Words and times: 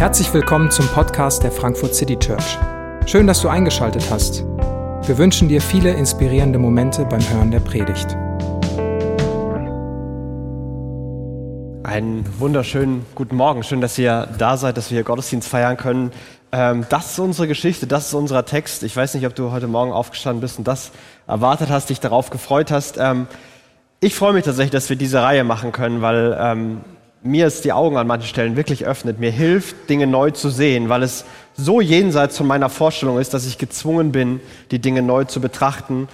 Herzlich 0.00 0.32
willkommen 0.32 0.70
zum 0.70 0.88
Podcast 0.88 1.42
der 1.42 1.52
Frankfurt 1.52 1.94
City 1.94 2.18
Church. 2.18 2.56
Schön, 3.04 3.26
dass 3.26 3.42
du 3.42 3.50
eingeschaltet 3.50 4.02
hast. 4.10 4.42
Wir 5.06 5.18
wünschen 5.18 5.50
dir 5.50 5.60
viele 5.60 5.92
inspirierende 5.92 6.58
Momente 6.58 7.04
beim 7.04 7.20
Hören 7.20 7.50
der 7.50 7.60
Predigt. 7.60 8.16
Einen 11.82 12.24
wunderschönen 12.38 13.04
guten 13.14 13.36
Morgen. 13.36 13.62
Schön, 13.62 13.82
dass 13.82 13.98
ihr 13.98 14.26
da 14.38 14.56
seid, 14.56 14.78
dass 14.78 14.90
wir 14.90 14.96
hier 14.96 15.04
Gottesdienst 15.04 15.46
feiern 15.46 15.76
können. 15.76 16.12
Ähm, 16.50 16.86
das 16.88 17.10
ist 17.10 17.18
unsere 17.18 17.46
Geschichte, 17.46 17.86
das 17.86 18.06
ist 18.06 18.14
unser 18.14 18.46
Text. 18.46 18.82
Ich 18.84 18.96
weiß 18.96 19.12
nicht, 19.12 19.26
ob 19.26 19.34
du 19.34 19.50
heute 19.50 19.66
Morgen 19.66 19.92
aufgestanden 19.92 20.40
bist 20.40 20.56
und 20.56 20.66
das 20.66 20.92
erwartet 21.26 21.68
hast, 21.68 21.90
dich 21.90 22.00
darauf 22.00 22.30
gefreut 22.30 22.70
hast. 22.70 22.96
Ähm, 22.96 23.26
ich 24.00 24.14
freue 24.14 24.32
mich 24.32 24.46
tatsächlich, 24.46 24.70
dass 24.72 24.88
wir 24.88 24.96
diese 24.96 25.20
Reihe 25.20 25.44
machen 25.44 25.72
können, 25.72 26.00
weil 26.00 26.38
ähm, 26.40 26.80
mir 27.22 27.46
es 27.46 27.60
die 27.60 27.72
Augen 27.72 27.96
an 27.96 28.06
manchen 28.06 28.28
Stellen 28.28 28.56
wirklich 28.56 28.86
öffnet, 28.86 29.20
mir 29.20 29.30
hilft, 29.30 29.90
Dinge 29.90 30.06
neu 30.06 30.30
zu 30.30 30.48
sehen, 30.48 30.88
weil 30.88 31.02
es 31.02 31.24
so 31.54 31.80
jenseits 31.80 32.38
von 32.38 32.46
meiner 32.46 32.68
Vorstellung 32.70 33.18
ist, 33.18 33.34
dass 33.34 33.46
ich 33.46 33.58
gezwungen 33.58 34.12
bin, 34.12 34.40
die 34.70 34.78
Dinge 34.78 35.02
neu 35.02 35.24
zu 35.24 35.40
betrachten. 35.40 36.08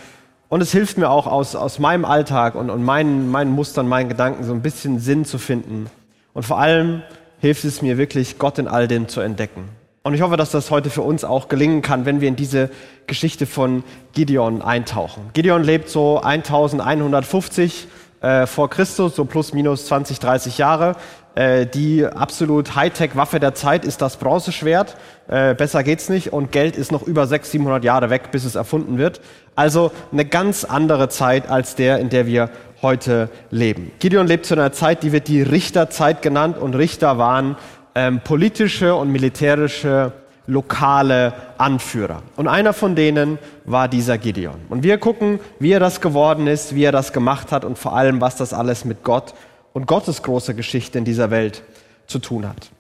Und 0.48 0.60
es 0.60 0.72
hilft 0.72 0.98
mir 0.98 1.10
auch 1.10 1.26
aus, 1.26 1.54
aus 1.54 1.78
meinem 1.78 2.04
Alltag 2.04 2.54
und, 2.54 2.70
und 2.70 2.84
meinen, 2.84 3.30
meinen 3.30 3.52
Mustern, 3.52 3.88
meinen 3.88 4.08
Gedanken 4.08 4.44
so 4.44 4.52
ein 4.52 4.62
bisschen 4.62 4.98
Sinn 4.98 5.24
zu 5.24 5.38
finden. 5.38 5.86
Und 6.34 6.44
vor 6.44 6.58
allem 6.58 7.02
hilft 7.40 7.64
es 7.64 7.82
mir 7.82 7.98
wirklich, 7.98 8.38
Gott 8.38 8.58
in 8.58 8.68
all 8.68 8.88
dem 8.88 9.08
zu 9.08 9.20
entdecken. 9.20 9.68
Und 10.02 10.14
ich 10.14 10.22
hoffe, 10.22 10.36
dass 10.36 10.52
das 10.52 10.70
heute 10.70 10.88
für 10.88 11.02
uns 11.02 11.24
auch 11.24 11.48
gelingen 11.48 11.82
kann, 11.82 12.04
wenn 12.04 12.20
wir 12.20 12.28
in 12.28 12.36
diese 12.36 12.70
Geschichte 13.08 13.44
von 13.44 13.82
Gideon 14.12 14.62
eintauchen. 14.62 15.30
Gideon 15.32 15.64
lebt 15.64 15.88
so 15.88 16.20
1150 16.20 17.88
äh, 18.20 18.46
vor 18.46 18.70
Christus, 18.70 19.16
so 19.16 19.24
plus 19.24 19.52
minus 19.52 19.86
20, 19.86 20.18
30 20.18 20.58
Jahre. 20.58 20.96
Äh, 21.36 21.66
die 21.66 22.06
absolut 22.06 22.74
Hightech-Waffe 22.74 23.40
der 23.40 23.54
Zeit 23.54 23.84
ist 23.84 24.00
das 24.00 24.16
Bronzeschwert. 24.16 24.96
Äh, 25.28 25.54
besser 25.54 25.82
geht's 25.82 26.08
nicht. 26.08 26.32
Und 26.32 26.50
Geld 26.50 26.76
ist 26.76 26.90
noch 26.92 27.02
über 27.02 27.26
600, 27.26 27.52
700 27.52 27.84
Jahre 27.84 28.10
weg, 28.10 28.30
bis 28.32 28.44
es 28.44 28.54
erfunden 28.54 28.96
wird. 28.96 29.20
Also 29.54 29.92
eine 30.12 30.24
ganz 30.24 30.64
andere 30.64 31.08
Zeit 31.10 31.50
als 31.50 31.74
der, 31.74 31.98
in 31.98 32.08
der 32.08 32.26
wir 32.26 32.48
heute 32.80 33.28
leben. 33.50 33.92
Gideon 33.98 34.26
lebt 34.26 34.46
zu 34.46 34.54
einer 34.54 34.72
Zeit, 34.72 35.02
die 35.02 35.12
wird 35.12 35.28
die 35.28 35.42
Richterzeit 35.42 36.22
genannt. 36.22 36.56
Und 36.56 36.74
Richter 36.74 37.18
waren 37.18 37.56
ähm, 37.94 38.20
politische 38.24 38.94
und 38.94 39.12
militärische 39.12 40.12
lokale 40.46 41.32
Anführer. 41.58 42.22
Und 42.36 42.48
einer 42.48 42.72
von 42.72 42.94
denen 42.94 43.38
war 43.64 43.88
dieser 43.88 44.18
Gideon. 44.18 44.56
Und 44.68 44.82
wir 44.82 44.98
gucken, 44.98 45.40
wie 45.58 45.72
er 45.72 45.80
das 45.80 46.00
geworden 46.00 46.46
ist, 46.46 46.74
wie 46.74 46.84
er 46.84 46.92
das 46.92 47.12
gemacht 47.12 47.52
hat 47.52 47.64
und 47.64 47.78
vor 47.78 47.96
allem, 47.96 48.20
was 48.20 48.36
das 48.36 48.52
alles 48.52 48.84
mit 48.84 49.02
Gott 49.02 49.34
und 49.72 49.86
Gottes 49.86 50.22
große 50.22 50.54
Geschichte 50.54 50.98
in 50.98 51.04
dieser 51.04 51.30
Welt 51.30 51.62
zu 52.06 52.18
tun 52.18 52.48
hat. 52.48 52.70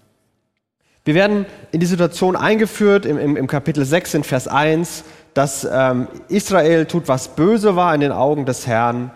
Wir 1.04 1.14
werden 1.14 1.46
in 1.70 1.80
die 1.80 1.86
Situation 1.86 2.36
eingeführt 2.36 3.06
im, 3.06 3.18
im, 3.18 3.36
im 3.36 3.46
Kapitel 3.46 3.84
6 3.84 4.14
in 4.14 4.24
Vers 4.24 4.48
1, 4.48 5.04
dass 5.34 5.68
ähm, 5.70 6.08
Israel 6.28 6.86
tut, 6.86 7.08
was 7.08 7.28
böse 7.28 7.76
war 7.76 7.94
in 7.94 8.00
den 8.00 8.12
Augen 8.12 8.46
des 8.46 8.66
Herrn 8.66 9.10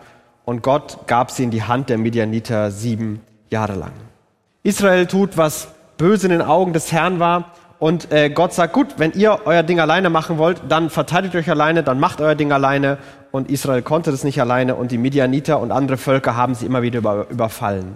und 0.44 0.62
Gott 0.62 1.06
gab 1.06 1.30
sie 1.30 1.44
in 1.44 1.50
die 1.50 1.62
Hand 1.62 1.88
der 1.88 1.98
Midianiter 1.98 2.70
sieben 2.70 3.20
Jahre 3.50 3.74
lang. 3.74 3.92
Israel 4.62 5.06
tut, 5.06 5.36
was 5.36 5.68
böse 5.96 6.26
in 6.26 6.32
den 6.32 6.42
Augen 6.42 6.72
des 6.72 6.92
Herrn 6.92 7.18
war 7.18 7.52
und 7.80 8.12
äh, 8.12 8.28
Gott 8.28 8.52
sagt, 8.52 8.74
gut, 8.74 8.98
wenn 8.98 9.12
ihr 9.12 9.40
euer 9.46 9.62
Ding 9.62 9.80
alleine 9.80 10.10
machen 10.10 10.36
wollt, 10.36 10.60
dann 10.68 10.90
verteidigt 10.90 11.34
euch 11.34 11.48
alleine, 11.48 11.82
dann 11.82 11.98
macht 11.98 12.20
euer 12.20 12.34
Ding 12.34 12.52
alleine. 12.52 12.98
Und 13.30 13.50
Israel 13.50 13.80
konnte 13.80 14.10
das 14.10 14.22
nicht 14.22 14.38
alleine 14.38 14.74
und 14.74 14.92
die 14.92 14.98
Midianiter 14.98 15.58
und 15.58 15.72
andere 15.72 15.96
Völker 15.96 16.36
haben 16.36 16.54
sie 16.54 16.66
immer 16.66 16.82
wieder 16.82 16.98
über, 16.98 17.26
überfallen. 17.30 17.94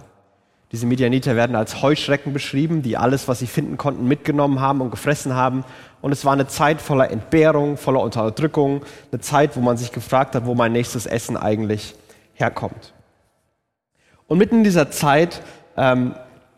Diese 0.73 0.87
Midianiter 0.87 1.37
werden 1.37 1.55
als 1.55 1.83
Heuschrecken 1.83 2.33
beschrieben, 2.33 2.81
die 2.81 2.97
alles, 2.97 3.29
was 3.29 3.41
sie 3.41 3.47
finden 3.47 3.77
konnten, 3.77 4.09
mitgenommen 4.09 4.59
haben 4.59 4.81
und 4.81 4.91
gefressen 4.91 5.35
haben. 5.35 5.65
Und 6.01 6.13
es 6.13 6.25
war 6.25 6.33
eine 6.33 6.47
Zeit 6.47 6.81
voller 6.81 7.11
Entbehrung, 7.11 7.77
voller 7.77 8.01
Unterdrückung, 8.01 8.83
eine 9.13 9.21
Zeit, 9.21 9.55
wo 9.55 9.61
man 9.61 9.77
sich 9.77 9.93
gefragt 9.93 10.35
hat, 10.35 10.47
wo 10.47 10.55
mein 10.55 10.73
nächstes 10.73 11.05
Essen 11.05 11.37
eigentlich 11.37 11.95
herkommt. 12.33 12.95
Und 14.29 14.39
mitten 14.39 14.59
in 14.59 14.65
dieser 14.65 14.91
Zeit 14.91 15.43
ähm, 15.77 16.15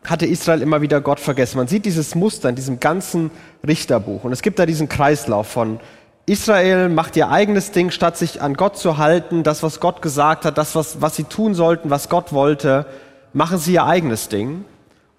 hatte 0.09 0.25
Israel 0.25 0.61
immer 0.61 0.81
wieder 0.81 1.01
Gott 1.01 1.19
vergessen. 1.19 1.57
Man 1.57 1.67
sieht 1.67 1.85
dieses 1.85 2.15
Muster 2.15 2.49
in 2.49 2.55
diesem 2.55 2.79
ganzen 2.79 3.31
Richterbuch. 3.65 4.23
Und 4.23 4.31
es 4.31 4.41
gibt 4.41 4.59
da 4.59 4.65
diesen 4.65 4.89
Kreislauf 4.89 5.47
von 5.47 5.79
Israel 6.25 6.89
macht 6.89 7.15
ihr 7.15 7.29
eigenes 7.29 7.71
Ding, 7.71 7.89
statt 7.89 8.17
sich 8.17 8.41
an 8.41 8.55
Gott 8.55 8.77
zu 8.77 8.97
halten, 8.97 9.43
das, 9.43 9.63
was 9.63 9.79
Gott 9.79 10.01
gesagt 10.01 10.43
hat, 10.43 10.57
das, 10.57 10.75
was, 10.75 11.01
was 11.01 11.15
sie 11.15 11.23
tun 11.23 11.55
sollten, 11.55 11.89
was 11.89 12.09
Gott 12.09 12.33
wollte, 12.33 12.85
machen 13.31 13.57
sie 13.59 13.73
ihr 13.73 13.85
eigenes 13.85 14.27
Ding. 14.27 14.65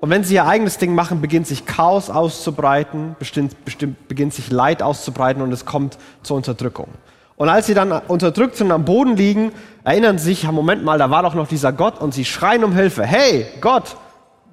Und 0.00 0.10
wenn 0.10 0.22
sie 0.22 0.34
ihr 0.34 0.46
eigenes 0.46 0.76
Ding 0.76 0.94
machen, 0.94 1.22
beginnt 1.22 1.46
sich 1.46 1.64
Chaos 1.64 2.10
auszubreiten, 2.10 3.16
bestimmt, 3.18 3.64
bestimmt, 3.64 4.06
beginnt 4.06 4.34
sich 4.34 4.50
Leid 4.50 4.82
auszubreiten 4.82 5.42
und 5.42 5.50
es 5.50 5.64
kommt 5.64 5.96
zur 6.22 6.36
Unterdrückung. 6.36 6.88
Und 7.36 7.48
als 7.48 7.66
sie 7.66 7.74
dann 7.74 7.90
unterdrückt 7.90 8.56
sind 8.56 8.66
und 8.66 8.72
am 8.72 8.84
Boden 8.84 9.16
liegen, 9.16 9.52
erinnern 9.84 10.18
sich, 10.18 10.44
Moment 10.50 10.84
mal, 10.84 10.98
da 10.98 11.08
war 11.10 11.22
doch 11.22 11.34
noch 11.34 11.48
dieser 11.48 11.72
Gott 11.72 12.00
und 12.00 12.12
sie 12.12 12.26
schreien 12.26 12.64
um 12.64 12.74
Hilfe. 12.74 13.04
Hey, 13.04 13.46
Gott, 13.62 13.96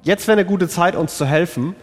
jetzt 0.05 0.27
wäre 0.27 0.39
eine 0.39 0.47
gute 0.47 0.69
Zeit, 0.69 0.95
uns 0.95 1.17
zu 1.17 1.25
helfen. 1.25 1.75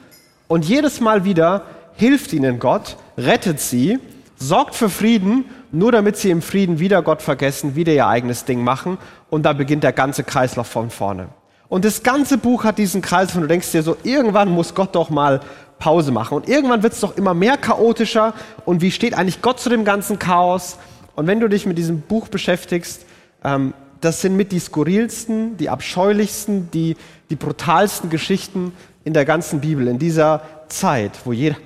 Und 0.49 0.65
jedes 0.65 1.00
Mal 1.00 1.25
wieder 1.25 1.66
hilft 1.94 2.33
ihnen 2.33 2.59
Gott, 2.59 2.97
rettet 3.19 3.60
sie, 3.60 3.99
sorgt 4.37 4.75
für 4.75 4.88
Frieden, 4.88 5.44
nur 5.71 5.93
damit 5.93 6.16
sie 6.16 6.31
im 6.31 6.43
Frieden 6.43 6.78
wieder 6.78 7.03
Gott 7.03 7.21
vergessen, 7.22 7.77
wieder 7.77 7.93
ihr 7.93 8.06
eigenes 8.06 8.44
Ding 8.44 8.65
machen. 8.65 8.99
Und 9.28 9.44
da 9.44 9.53
beginnt 9.53 9.84
der 9.84 9.93
ganze 9.93 10.25
Kreislauf 10.25 10.66
von 10.66 10.91
vorne. 10.91 11.28
Und 11.69 11.84
das 11.84 12.03
ganze 12.03 12.38
Buch 12.38 12.65
hat 12.65 12.78
diesen 12.78 13.00
Kreis, 13.00 13.34
und 13.34 13.43
du 13.43 13.49
denkst 13.49 13.72
dir 13.72 13.82
so, 13.82 13.97
irgendwann 14.03 14.50
muss 14.50 14.75
Gott 14.75 14.94
doch 14.94 15.11
mal 15.11 15.41
Pause 15.78 16.12
machen. 16.12 16.37
Und 16.37 16.49
irgendwann 16.49 16.82
wird 16.82 16.93
es 16.93 17.00
doch 17.00 17.16
immer 17.16 17.34
mehr 17.34 17.56
chaotischer. 17.56 18.34
Und 18.65 18.82
wie 18.82 18.91
steht 18.91 19.15
eigentlich 19.15 19.43
Gott 19.43 19.59
zu 19.59 19.71
dem 19.71 19.84
ganzen 19.84 20.19
Chaos? 20.19 20.77
Und 21.16 21.27
wenn 21.27 21.41
du 21.41 21.49
dich 21.49 21.66
mit 21.66 21.78
diesem 21.78 22.03
Buch 22.03 22.28
beschäftigst, 22.28 23.06
ähm, 23.43 23.72
das 24.03 24.21
sind 24.21 24.37
mit 24.37 24.53
die 24.53 24.59
skurrilsten, 24.59 25.56
die 25.56 25.71
abscheulichsten, 25.71 26.71
die, 26.72 26.97
die 27.32 27.37
brutalsten 27.37 28.10
Geschichten 28.10 28.75
in 29.04 29.15
der 29.15 29.25
ganzen 29.25 29.62
Bibel, 29.62 29.88
in 29.88 29.98
dieser 29.98 30.43
Zeit, 30.69 31.12
wo 31.25 31.32
jeder, 31.32 31.56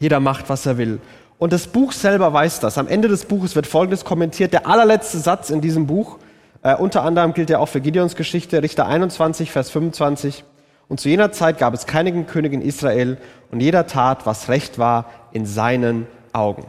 jeder 0.00 0.18
macht, 0.18 0.48
was 0.48 0.66
er 0.66 0.76
will. 0.76 1.00
Und 1.38 1.52
das 1.52 1.68
Buch 1.68 1.92
selber 1.92 2.32
weiß 2.32 2.58
das. 2.58 2.78
Am 2.78 2.88
Ende 2.88 3.06
des 3.06 3.26
Buches 3.26 3.54
wird 3.54 3.68
Folgendes 3.68 4.04
kommentiert. 4.04 4.52
Der 4.52 4.66
allerletzte 4.66 5.18
Satz 5.18 5.50
in 5.50 5.60
diesem 5.60 5.86
Buch, 5.86 6.18
äh, 6.62 6.74
unter 6.74 7.04
anderem 7.04 7.32
gilt 7.32 7.48
er 7.48 7.60
auch 7.60 7.68
für 7.68 7.80
Gideons 7.80 8.16
Geschichte, 8.16 8.60
Richter 8.60 8.88
21, 8.88 9.52
Vers 9.52 9.70
25. 9.70 10.42
Und 10.88 10.98
zu 10.98 11.08
jener 11.08 11.30
Zeit 11.30 11.58
gab 11.58 11.74
es 11.74 11.86
keinen 11.86 12.26
König 12.26 12.52
in 12.52 12.60
Israel 12.60 13.16
und 13.52 13.60
jeder 13.60 13.86
tat, 13.86 14.26
was 14.26 14.48
recht 14.48 14.80
war 14.80 15.06
in 15.30 15.46
seinen 15.46 16.08
Augen. 16.32 16.66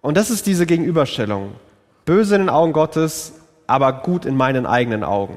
Und 0.00 0.16
das 0.16 0.30
ist 0.30 0.46
diese 0.46 0.64
Gegenüberstellung. 0.64 1.54
Böse 2.04 2.36
in 2.36 2.42
den 2.42 2.50
Augen 2.50 2.72
Gottes, 2.72 3.34
aber 3.66 3.92
gut 3.92 4.26
in 4.26 4.36
meinen 4.36 4.64
eigenen 4.64 5.02
Augen. 5.02 5.36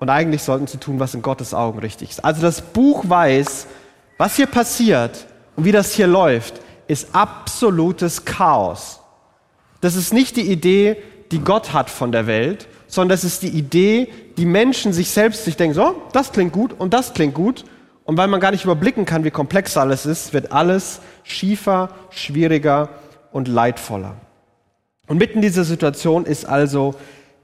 Und 0.00 0.08
eigentlich 0.08 0.42
sollten 0.42 0.66
sie 0.66 0.78
tun, 0.78 0.98
was 0.98 1.14
in 1.14 1.22
Gottes 1.22 1.54
Augen 1.54 1.78
richtig 1.78 2.10
ist. 2.10 2.24
Also 2.24 2.40
das 2.42 2.62
Buch 2.62 3.04
weiß, 3.06 3.66
was 4.16 4.36
hier 4.36 4.46
passiert 4.46 5.26
und 5.56 5.66
wie 5.66 5.72
das 5.72 5.92
hier 5.92 6.06
läuft, 6.06 6.54
ist 6.88 7.14
absolutes 7.14 8.24
Chaos. 8.24 9.00
Das 9.80 9.94
ist 9.94 10.12
nicht 10.12 10.36
die 10.36 10.50
Idee, 10.50 10.96
die 11.30 11.38
Gott 11.38 11.72
hat 11.72 11.90
von 11.90 12.12
der 12.12 12.26
Welt, 12.26 12.66
sondern 12.86 13.10
das 13.10 13.24
ist 13.24 13.42
die 13.42 13.48
Idee, 13.48 14.08
die 14.36 14.46
Menschen 14.46 14.92
sich 14.92 15.10
selbst 15.10 15.44
sich 15.44 15.56
denken, 15.56 15.74
so, 15.74 16.02
das 16.12 16.32
klingt 16.32 16.52
gut 16.52 16.74
und 16.78 16.92
das 16.92 17.12
klingt 17.12 17.34
gut. 17.34 17.64
Und 18.04 18.16
weil 18.16 18.26
man 18.26 18.40
gar 18.40 18.50
nicht 18.50 18.64
überblicken 18.64 19.04
kann, 19.04 19.22
wie 19.24 19.30
komplex 19.30 19.76
alles 19.76 20.06
ist, 20.06 20.32
wird 20.32 20.50
alles 20.50 21.00
schiefer, 21.22 21.90
schwieriger 22.10 22.88
und 23.32 23.48
leidvoller. 23.48 24.16
Und 25.06 25.18
mitten 25.18 25.36
in 25.36 25.42
dieser 25.42 25.64
Situation 25.64 26.24
ist 26.24 26.46
also 26.46 26.94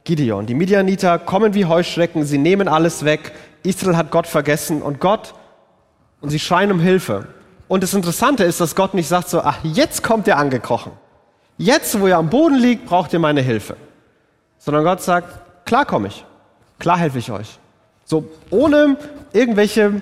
Gideon. 0.06 0.46
Die 0.46 0.54
Midianiter 0.54 1.18
kommen 1.18 1.52
wie 1.52 1.66
Heuschrecken, 1.66 2.24
sie 2.24 2.38
nehmen 2.38 2.68
alles 2.68 3.04
weg. 3.04 3.32
Israel 3.62 3.96
hat 3.96 4.10
Gott 4.10 4.26
vergessen 4.26 4.80
und 4.80 5.00
Gott, 5.00 5.34
und 6.20 6.30
sie 6.30 6.38
schreien 6.38 6.72
um 6.72 6.80
Hilfe. 6.80 7.26
Und 7.68 7.82
das 7.82 7.92
Interessante 7.92 8.44
ist, 8.44 8.60
dass 8.60 8.74
Gott 8.74 8.94
nicht 8.94 9.08
sagt 9.08 9.28
so, 9.28 9.42
ach, 9.42 9.58
jetzt 9.62 10.02
kommt 10.02 10.26
ihr 10.26 10.38
angekrochen. 10.38 10.92
Jetzt, 11.58 12.00
wo 12.00 12.06
ihr 12.06 12.16
am 12.16 12.30
Boden 12.30 12.56
liegt, 12.56 12.86
braucht 12.86 13.12
ihr 13.12 13.18
meine 13.18 13.42
Hilfe. 13.42 13.76
Sondern 14.58 14.84
Gott 14.84 15.02
sagt, 15.02 15.66
klar 15.66 15.84
komme 15.84 16.08
ich. 16.08 16.24
Klar 16.78 16.98
helfe 16.98 17.18
ich 17.18 17.30
euch. 17.30 17.58
So, 18.04 18.30
ohne 18.50 18.96
irgendwelche 19.32 20.00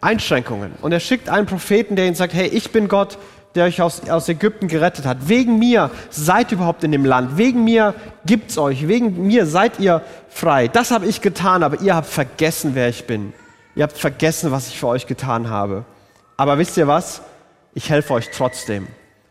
Einschränkungen. 0.00 0.72
Und 0.82 0.92
er 0.92 1.00
schickt 1.00 1.28
einen 1.28 1.46
Propheten, 1.46 1.96
der 1.96 2.06
ihnen 2.06 2.14
sagt, 2.14 2.34
hey, 2.34 2.48
ich 2.48 2.70
bin 2.70 2.88
Gott, 2.88 3.18
der 3.56 3.64
euch 3.64 3.82
aus, 3.82 4.08
aus 4.08 4.28
Ägypten 4.28 4.68
gerettet 4.68 5.06
hat. 5.06 5.28
Wegen 5.28 5.58
mir 5.58 5.90
seid 6.10 6.52
ihr 6.52 6.58
überhaupt 6.58 6.84
in 6.84 6.92
dem 6.92 7.04
Land. 7.04 7.36
Wegen 7.36 7.64
mir 7.64 7.94
gibt's 8.24 8.58
euch. 8.58 8.86
Wegen 8.86 9.26
mir 9.26 9.46
seid 9.46 9.80
ihr 9.80 10.02
frei. 10.28 10.68
Das 10.68 10.90
habe 10.90 11.06
ich 11.06 11.20
getan, 11.20 11.62
aber 11.62 11.80
ihr 11.80 11.96
habt 11.96 12.06
vergessen, 12.06 12.72
wer 12.74 12.88
ich 12.88 13.06
bin. 13.06 13.32
Ihr 13.74 13.82
habt 13.82 13.98
vergessen, 13.98 14.52
was 14.52 14.68
ich 14.68 14.78
für 14.78 14.88
euch 14.88 15.06
getan 15.06 15.50
habe. 15.50 15.84
Aber 16.36 16.58
wisst 16.58 16.76
ihr 16.76 16.86
was? 16.86 17.22
Ich 17.74 17.90
helfe 17.90 18.14
euch 18.14 18.30
trotzdem. 18.30 18.86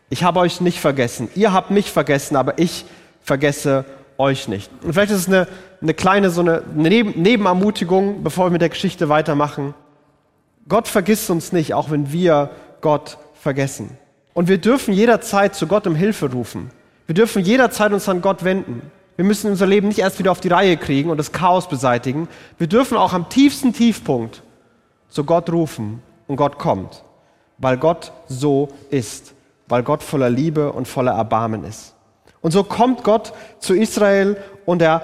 Ich 0.08 0.22
habe 0.22 0.40
euch 0.40 0.60
nicht 0.60 0.80
vergessen. 0.80 1.28
Ihr 1.34 1.52
habt 1.52 1.70
mich 1.70 1.90
vergessen, 1.90 2.36
aber 2.36 2.58
ich 2.58 2.84
vergesse 3.22 3.84
euch 4.18 4.48
nicht. 4.48 4.70
Und 4.82 4.92
vielleicht 4.92 5.10
ist 5.10 5.22
es 5.22 5.28
eine, 5.28 5.48
eine 5.82 5.94
kleine 5.94 6.30
so 6.30 6.40
eine 6.40 6.62
Neben 6.74 7.20
Nebenermutigung, 7.20 8.22
bevor 8.22 8.46
wir 8.46 8.50
mit 8.50 8.60
der 8.60 8.68
Geschichte 8.68 9.08
weitermachen. 9.08 9.74
Gott 10.68 10.88
vergisst 10.88 11.30
uns 11.30 11.52
nicht, 11.52 11.74
auch 11.74 11.90
wenn 11.90 12.12
wir 12.12 12.50
Gott 12.80 13.18
vergessen. 13.34 13.98
Und 14.36 14.48
wir 14.48 14.58
dürfen 14.58 14.92
jederzeit 14.92 15.54
zu 15.54 15.66
Gott 15.66 15.86
um 15.86 15.94
Hilfe 15.94 16.30
rufen. 16.30 16.70
Wir 17.06 17.14
dürfen 17.14 17.42
jederzeit 17.42 17.94
uns 17.94 18.06
an 18.06 18.20
Gott 18.20 18.44
wenden. 18.44 18.82
Wir 19.16 19.24
müssen 19.24 19.50
unser 19.50 19.66
Leben 19.66 19.88
nicht 19.88 20.00
erst 20.00 20.18
wieder 20.18 20.30
auf 20.30 20.42
die 20.42 20.48
Reihe 20.48 20.76
kriegen 20.76 21.08
und 21.08 21.16
das 21.16 21.32
Chaos 21.32 21.70
beseitigen. 21.70 22.28
Wir 22.58 22.66
dürfen 22.66 22.98
auch 22.98 23.14
am 23.14 23.30
tiefsten 23.30 23.72
Tiefpunkt 23.72 24.42
zu 25.08 25.24
Gott 25.24 25.50
rufen 25.50 26.02
und 26.26 26.36
Gott 26.36 26.58
kommt, 26.58 27.02
weil 27.56 27.78
Gott 27.78 28.12
so 28.28 28.68
ist, 28.90 29.32
weil 29.68 29.82
Gott 29.82 30.02
voller 30.02 30.28
Liebe 30.28 30.70
und 30.70 30.86
voller 30.86 31.12
Erbarmen 31.12 31.64
ist. 31.64 31.94
Und 32.42 32.50
so 32.50 32.62
kommt 32.62 33.04
Gott 33.04 33.32
zu 33.58 33.72
Israel 33.74 34.36
und 34.66 34.82
er 34.82 35.00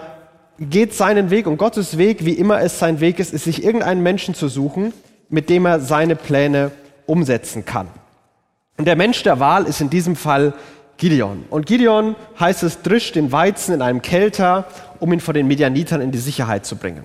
geht 0.60 0.92
seinen 0.92 1.30
Weg 1.30 1.46
und 1.46 1.56
Gottes 1.56 1.96
Weg, 1.96 2.26
wie 2.26 2.34
immer 2.34 2.60
es 2.60 2.78
sein 2.78 3.00
Weg 3.00 3.18
ist, 3.18 3.32
ist 3.32 3.44
sich 3.44 3.64
irgendeinen 3.64 4.02
Menschen 4.02 4.34
zu 4.34 4.48
suchen, 4.48 4.92
mit 5.30 5.48
dem 5.48 5.64
er 5.64 5.80
seine 5.80 6.16
Pläne 6.16 6.70
umsetzen 7.06 7.64
kann. 7.64 7.88
Und 8.82 8.86
der 8.86 8.96
Mensch 8.96 9.22
der 9.22 9.38
Wahl 9.38 9.66
ist 9.66 9.80
in 9.80 9.90
diesem 9.90 10.16
Fall 10.16 10.54
Gideon. 10.96 11.44
Und 11.50 11.66
Gideon 11.66 12.16
heißt 12.40 12.64
es, 12.64 12.82
drischt 12.82 13.14
den 13.14 13.30
Weizen 13.30 13.72
in 13.76 13.80
einem 13.80 14.02
Kelter, 14.02 14.64
um 14.98 15.12
ihn 15.12 15.20
vor 15.20 15.34
den 15.34 15.46
Medianitern 15.46 16.00
in 16.00 16.10
die 16.10 16.18
Sicherheit 16.18 16.66
zu 16.66 16.74
bringen. 16.74 17.04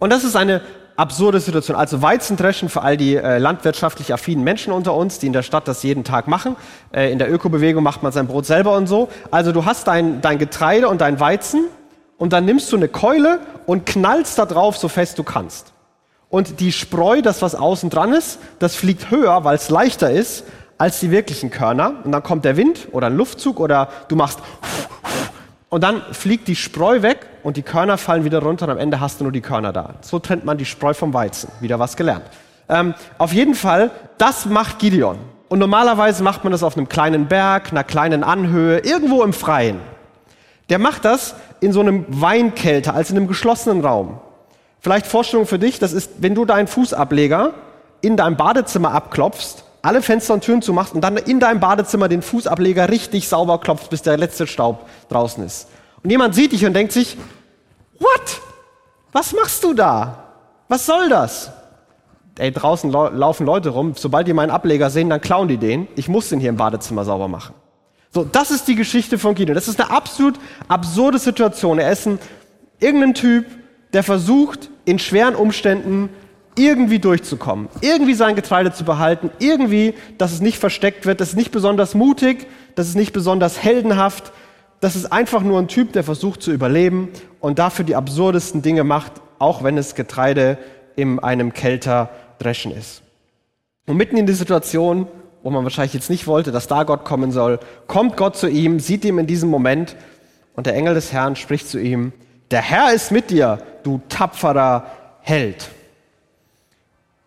Und 0.00 0.10
das 0.10 0.24
ist 0.24 0.34
eine 0.34 0.62
absurde 0.96 1.38
Situation. 1.38 1.76
Also 1.76 2.02
Weizendreschen 2.02 2.68
für 2.68 2.82
all 2.82 2.96
die 2.96 3.14
äh, 3.14 3.38
landwirtschaftlich 3.38 4.12
affinen 4.12 4.42
Menschen 4.42 4.72
unter 4.72 4.94
uns, 4.94 5.20
die 5.20 5.28
in 5.28 5.32
der 5.32 5.44
Stadt 5.44 5.68
das 5.68 5.84
jeden 5.84 6.02
Tag 6.02 6.26
machen. 6.26 6.56
Äh, 6.90 7.12
in 7.12 7.20
der 7.20 7.32
Ökobewegung 7.32 7.84
macht 7.84 8.02
man 8.02 8.10
sein 8.10 8.26
Brot 8.26 8.44
selber 8.44 8.74
und 8.74 8.88
so. 8.88 9.08
Also 9.30 9.52
du 9.52 9.64
hast 9.64 9.86
dein, 9.86 10.22
dein 10.22 10.38
Getreide 10.38 10.88
und 10.88 11.00
dein 11.00 11.20
Weizen 11.20 11.66
und 12.18 12.32
dann 12.32 12.46
nimmst 12.46 12.72
du 12.72 12.76
eine 12.76 12.88
Keule 12.88 13.38
und 13.66 13.86
knallst 13.86 14.40
da 14.40 14.44
drauf, 14.44 14.76
so 14.76 14.88
fest 14.88 15.20
du 15.20 15.22
kannst. 15.22 15.72
Und 16.30 16.58
die 16.58 16.72
Spreu, 16.72 17.22
das 17.22 17.42
was 17.42 17.54
außen 17.54 17.90
dran 17.90 18.12
ist, 18.12 18.40
das 18.58 18.74
fliegt 18.74 19.12
höher, 19.12 19.44
weil 19.44 19.54
es 19.54 19.70
leichter 19.70 20.10
ist 20.10 20.44
als 20.82 20.98
die 20.98 21.12
wirklichen 21.12 21.52
Körner. 21.52 21.92
Und 22.02 22.10
dann 22.10 22.24
kommt 22.24 22.44
der 22.44 22.56
Wind 22.56 22.88
oder 22.90 23.06
ein 23.06 23.16
Luftzug 23.16 23.60
oder 23.60 23.88
du 24.08 24.16
machst 24.16 24.40
und 25.68 25.84
dann 25.84 26.02
fliegt 26.10 26.48
die 26.48 26.56
Spreu 26.56 27.02
weg 27.02 27.20
und 27.44 27.56
die 27.56 27.62
Körner 27.62 27.98
fallen 27.98 28.24
wieder 28.24 28.40
runter 28.40 28.66
und 28.66 28.72
am 28.72 28.78
Ende 28.78 28.98
hast 28.98 29.20
du 29.20 29.24
nur 29.24 29.32
die 29.32 29.42
Körner 29.42 29.72
da. 29.72 29.94
So 30.00 30.18
trennt 30.18 30.44
man 30.44 30.58
die 30.58 30.64
Spreu 30.64 30.92
vom 30.92 31.14
Weizen. 31.14 31.50
Wieder 31.60 31.78
was 31.78 31.96
gelernt. 31.96 32.24
Ähm, 32.68 32.94
auf 33.16 33.32
jeden 33.32 33.54
Fall, 33.54 33.92
das 34.18 34.46
macht 34.46 34.80
Gideon. 34.80 35.18
Und 35.48 35.60
normalerweise 35.60 36.24
macht 36.24 36.42
man 36.42 36.50
das 36.50 36.64
auf 36.64 36.76
einem 36.76 36.88
kleinen 36.88 37.28
Berg, 37.28 37.70
einer 37.70 37.84
kleinen 37.84 38.24
Anhöhe, 38.24 38.80
irgendwo 38.80 39.22
im 39.22 39.32
Freien. 39.32 39.78
Der 40.68 40.80
macht 40.80 41.04
das 41.04 41.36
in 41.60 41.72
so 41.72 41.78
einem 41.78 42.06
Weinkelter, 42.08 42.92
also 42.94 43.12
in 43.12 43.18
einem 43.18 43.28
geschlossenen 43.28 43.84
Raum. 43.84 44.18
Vielleicht 44.80 45.06
Vorstellung 45.06 45.46
für 45.46 45.60
dich, 45.60 45.78
das 45.78 45.92
ist, 45.92 46.10
wenn 46.18 46.34
du 46.34 46.44
deinen 46.44 46.66
Fußableger 46.66 47.54
in 48.00 48.16
deinem 48.16 48.36
Badezimmer 48.36 48.92
abklopfst 48.92 49.62
alle 49.82 50.00
Fenster 50.00 50.34
und 50.34 50.42
Türen 50.42 50.62
zumachst 50.62 50.94
und 50.94 51.02
dann 51.02 51.16
in 51.16 51.40
deinem 51.40 51.60
Badezimmer 51.60 52.08
den 52.08 52.22
Fußableger 52.22 52.88
richtig 52.88 53.28
sauber 53.28 53.58
klopft, 53.58 53.90
bis 53.90 54.02
der 54.02 54.16
letzte 54.16 54.46
Staub 54.46 54.88
draußen 55.08 55.44
ist. 55.44 55.68
Und 56.02 56.10
jemand 56.10 56.34
sieht 56.34 56.52
dich 56.52 56.64
und 56.64 56.72
denkt 56.72 56.92
sich, 56.92 57.16
what? 57.98 58.40
Was 59.12 59.32
machst 59.32 59.62
du 59.64 59.74
da? 59.74 60.24
Was 60.68 60.86
soll 60.86 61.08
das? 61.08 61.52
Ey, 62.38 62.50
draußen 62.50 62.90
laufen 62.90 63.44
Leute 63.44 63.68
rum. 63.68 63.92
Sobald 63.94 64.26
die 64.26 64.32
meinen 64.32 64.50
Ableger 64.50 64.88
sehen, 64.88 65.10
dann 65.10 65.20
klauen 65.20 65.48
die 65.48 65.58
den. 65.58 65.86
Ich 65.96 66.08
muss 66.08 66.30
den 66.30 66.40
hier 66.40 66.48
im 66.48 66.56
Badezimmer 66.56 67.04
sauber 67.04 67.28
machen. 67.28 67.54
So, 68.14 68.24
das 68.24 68.50
ist 68.50 68.68
die 68.68 68.74
Geschichte 68.74 69.18
von 69.18 69.34
Gideon. 69.34 69.54
Das 69.54 69.68
ist 69.68 69.80
eine 69.80 69.90
absolut 69.90 70.38
absurde 70.68 71.18
Situation. 71.18 71.78
Er 71.78 71.92
ist 71.92 72.06
ein, 72.06 72.18
irgendein 72.78 73.14
Typ, 73.14 73.46
der 73.92 74.02
versucht, 74.02 74.70
in 74.84 74.98
schweren 74.98 75.34
Umständen 75.34 76.08
irgendwie 76.56 76.98
durchzukommen, 76.98 77.68
irgendwie 77.80 78.14
sein 78.14 78.36
Getreide 78.36 78.72
zu 78.72 78.84
behalten, 78.84 79.30
irgendwie, 79.38 79.94
dass 80.18 80.32
es 80.32 80.40
nicht 80.40 80.58
versteckt 80.58 81.06
wird, 81.06 81.20
das 81.20 81.30
ist 81.30 81.36
nicht 81.36 81.50
besonders 81.50 81.94
mutig, 81.94 82.46
das 82.74 82.88
ist 82.88 82.96
nicht 82.96 83.12
besonders 83.12 83.62
heldenhaft, 83.62 84.32
das 84.80 84.96
ist 84.96 85.12
einfach 85.12 85.42
nur 85.42 85.58
ein 85.58 85.68
Typ, 85.68 85.92
der 85.92 86.04
versucht 86.04 86.42
zu 86.42 86.52
überleben 86.52 87.08
und 87.40 87.58
dafür 87.58 87.84
die 87.84 87.96
absurdesten 87.96 88.62
Dinge 88.62 88.84
macht, 88.84 89.12
auch 89.38 89.62
wenn 89.62 89.78
es 89.78 89.94
Getreide 89.94 90.58
in 90.96 91.18
einem 91.20 91.52
Kelter 91.54 92.10
dreschen 92.38 92.72
ist. 92.72 93.02
Und 93.86 93.96
mitten 93.96 94.16
in 94.16 94.26
die 94.26 94.32
Situation, 94.32 95.06
wo 95.42 95.50
man 95.50 95.64
wahrscheinlich 95.64 95.94
jetzt 95.94 96.10
nicht 96.10 96.26
wollte, 96.26 96.52
dass 96.52 96.68
da 96.68 96.82
Gott 96.82 97.04
kommen 97.04 97.32
soll, 97.32 97.60
kommt 97.86 98.16
Gott 98.16 98.36
zu 98.36 98.48
ihm, 98.48 98.78
sieht 98.78 99.04
ihm 99.04 99.18
in 99.18 99.26
diesem 99.26 99.48
Moment 99.48 99.96
und 100.54 100.66
der 100.66 100.74
Engel 100.74 100.94
des 100.94 101.12
Herrn 101.12 101.36
spricht 101.36 101.68
zu 101.68 101.78
ihm, 101.78 102.12
der 102.50 102.60
Herr 102.60 102.92
ist 102.92 103.10
mit 103.10 103.30
dir, 103.30 103.58
du 103.82 104.00
tapferer 104.08 104.86
Held. 105.20 105.70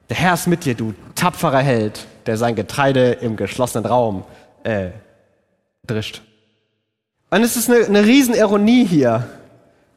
Der 0.09 0.17
Herr 0.17 0.33
ist 0.33 0.47
mit 0.47 0.65
dir, 0.65 0.75
du 0.75 0.93
tapferer 1.15 1.59
Held, 1.59 2.05
der 2.25 2.37
sein 2.37 2.55
Getreide 2.55 3.13
im 3.13 3.35
geschlossenen 3.35 3.85
Raum 3.85 4.23
äh, 4.63 4.89
drischt. 5.85 6.21
Und 7.31 7.43
es 7.43 7.55
ist 7.55 7.69
eine, 7.69 7.85
eine 7.85 8.05
Riesenironie 8.05 8.85
hier. 8.85 9.27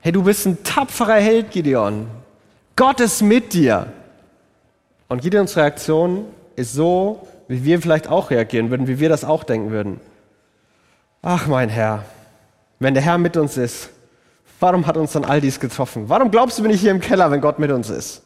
Hey, 0.00 0.12
du 0.12 0.22
bist 0.22 0.46
ein 0.46 0.62
tapferer 0.64 1.20
Held, 1.20 1.50
Gideon. 1.50 2.08
Gott 2.76 3.00
ist 3.00 3.22
mit 3.22 3.52
dir. 3.52 3.92
Und 5.08 5.22
Gideons 5.22 5.56
Reaktion 5.56 6.26
ist 6.56 6.72
so, 6.72 7.26
wie 7.48 7.64
wir 7.64 7.80
vielleicht 7.80 8.08
auch 8.08 8.30
reagieren 8.30 8.70
würden, 8.70 8.86
wie 8.86 9.00
wir 9.00 9.08
das 9.08 9.24
auch 9.24 9.44
denken 9.44 9.70
würden. 9.70 10.00
Ach, 11.22 11.46
mein 11.46 11.68
Herr, 11.68 12.04
wenn 12.78 12.94
der 12.94 13.02
Herr 13.02 13.18
mit 13.18 13.36
uns 13.36 13.56
ist, 13.56 13.90
warum 14.60 14.86
hat 14.86 14.96
uns 14.96 15.12
dann 15.12 15.24
all 15.24 15.40
dies 15.40 15.60
getroffen? 15.60 16.08
Warum 16.08 16.30
glaubst 16.30 16.58
du, 16.58 16.62
bin 16.62 16.70
ich 16.70 16.80
hier 16.80 16.90
im 16.90 17.00
Keller, 17.00 17.30
wenn 17.30 17.40
Gott 17.40 17.58
mit 17.58 17.70
uns 17.70 17.90
ist? 17.90 18.22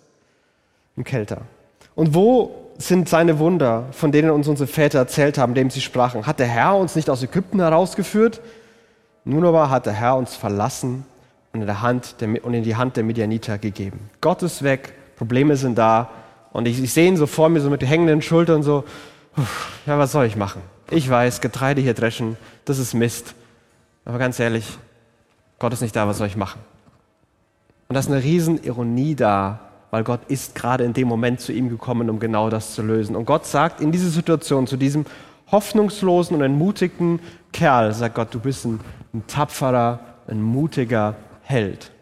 Im 0.96 1.04
Kelter. 1.04 1.42
Und 1.94 2.14
wo 2.14 2.70
sind 2.78 3.08
seine 3.08 3.38
Wunder, 3.38 3.86
von 3.92 4.12
denen 4.12 4.30
uns 4.30 4.48
unsere 4.48 4.66
Väter 4.66 4.98
erzählt 4.98 5.38
haben, 5.38 5.54
dem 5.54 5.70
sie 5.70 5.80
sprachen? 5.80 6.26
Hat 6.26 6.38
der 6.38 6.46
Herr 6.46 6.76
uns 6.76 6.96
nicht 6.96 7.10
aus 7.10 7.22
Ägypten 7.22 7.60
herausgeführt? 7.60 8.40
Nun 9.24 9.44
aber 9.44 9.70
hat 9.70 9.86
der 9.86 9.92
Herr 9.92 10.16
uns 10.16 10.34
verlassen 10.34 11.04
und 11.52 11.60
in, 11.60 11.66
der 11.66 11.82
Hand 11.82 12.20
der, 12.20 12.44
und 12.44 12.54
in 12.54 12.64
die 12.64 12.76
Hand 12.76 12.96
der 12.96 13.04
Midianiter 13.04 13.58
gegeben. 13.58 14.10
Gott 14.20 14.42
ist 14.42 14.62
weg, 14.62 14.94
Probleme 15.16 15.56
sind 15.56 15.78
da. 15.78 16.10
Und 16.52 16.66
ich, 16.66 16.82
ich 16.82 16.92
sehe 16.92 17.08
ihn 17.08 17.16
so 17.16 17.26
vor 17.26 17.48
mir, 17.48 17.60
so 17.60 17.70
mit 17.70 17.82
hängenden 17.82 18.20
Schultern, 18.20 18.62
so, 18.62 18.84
ja, 19.86 19.98
was 19.98 20.12
soll 20.12 20.26
ich 20.26 20.36
machen? 20.36 20.60
Ich 20.90 21.08
weiß, 21.08 21.40
Getreide 21.40 21.80
hier 21.80 21.94
dreschen, 21.94 22.36
das 22.64 22.78
ist 22.78 22.94
Mist. 22.94 23.34
Aber 24.04 24.18
ganz 24.18 24.38
ehrlich, 24.40 24.78
Gott 25.58 25.72
ist 25.72 25.80
nicht 25.80 25.94
da, 25.94 26.06
was 26.08 26.18
soll 26.18 26.26
ich 26.26 26.36
machen? 26.36 26.60
Und 27.88 27.94
da 27.94 28.00
ist 28.00 28.08
eine 28.08 28.22
Riesenironie 28.22 29.14
da, 29.14 29.60
weil 29.92 30.04
Gott 30.04 30.20
ist 30.28 30.54
gerade 30.54 30.84
in 30.84 30.94
dem 30.94 31.06
Moment 31.06 31.40
zu 31.40 31.52
ihm 31.52 31.68
gekommen, 31.68 32.08
um 32.08 32.18
genau 32.18 32.48
das 32.48 32.74
zu 32.74 32.80
lösen. 32.80 33.14
Und 33.14 33.26
Gott 33.26 33.44
sagt 33.44 33.82
in 33.82 33.92
dieser 33.92 34.08
Situation 34.08 34.66
zu 34.66 34.78
diesem 34.78 35.04
hoffnungslosen 35.50 36.34
und 36.34 36.42
entmutigten 36.42 37.20
Kerl, 37.52 37.92
sagt 37.92 38.14
Gott, 38.14 38.32
du 38.32 38.40
bist 38.40 38.64
ein, 38.64 38.80
ein 39.12 39.26
tapferer, 39.26 40.00
ein 40.26 40.40
mutiger 40.40 41.14
Held. 41.42 41.92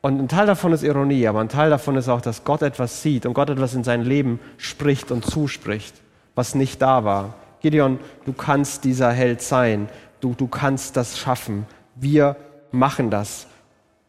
Und 0.00 0.20
ein 0.20 0.28
Teil 0.28 0.46
davon 0.46 0.72
ist 0.72 0.84
Ironie, 0.84 1.26
aber 1.26 1.40
ein 1.40 1.48
Teil 1.48 1.70
davon 1.70 1.96
ist 1.96 2.08
auch, 2.08 2.20
dass 2.20 2.44
Gott 2.44 2.62
etwas 2.62 3.02
sieht 3.02 3.26
und 3.26 3.34
Gott 3.34 3.50
etwas 3.50 3.74
in 3.74 3.82
sein 3.82 4.02
Leben 4.02 4.38
spricht 4.58 5.10
und 5.10 5.26
zuspricht, 5.26 5.94
was 6.36 6.54
nicht 6.54 6.80
da 6.80 7.02
war. 7.02 7.34
Gideon, 7.62 7.98
du 8.26 8.32
kannst 8.32 8.84
dieser 8.84 9.10
Held 9.10 9.42
sein. 9.42 9.88
Du, 10.20 10.34
du 10.36 10.46
kannst 10.46 10.96
das 10.96 11.18
schaffen. 11.18 11.66
Wir 11.96 12.36
machen 12.70 13.10
das. 13.10 13.48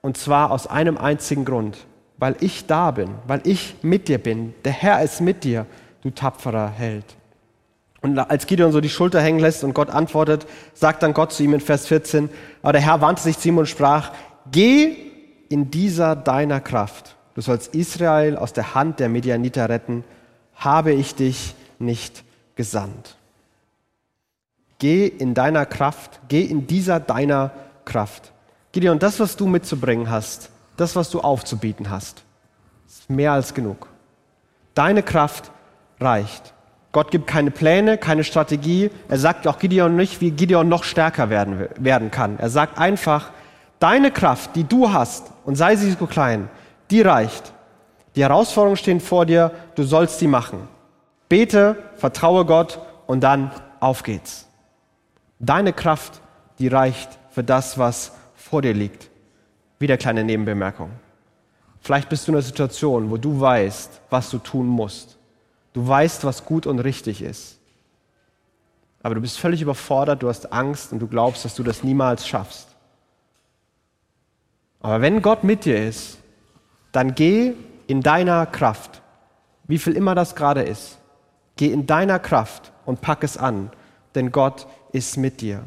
Und 0.01 0.15
zwar 0.17 0.51
aus 0.51 0.67
einem 0.67 0.99
einzigen 0.99 1.43
Grund 1.43 1.87
weil 2.17 2.35
ich 2.39 2.65
da 2.67 2.91
bin, 2.91 3.09
weil 3.27 3.41
ich 3.43 3.75
mit 3.81 4.07
dir 4.07 4.17
bin. 4.17 4.53
Der 4.63 4.71
Herr 4.71 5.01
ist 5.01 5.21
mit 5.21 5.43
dir, 5.43 5.65
du 6.01 6.09
tapferer 6.09 6.69
Held. 6.69 7.05
Und 8.01 8.19
als 8.19 8.47
Gideon 8.47 8.73
so 8.73 8.81
die 8.81 8.89
Schulter 8.89 9.21
hängen 9.21 9.39
lässt 9.39 9.63
und 9.63 9.73
Gott 9.73 9.89
antwortet, 9.89 10.45
sagt 10.73 11.03
dann 11.03 11.13
Gott 11.13 11.31
zu 11.31 11.41
ihm 11.41 11.53
in 11.53 11.61
Vers 11.61 11.87
14, 11.87 12.29
aber 12.61 12.73
der 12.73 12.81
Herr 12.81 12.99
wandte 12.99 13.23
sich 13.23 13.39
zu 13.39 13.47
ihm 13.47 13.57
und 13.57 13.67
sprach, 13.67 14.11
geh 14.51 14.95
in 15.47 15.71
dieser 15.71 16.15
deiner 16.15 16.59
Kraft. 16.59 17.15
Du 17.33 17.41
sollst 17.41 17.73
Israel 17.73 18.35
aus 18.35 18.51
der 18.51 18.75
Hand 18.75 18.99
der 18.99 19.07
Medianiter 19.07 19.69
retten, 19.69 20.03
habe 20.55 20.91
ich 20.91 21.15
dich 21.15 21.55
nicht 21.79 22.23
gesandt. 22.55 23.15
Geh 24.79 25.07
in 25.07 25.33
deiner 25.33 25.65
Kraft, 25.65 26.19
geh 26.27 26.41
in 26.43 26.67
dieser 26.67 26.99
deiner 26.99 27.51
Kraft. 27.85 28.33
Gideon, 28.73 28.99
das, 28.99 29.19
was 29.19 29.37
du 29.37 29.47
mitzubringen 29.47 30.09
hast, 30.09 30.49
das, 30.77 30.95
was 30.95 31.09
du 31.09 31.21
aufzubieten 31.21 31.89
hast. 31.89 32.23
Ist 32.87 33.09
mehr 33.09 33.31
als 33.31 33.53
genug. 33.53 33.87
Deine 34.73 35.03
Kraft 35.03 35.51
reicht. 35.99 36.53
Gott 36.91 37.09
gibt 37.09 37.27
keine 37.27 37.51
Pläne, 37.51 37.97
keine 37.97 38.23
Strategie. 38.23 38.91
Er 39.09 39.17
sagt 39.17 39.47
auch 39.47 39.57
Gideon 39.57 39.95
nicht, 39.95 40.21
wie 40.21 40.31
Gideon 40.31 40.69
noch 40.69 40.83
stärker 40.83 41.29
werden, 41.29 41.67
werden 41.77 42.11
kann. 42.11 42.37
Er 42.37 42.49
sagt 42.49 42.77
einfach, 42.77 43.31
deine 43.79 44.11
Kraft, 44.11 44.55
die 44.55 44.63
du 44.63 44.93
hast, 44.93 45.31
und 45.43 45.55
sei 45.55 45.75
sie 45.75 45.91
so 45.91 46.05
klein, 46.05 46.49
die 46.91 47.01
reicht. 47.01 47.51
Die 48.15 48.21
Herausforderungen 48.21 48.77
stehen 48.77 48.99
vor 48.99 49.25
dir, 49.25 49.51
du 49.75 49.83
sollst 49.83 50.19
sie 50.19 50.27
machen. 50.27 50.67
Bete, 51.29 51.77
vertraue 51.95 52.45
Gott 52.45 52.79
und 53.07 53.21
dann 53.21 53.51
auf 53.79 54.03
geht's. 54.03 54.47
Deine 55.39 55.73
Kraft, 55.73 56.21
die 56.59 56.67
reicht 56.67 57.09
für 57.31 57.43
das, 57.43 57.79
was 57.79 58.13
vor 58.35 58.61
dir 58.61 58.73
liegt. 58.73 59.09
Wieder 59.83 59.97
kleine 59.97 60.23
Nebenbemerkung. 60.23 60.91
Vielleicht 61.81 62.07
bist 62.07 62.25
du 62.25 62.31
in 62.31 62.37
einer 62.37 62.41
Situation, 62.41 63.11
wo 63.11 63.17
du 63.17 63.41
weißt, 63.41 63.99
was 64.09 64.29
du 64.29 64.37
tun 64.37 64.65
musst. 64.65 65.17
Du 65.73 65.85
weißt, 65.85 66.23
was 66.23 66.45
gut 66.45 66.65
und 66.65 66.79
richtig 66.79 67.21
ist. 67.21 67.59
Aber 69.01 69.13
du 69.13 69.19
bist 69.19 69.37
völlig 69.37 69.61
überfordert, 69.61 70.23
du 70.23 70.29
hast 70.29 70.53
Angst 70.53 70.93
und 70.93 70.99
du 70.99 71.07
glaubst, 71.07 71.43
dass 71.43 71.55
du 71.55 71.63
das 71.63 71.83
niemals 71.83 72.25
schaffst. 72.25 72.69
Aber 74.79 75.01
wenn 75.01 75.21
Gott 75.21 75.43
mit 75.43 75.65
dir 75.65 75.85
ist, 75.85 76.17
dann 76.93 77.13
geh 77.13 77.51
in 77.87 77.99
deiner 77.99 78.45
Kraft, 78.45 79.01
wie 79.65 79.79
viel 79.79 79.97
immer 79.97 80.15
das 80.15 80.33
gerade 80.33 80.61
ist, 80.61 80.97
geh 81.57 81.73
in 81.73 81.87
deiner 81.87 82.19
Kraft 82.19 82.71
und 82.85 83.01
pack 83.01 83.21
es 83.25 83.35
an, 83.35 83.69
denn 84.15 84.31
Gott 84.31 84.65
ist 84.93 85.17
mit 85.17 85.41
dir. 85.41 85.65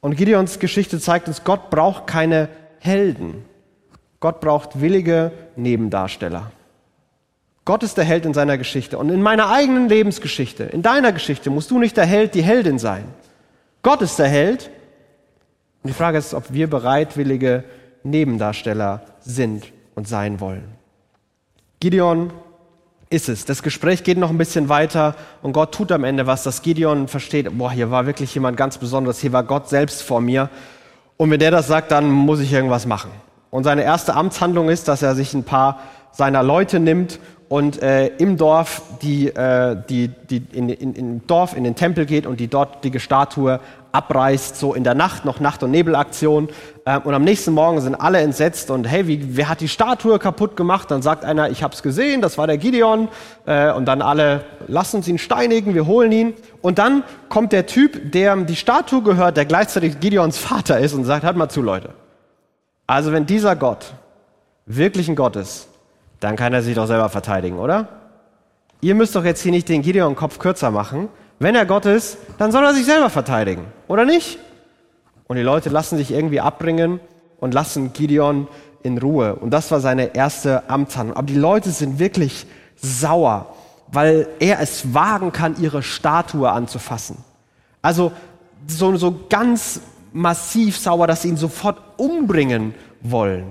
Und 0.00 0.16
Gideons 0.16 0.60
Geschichte 0.60 1.00
zeigt 1.00 1.26
uns, 1.26 1.42
Gott 1.42 1.70
braucht 1.70 2.06
keine 2.06 2.48
Helden. 2.82 3.44
Gott 4.18 4.40
braucht 4.40 4.80
willige 4.80 5.30
Nebendarsteller. 5.54 6.50
Gott 7.64 7.84
ist 7.84 7.96
der 7.96 8.04
Held 8.04 8.26
in 8.26 8.34
seiner 8.34 8.58
Geschichte. 8.58 8.98
Und 8.98 9.08
in 9.08 9.22
meiner 9.22 9.50
eigenen 9.50 9.88
Lebensgeschichte, 9.88 10.64
in 10.64 10.82
deiner 10.82 11.12
Geschichte, 11.12 11.48
musst 11.48 11.70
du 11.70 11.78
nicht 11.78 11.96
der 11.96 12.06
Held, 12.06 12.34
die 12.34 12.42
Heldin 12.42 12.80
sein. 12.80 13.04
Gott 13.82 14.02
ist 14.02 14.18
der 14.18 14.26
Held. 14.26 14.68
Und 15.82 15.90
die 15.90 15.94
Frage 15.94 16.18
ist, 16.18 16.34
ob 16.34 16.52
wir 16.52 16.68
bereitwillige 16.68 17.62
Nebendarsteller 18.02 19.02
sind 19.20 19.72
und 19.94 20.08
sein 20.08 20.40
wollen. 20.40 20.64
Gideon 21.78 22.32
ist 23.10 23.28
es. 23.28 23.44
Das 23.44 23.62
Gespräch 23.62 24.02
geht 24.02 24.18
noch 24.18 24.30
ein 24.30 24.38
bisschen 24.38 24.68
weiter 24.68 25.14
und 25.42 25.52
Gott 25.52 25.72
tut 25.72 25.92
am 25.92 26.02
Ende 26.02 26.26
was, 26.26 26.42
dass 26.42 26.62
Gideon 26.62 27.06
versteht, 27.06 27.46
boah, 27.56 27.70
hier 27.70 27.90
war 27.90 28.06
wirklich 28.06 28.34
jemand 28.34 28.56
ganz 28.56 28.78
Besonderes, 28.78 29.20
hier 29.20 29.32
war 29.32 29.44
Gott 29.44 29.68
selbst 29.68 30.02
vor 30.02 30.20
mir. 30.20 30.48
Und 31.22 31.30
wenn 31.30 31.38
der 31.38 31.52
das 31.52 31.68
sagt, 31.68 31.92
dann 31.92 32.10
muss 32.10 32.40
ich 32.40 32.52
irgendwas 32.52 32.84
machen. 32.84 33.12
Und 33.50 33.62
seine 33.62 33.84
erste 33.84 34.14
Amtshandlung 34.14 34.68
ist, 34.68 34.88
dass 34.88 35.02
er 35.02 35.14
sich 35.14 35.34
ein 35.34 35.44
paar 35.44 35.78
seiner 36.10 36.42
Leute 36.42 36.80
nimmt 36.80 37.20
und 37.48 37.80
äh, 37.80 38.08
im 38.16 38.36
Dorf 38.36 38.82
die, 39.02 39.28
äh, 39.28 39.76
die, 39.88 40.08
die 40.08 40.42
in, 40.52 40.68
in, 40.68 40.94
in 40.94 41.26
Dorf 41.28 41.56
in 41.56 41.62
den 41.62 41.76
Tempel 41.76 42.06
geht 42.06 42.26
und 42.26 42.40
die 42.40 42.48
dortige 42.48 42.98
Statue 42.98 43.60
abreißt, 43.92 44.58
so 44.58 44.74
in 44.74 44.84
der 44.84 44.94
Nacht, 44.94 45.24
noch 45.24 45.38
Nacht- 45.38 45.62
und 45.62 45.70
Nebelaktion. 45.70 46.48
Äh, 46.84 46.98
und 46.98 47.14
am 47.14 47.22
nächsten 47.22 47.52
Morgen 47.52 47.80
sind 47.80 47.94
alle 47.94 48.20
entsetzt 48.20 48.70
und 48.70 48.84
hey, 48.84 49.06
wie, 49.06 49.36
wer 49.36 49.48
hat 49.48 49.60
die 49.60 49.68
Statue 49.68 50.18
kaputt 50.18 50.56
gemacht? 50.56 50.90
Dann 50.90 51.02
sagt 51.02 51.24
einer, 51.24 51.50
ich 51.50 51.62
habe 51.62 51.74
es 51.74 51.82
gesehen, 51.82 52.22
das 52.22 52.38
war 52.38 52.46
der 52.46 52.58
Gideon. 52.58 53.08
Äh, 53.46 53.72
und 53.72 53.86
dann 53.86 54.02
alle, 54.02 54.44
lass 54.66 54.94
uns 54.94 55.06
ihn 55.08 55.18
steinigen, 55.18 55.74
wir 55.74 55.86
holen 55.86 56.10
ihn. 56.10 56.34
Und 56.62 56.78
dann 56.78 57.04
kommt 57.28 57.52
der 57.52 57.66
Typ, 57.66 58.12
der 58.12 58.36
die 58.36 58.56
Statue 58.56 59.02
gehört, 59.02 59.36
der 59.36 59.44
gleichzeitig 59.44 60.00
Gideons 60.00 60.38
Vater 60.38 60.78
ist 60.78 60.94
und 60.94 61.04
sagt, 61.04 61.24
hört 61.24 61.36
mal 61.36 61.48
zu, 61.48 61.62
Leute. 61.62 61.90
Also 62.86 63.12
wenn 63.12 63.26
dieser 63.26 63.56
Gott 63.56 63.92
wirklich 64.66 65.08
ein 65.08 65.16
Gott 65.16 65.36
ist, 65.36 65.68
dann 66.20 66.36
kann 66.36 66.52
er 66.52 66.62
sich 66.62 66.74
doch 66.74 66.86
selber 66.86 67.08
verteidigen, 67.08 67.58
oder? 67.58 67.88
Ihr 68.80 68.94
müsst 68.94 69.14
doch 69.14 69.24
jetzt 69.24 69.42
hier 69.42 69.52
nicht 69.52 69.68
den 69.68 69.82
Gideon 69.82 70.16
Kopf 70.16 70.38
kürzer 70.38 70.70
machen. 70.70 71.08
Wenn 71.42 71.56
er 71.56 71.66
Gott 71.66 71.86
ist, 71.86 72.18
dann 72.38 72.52
soll 72.52 72.62
er 72.62 72.72
sich 72.72 72.86
selber 72.86 73.10
verteidigen, 73.10 73.64
oder 73.88 74.04
nicht? 74.04 74.38
Und 75.26 75.34
die 75.38 75.42
Leute 75.42 75.70
lassen 75.70 75.96
sich 75.96 76.12
irgendwie 76.12 76.38
abbringen 76.38 77.00
und 77.40 77.52
lassen 77.52 77.92
Gideon 77.92 78.46
in 78.84 78.96
Ruhe. 78.96 79.34
Und 79.34 79.50
das 79.50 79.68
war 79.72 79.80
seine 79.80 80.14
erste 80.14 80.70
Amtshandlung. 80.70 81.16
Aber 81.16 81.26
die 81.26 81.34
Leute 81.34 81.70
sind 81.70 81.98
wirklich 81.98 82.46
sauer, 82.76 83.56
weil 83.88 84.28
er 84.38 84.60
es 84.60 84.94
wagen 84.94 85.32
kann, 85.32 85.60
ihre 85.60 85.82
Statue 85.82 86.48
anzufassen. 86.48 87.16
Also 87.82 88.12
so, 88.68 88.94
so 88.96 89.22
ganz 89.28 89.80
massiv 90.12 90.78
sauer, 90.78 91.08
dass 91.08 91.22
sie 91.22 91.28
ihn 91.28 91.36
sofort 91.36 91.78
umbringen 91.96 92.72
wollen. 93.00 93.46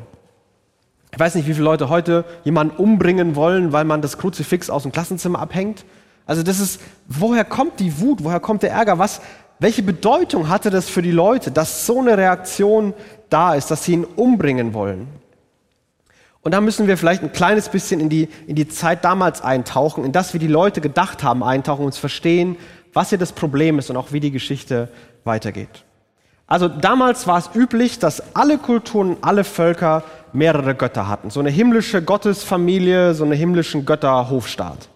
Ich 1.11 1.19
weiß 1.19 1.35
nicht, 1.35 1.45
wie 1.45 1.53
viele 1.55 1.65
Leute 1.65 1.89
heute 1.89 2.23
jemanden 2.45 2.77
umbringen 2.77 3.35
wollen, 3.35 3.73
weil 3.73 3.83
man 3.83 4.01
das 4.01 4.17
Kruzifix 4.17 4.69
aus 4.69 4.83
dem 4.83 4.93
Klassenzimmer 4.93 5.39
abhängt. 5.39 5.83
Also 6.25 6.43
das 6.43 6.59
ist, 6.59 6.79
woher 7.07 7.43
kommt 7.43 7.79
die 7.79 7.99
Wut, 7.99 8.23
woher 8.23 8.39
kommt 8.39 8.63
der 8.63 8.71
Ärger, 8.71 8.99
was, 8.99 9.21
welche 9.59 9.83
Bedeutung 9.83 10.49
hatte 10.49 10.69
das 10.69 10.89
für 10.89 11.01
die 11.01 11.11
Leute, 11.11 11.51
dass 11.51 11.85
so 11.85 11.99
eine 11.99 12.17
Reaktion 12.17 12.93
da 13.29 13.55
ist, 13.55 13.71
dass 13.71 13.85
sie 13.85 13.93
ihn 13.93 14.03
umbringen 14.03 14.73
wollen? 14.73 15.07
Und 16.41 16.53
da 16.53 16.61
müssen 16.61 16.87
wir 16.87 16.97
vielleicht 16.97 17.21
ein 17.21 17.31
kleines 17.31 17.69
bisschen 17.69 17.99
in 17.99 18.09
die, 18.09 18.27
in 18.47 18.55
die 18.55 18.67
Zeit 18.67 19.05
damals 19.05 19.41
eintauchen, 19.41 20.03
in 20.03 20.11
das, 20.11 20.33
wie 20.33 20.39
die 20.39 20.47
Leute 20.47 20.81
gedacht 20.81 21.23
haben, 21.23 21.43
eintauchen 21.43 21.85
und 21.85 21.95
verstehen, 21.95 22.57
was 22.93 23.09
hier 23.09 23.19
das 23.19 23.31
Problem 23.31 23.77
ist 23.77 23.89
und 23.89 23.97
auch 23.97 24.11
wie 24.11 24.19
die 24.19 24.31
Geschichte 24.31 24.89
weitergeht. 25.23 25.85
Also 26.47 26.67
damals 26.67 27.27
war 27.27 27.37
es 27.37 27.51
üblich, 27.53 27.99
dass 27.99 28.35
alle 28.35 28.57
Kulturen, 28.57 29.17
alle 29.21 29.43
Völker 29.43 30.03
mehrere 30.33 30.75
Götter 30.75 31.07
hatten. 31.07 31.29
So 31.29 31.39
eine 31.39 31.49
himmlische 31.49 32.01
Gottesfamilie, 32.01 33.13
so 33.13 33.23
einen 33.23 33.33
himmlischen 33.33 33.85
Götterhofstaat. 33.85 34.89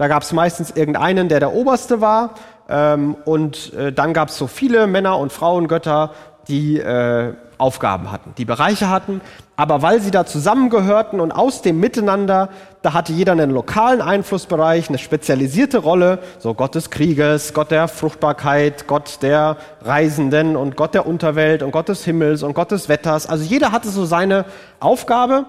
Da 0.00 0.08
gab 0.08 0.22
es 0.22 0.32
meistens 0.32 0.70
irgendeinen, 0.70 1.28
der 1.28 1.40
der 1.40 1.52
Oberste 1.52 2.00
war. 2.00 2.30
Ähm, 2.70 3.16
und 3.26 3.74
äh, 3.74 3.92
dann 3.92 4.14
gab 4.14 4.30
es 4.30 4.38
so 4.38 4.46
viele 4.46 4.86
Männer- 4.86 5.18
und 5.18 5.30
Frauengötter, 5.30 6.12
die 6.48 6.78
äh, 6.78 7.34
Aufgaben 7.58 8.10
hatten, 8.10 8.32
die 8.38 8.46
Bereiche 8.46 8.88
hatten. 8.88 9.20
Aber 9.56 9.82
weil 9.82 10.00
sie 10.00 10.10
da 10.10 10.24
zusammengehörten 10.24 11.20
und 11.20 11.32
aus 11.32 11.60
dem 11.60 11.80
Miteinander, 11.80 12.48
da 12.80 12.94
hatte 12.94 13.12
jeder 13.12 13.32
einen 13.32 13.50
lokalen 13.50 14.00
Einflussbereich, 14.00 14.88
eine 14.88 14.96
spezialisierte 14.96 15.76
Rolle, 15.76 16.20
so 16.38 16.54
Gott 16.54 16.76
des 16.76 16.88
Krieges, 16.88 17.52
Gott 17.52 17.70
der 17.70 17.86
Fruchtbarkeit, 17.86 18.86
Gott 18.86 19.18
der 19.20 19.58
Reisenden 19.82 20.56
und 20.56 20.76
Gott 20.76 20.94
der 20.94 21.06
Unterwelt 21.06 21.62
und 21.62 21.72
Gott 21.72 21.90
des 21.90 22.06
Himmels 22.06 22.42
und 22.42 22.54
Gott 22.54 22.70
des 22.70 22.88
Wetters. 22.88 23.26
Also 23.26 23.44
jeder 23.44 23.70
hatte 23.70 23.90
so 23.90 24.06
seine 24.06 24.46
Aufgabe 24.80 25.44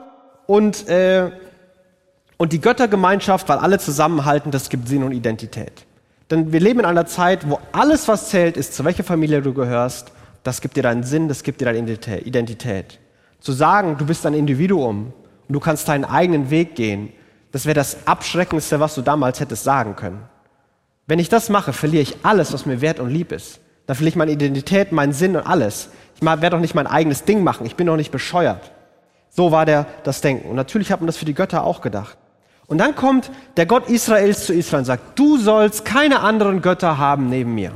und, 0.46 0.90
äh, 0.90 1.32
und 2.42 2.54
die 2.54 2.60
Göttergemeinschaft, 2.60 3.48
weil 3.50 3.60
alle 3.60 3.78
zusammenhalten, 3.78 4.50
das 4.50 4.70
gibt 4.70 4.88
Sinn 4.88 5.04
und 5.04 5.12
Identität. 5.12 5.86
Denn 6.32 6.52
wir 6.52 6.60
leben 6.60 6.80
in 6.80 6.88
einer 6.88 7.06
Zeit, 7.06 7.48
wo 7.48 7.60
alles, 7.72 8.08
was 8.08 8.30
zählt, 8.30 8.58
ist, 8.58 8.74
zu 8.74 8.84
welcher 8.84 9.04
Familie 9.04 9.44
du 9.44 9.54
gehörst, 9.54 10.12
das 10.42 10.60
gibt 10.60 10.76
dir 10.76 10.82
deinen 10.82 11.04
Sinn, 11.04 11.28
das 11.28 11.44
gibt 11.44 11.62
dir 11.62 11.66
deine 11.66 11.78
Identität. 11.78 12.98
Zu 13.42 13.52
sagen, 13.52 13.96
du 14.00 14.08
bist 14.08 14.26
ein 14.26 14.34
Individuum 14.34 15.14
und 15.48 15.54
du 15.54 15.60
kannst 15.60 15.88
deinen 15.88 16.04
eigenen 16.04 16.50
Weg 16.50 16.74
gehen, 16.74 17.14
das 17.52 17.68
wäre 17.68 17.76
das 17.76 18.08
Abschreckendste, 18.08 18.80
was 18.80 18.96
du 18.96 19.04
damals 19.04 19.40
hättest 19.40 19.64
sagen 19.64 19.96
können. 19.96 20.24
Wenn 21.06 21.20
ich 21.20 21.30
das 21.30 21.50
mache, 21.50 21.74
verliere 21.74 22.02
ich 22.02 22.18
alles, 22.24 22.54
was 22.54 22.66
mir 22.66 22.82
wert 22.82 23.00
und 23.00 23.12
lieb 23.12 23.32
ist. 23.32 23.60
Dann 23.86 23.96
verliere 23.96 24.14
ich 24.14 24.16
meine 24.16 24.32
Identität, 24.32 24.92
meinen 24.92 25.14
Sinn 25.14 25.36
und 25.36 25.46
alles. 25.46 25.90
Ich 26.16 26.26
werde 26.26 26.50
doch 26.50 26.60
nicht 26.60 26.74
mein 26.74 26.88
eigenes 26.88 27.24
Ding 27.24 27.44
machen. 27.44 27.68
Ich 27.68 27.76
bin 27.76 27.86
doch 27.86 27.98
nicht 27.98 28.12
bescheuert. 28.12 28.72
So 29.30 29.52
war 29.52 29.68
der, 29.68 29.86
das 30.06 30.22
Denken. 30.22 30.50
Und 30.50 30.56
natürlich 30.56 30.92
hat 30.92 31.02
man 31.02 31.06
das 31.06 31.18
für 31.18 31.26
die 31.26 31.36
Götter 31.36 31.66
auch 31.66 31.82
gedacht. 31.82 32.18
Und 32.72 32.78
dann 32.78 32.96
kommt 32.96 33.30
der 33.58 33.66
Gott 33.66 33.90
Israels 33.90 34.46
zu 34.46 34.54
Israel 34.54 34.80
und 34.80 34.86
sagt, 34.86 35.20
du 35.20 35.38
sollst 35.38 35.84
keine 35.84 36.22
anderen 36.22 36.62
Götter 36.62 36.98
haben 36.98 37.28
neben 37.28 37.54
mir. 37.54 37.74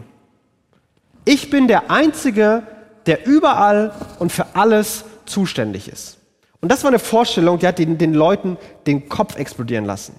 Ich 1.25 1.49
bin 1.49 1.67
der 1.67 1.91
Einzige, 1.91 2.63
der 3.05 3.27
überall 3.27 3.91
und 4.19 4.31
für 4.31 4.45
alles 4.53 5.03
zuständig 5.25 5.89
ist. 5.89 6.17
Und 6.61 6.71
das 6.71 6.85
war 6.85 6.91
eine 6.91 6.99
Vorstellung, 6.99 7.59
die 7.59 7.67
hat 7.67 7.77
den, 7.77 7.97
den 7.97 8.13
Leuten 8.13 8.55
den 8.87 9.09
Kopf 9.09 9.35
explodieren 9.35 9.83
lassen. 9.83 10.15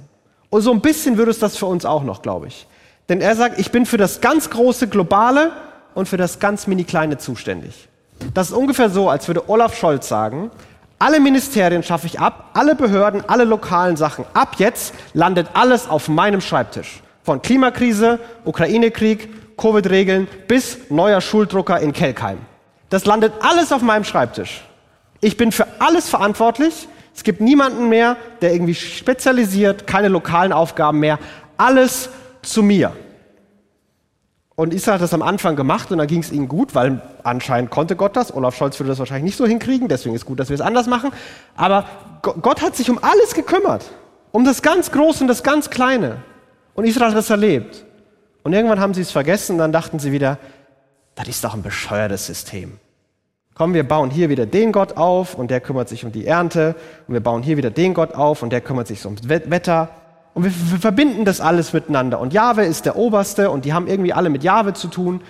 Und 0.51 0.61
so 0.61 0.73
ein 0.73 0.83
bisschen 0.83 1.17
würde 1.17 1.31
es 1.31 1.39
das 1.39 1.57
für 1.57 1.65
uns 1.65 1.87
auch 1.87 2.05
noch, 2.05 2.21
glaube 2.21 2.49
ich. 2.49 2.67
Denn 3.09 3.23
er 3.23 3.35
sagt, 3.35 3.59
ich 3.59 3.71
bin 3.71 3.87
für 3.87 3.97
das 3.97 4.21
ganz 4.21 4.51
große 4.51 4.89
Globale 4.89 5.53
und 5.95 6.07
für 6.07 6.19
das 6.19 6.39
ganz 6.39 6.67
mini-kleine 6.67 7.17
zuständig. 7.17 7.89
Das 8.35 8.51
ist 8.51 8.55
ungefähr 8.55 8.91
so, 8.91 9.09
als 9.09 9.27
würde 9.27 9.49
Olaf 9.49 9.75
Scholz 9.75 10.07
sagen, 10.07 10.51
alle 10.99 11.21
Ministerien 11.21 11.83
schaffe 11.83 12.07
ich 12.07 12.21
ab, 12.21 12.51
alle 12.55 12.75
Behörden, 12.75 13.23
alle 13.29 13.45
lokalen 13.45 13.97
Sachen. 13.97 14.25
Ab 14.33 14.57
jetzt 14.59 14.95
landet 15.13 15.49
alles 15.53 15.89
auf 15.89 16.09
meinem 16.09 16.41
Schreibtisch. 16.41 17.03
Von 17.23 17.43
Klimakrise, 17.43 18.19
Ukraine-Krieg, 18.45 19.57
Covid-Regeln 19.57 20.27
bis 20.49 20.79
neuer 20.89 21.21
Schuldrucker 21.21 21.81
in 21.81 21.93
Kelkheim. 21.93 22.39
Das 22.89 23.05
landet 23.05 23.33
alles 23.41 23.73
auf 23.73 23.83
meinem 23.83 24.05
Schreibtisch. 24.05 24.63
Ich 25.21 25.37
bin 25.37 25.53
für 25.53 25.67
alles 25.81 26.09
verantwortlich. 26.09 26.89
Es 27.15 27.25
gibt 27.25 27.41
niemanden 27.41 27.89
mehr, 27.89 28.17
der 28.41 28.53
irgendwie 28.53 28.75
spezialisiert, 28.75 29.87
keine 29.87 30.09
lokalen 30.09 30.53
Aufgaben 30.53 31.01
mehr. 31.01 31.19
Alles 31.57 32.11
zu 32.43 32.63
mir. 32.63 32.93
Und 34.57 34.73
Israel 34.73 34.95
hat 34.95 35.03
das 35.03 35.13
am 35.13 35.21
Anfang 35.21 35.55
gemacht 35.55 35.93
und 35.93 35.99
dann 35.99 36.07
ging 36.07 36.23
es 36.23 36.33
ihnen 36.33 36.49
gut, 36.49 36.75
weil 36.75 37.03
anscheinend 37.23 37.71
konnte 37.71 37.95
Gott 37.95 38.17
das. 38.17 38.35
Olaf 38.35 38.57
Scholz 38.57 38.81
würde 38.81 38.89
das 38.89 38.99
wahrscheinlich 38.99 39.25
nicht 39.25 39.37
so 39.37 39.47
hinkriegen, 39.47 39.87
deswegen 39.87 40.15
ist 40.15 40.25
gut, 40.25 40.41
dass 40.41 40.49
wir 40.49 40.55
es 40.55 40.63
anders 40.63 40.87
machen. 40.87 41.11
Aber 41.57 41.85
Gott 42.23 42.63
hat 42.63 42.75
sich 42.75 42.89
um 42.89 42.99
alles 43.03 43.35
gekümmert. 43.35 43.85
Um 44.33 44.47
das 44.47 44.63
ganz 44.63 44.91
Große 44.91 45.23
und 45.23 45.29
das 45.29 45.43
ganz 45.43 45.69
Kleine. 45.69 46.19
Und 46.75 46.87
Israel 46.87 47.11
hat 47.11 47.19
das 47.19 47.29
erlebt. 47.29 47.85
Und 48.43 48.55
irgendwann 48.55 48.81
haben 48.81 48.95
sie 48.95 49.03
es 49.03 49.11
vergessen 49.11 49.53
und 49.53 49.59
dann 49.59 49.73
dachten 49.73 49.99
sie 49.99 50.11
wieder, 50.11 50.39
das 51.17 51.29
ist 51.29 51.45
doch 51.45 51.55
ein 51.55 51.63
bescheuertes 51.63 52.27
System. 52.27 52.79
Komm, 53.55 53.75
wir 53.75 53.87
bauen 53.87 54.11
hier 54.11 54.29
wieder 54.29 54.47
den 54.47 54.73
Gott 54.73 54.97
auf 54.97 55.35
und 55.35 55.51
der 55.51 55.61
kümmert 55.61 55.89
sich 55.89 56.05
um 56.05 56.13
die 56.13 56.27
Ernte. 56.27 56.77
Und 57.09 57.15
wir 57.15 57.23
bauen 57.23 57.43
hier 57.43 57.57
wieder 57.57 57.71
den 57.71 57.93
Gott 57.93 58.15
auf 58.15 58.43
und 58.43 58.51
der 58.51 58.61
kümmert 58.61 58.87
sich 58.87 59.05
ums 59.05 59.29
Wetter. 59.29 59.89
Und 60.37 60.45
wir, 60.45 60.53
wir 60.71 60.79
verbinden 60.79 61.25
das 61.25 61.41
alles 61.41 61.73
miteinander. 61.73 62.21
Und 62.21 62.35
Jahwe 62.35 62.67
ist 62.67 62.85
der 62.85 62.97
Oberste 62.97 63.51
und 63.51 63.65
die 63.65 63.73
haben 63.73 63.87
irgendwie 63.87 64.13
alle 64.13 64.29
mit 64.29 64.45
Jahwe 64.45 64.75
zu 64.75 64.89
tun. 64.89 65.23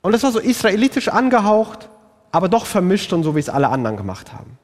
Und 0.00 0.12
das 0.12 0.22
war 0.22 0.32
so 0.32 0.38
israelitisch 0.38 1.08
angehaucht, 1.08 1.90
aber 2.32 2.48
doch 2.48 2.64
vermischt 2.64 3.12
und 3.12 3.24
so, 3.24 3.36
wie 3.36 3.40
es 3.40 3.50
alle 3.50 3.68
anderen 3.68 3.98
gemacht 3.98 4.32
haben. 4.32 4.56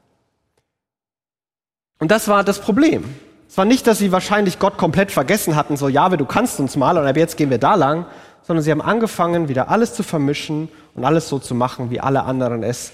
Und 1.98 2.10
das 2.10 2.28
war 2.28 2.44
das 2.44 2.60
Problem. 2.60 3.04
Es 3.46 3.58
war 3.58 3.66
nicht, 3.66 3.86
dass 3.86 3.98
sie 3.98 4.10
wahrscheinlich 4.10 4.58
Gott 4.58 4.78
komplett 4.78 5.12
vergessen 5.12 5.54
hatten, 5.54 5.76
so, 5.76 5.88
Jahwe, 5.90 6.16
du 6.16 6.24
kannst 6.24 6.58
uns 6.60 6.76
mal 6.76 6.96
und 6.96 7.06
ab 7.06 7.18
jetzt 7.18 7.36
gehen 7.36 7.50
wir 7.50 7.58
da 7.58 7.74
lang, 7.74 8.06
sondern 8.40 8.62
sie 8.62 8.70
haben 8.70 8.80
angefangen, 8.80 9.50
wieder 9.50 9.68
alles 9.68 9.92
zu 9.92 10.02
vermischen 10.02 10.70
und 10.94 11.04
alles 11.04 11.28
so 11.28 11.38
zu 11.38 11.54
machen, 11.54 11.90
wie 11.90 12.00
alle 12.00 12.22
anderen 12.22 12.62
es 12.62 12.92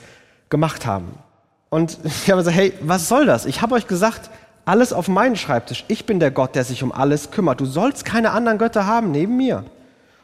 gemacht 0.48 0.86
haben. 0.86 1.14
Und 1.68 1.98
ich 2.04 2.28
habe 2.32 2.40
gesagt, 2.40 2.56
hey, 2.56 2.72
was 2.80 3.06
soll 3.06 3.26
das? 3.26 3.46
Ich 3.46 3.62
habe 3.62 3.76
euch 3.76 3.86
gesagt, 3.86 4.28
alles 4.70 4.92
auf 4.92 5.08
meinen 5.08 5.34
Schreibtisch. 5.34 5.84
Ich 5.88 6.06
bin 6.06 6.20
der 6.20 6.30
Gott, 6.30 6.54
der 6.54 6.62
sich 6.62 6.84
um 6.84 6.92
alles 6.92 7.32
kümmert. 7.32 7.60
Du 7.60 7.66
sollst 7.66 8.04
keine 8.04 8.30
anderen 8.30 8.56
Götter 8.56 8.86
haben 8.86 9.10
neben 9.10 9.36
mir. 9.36 9.64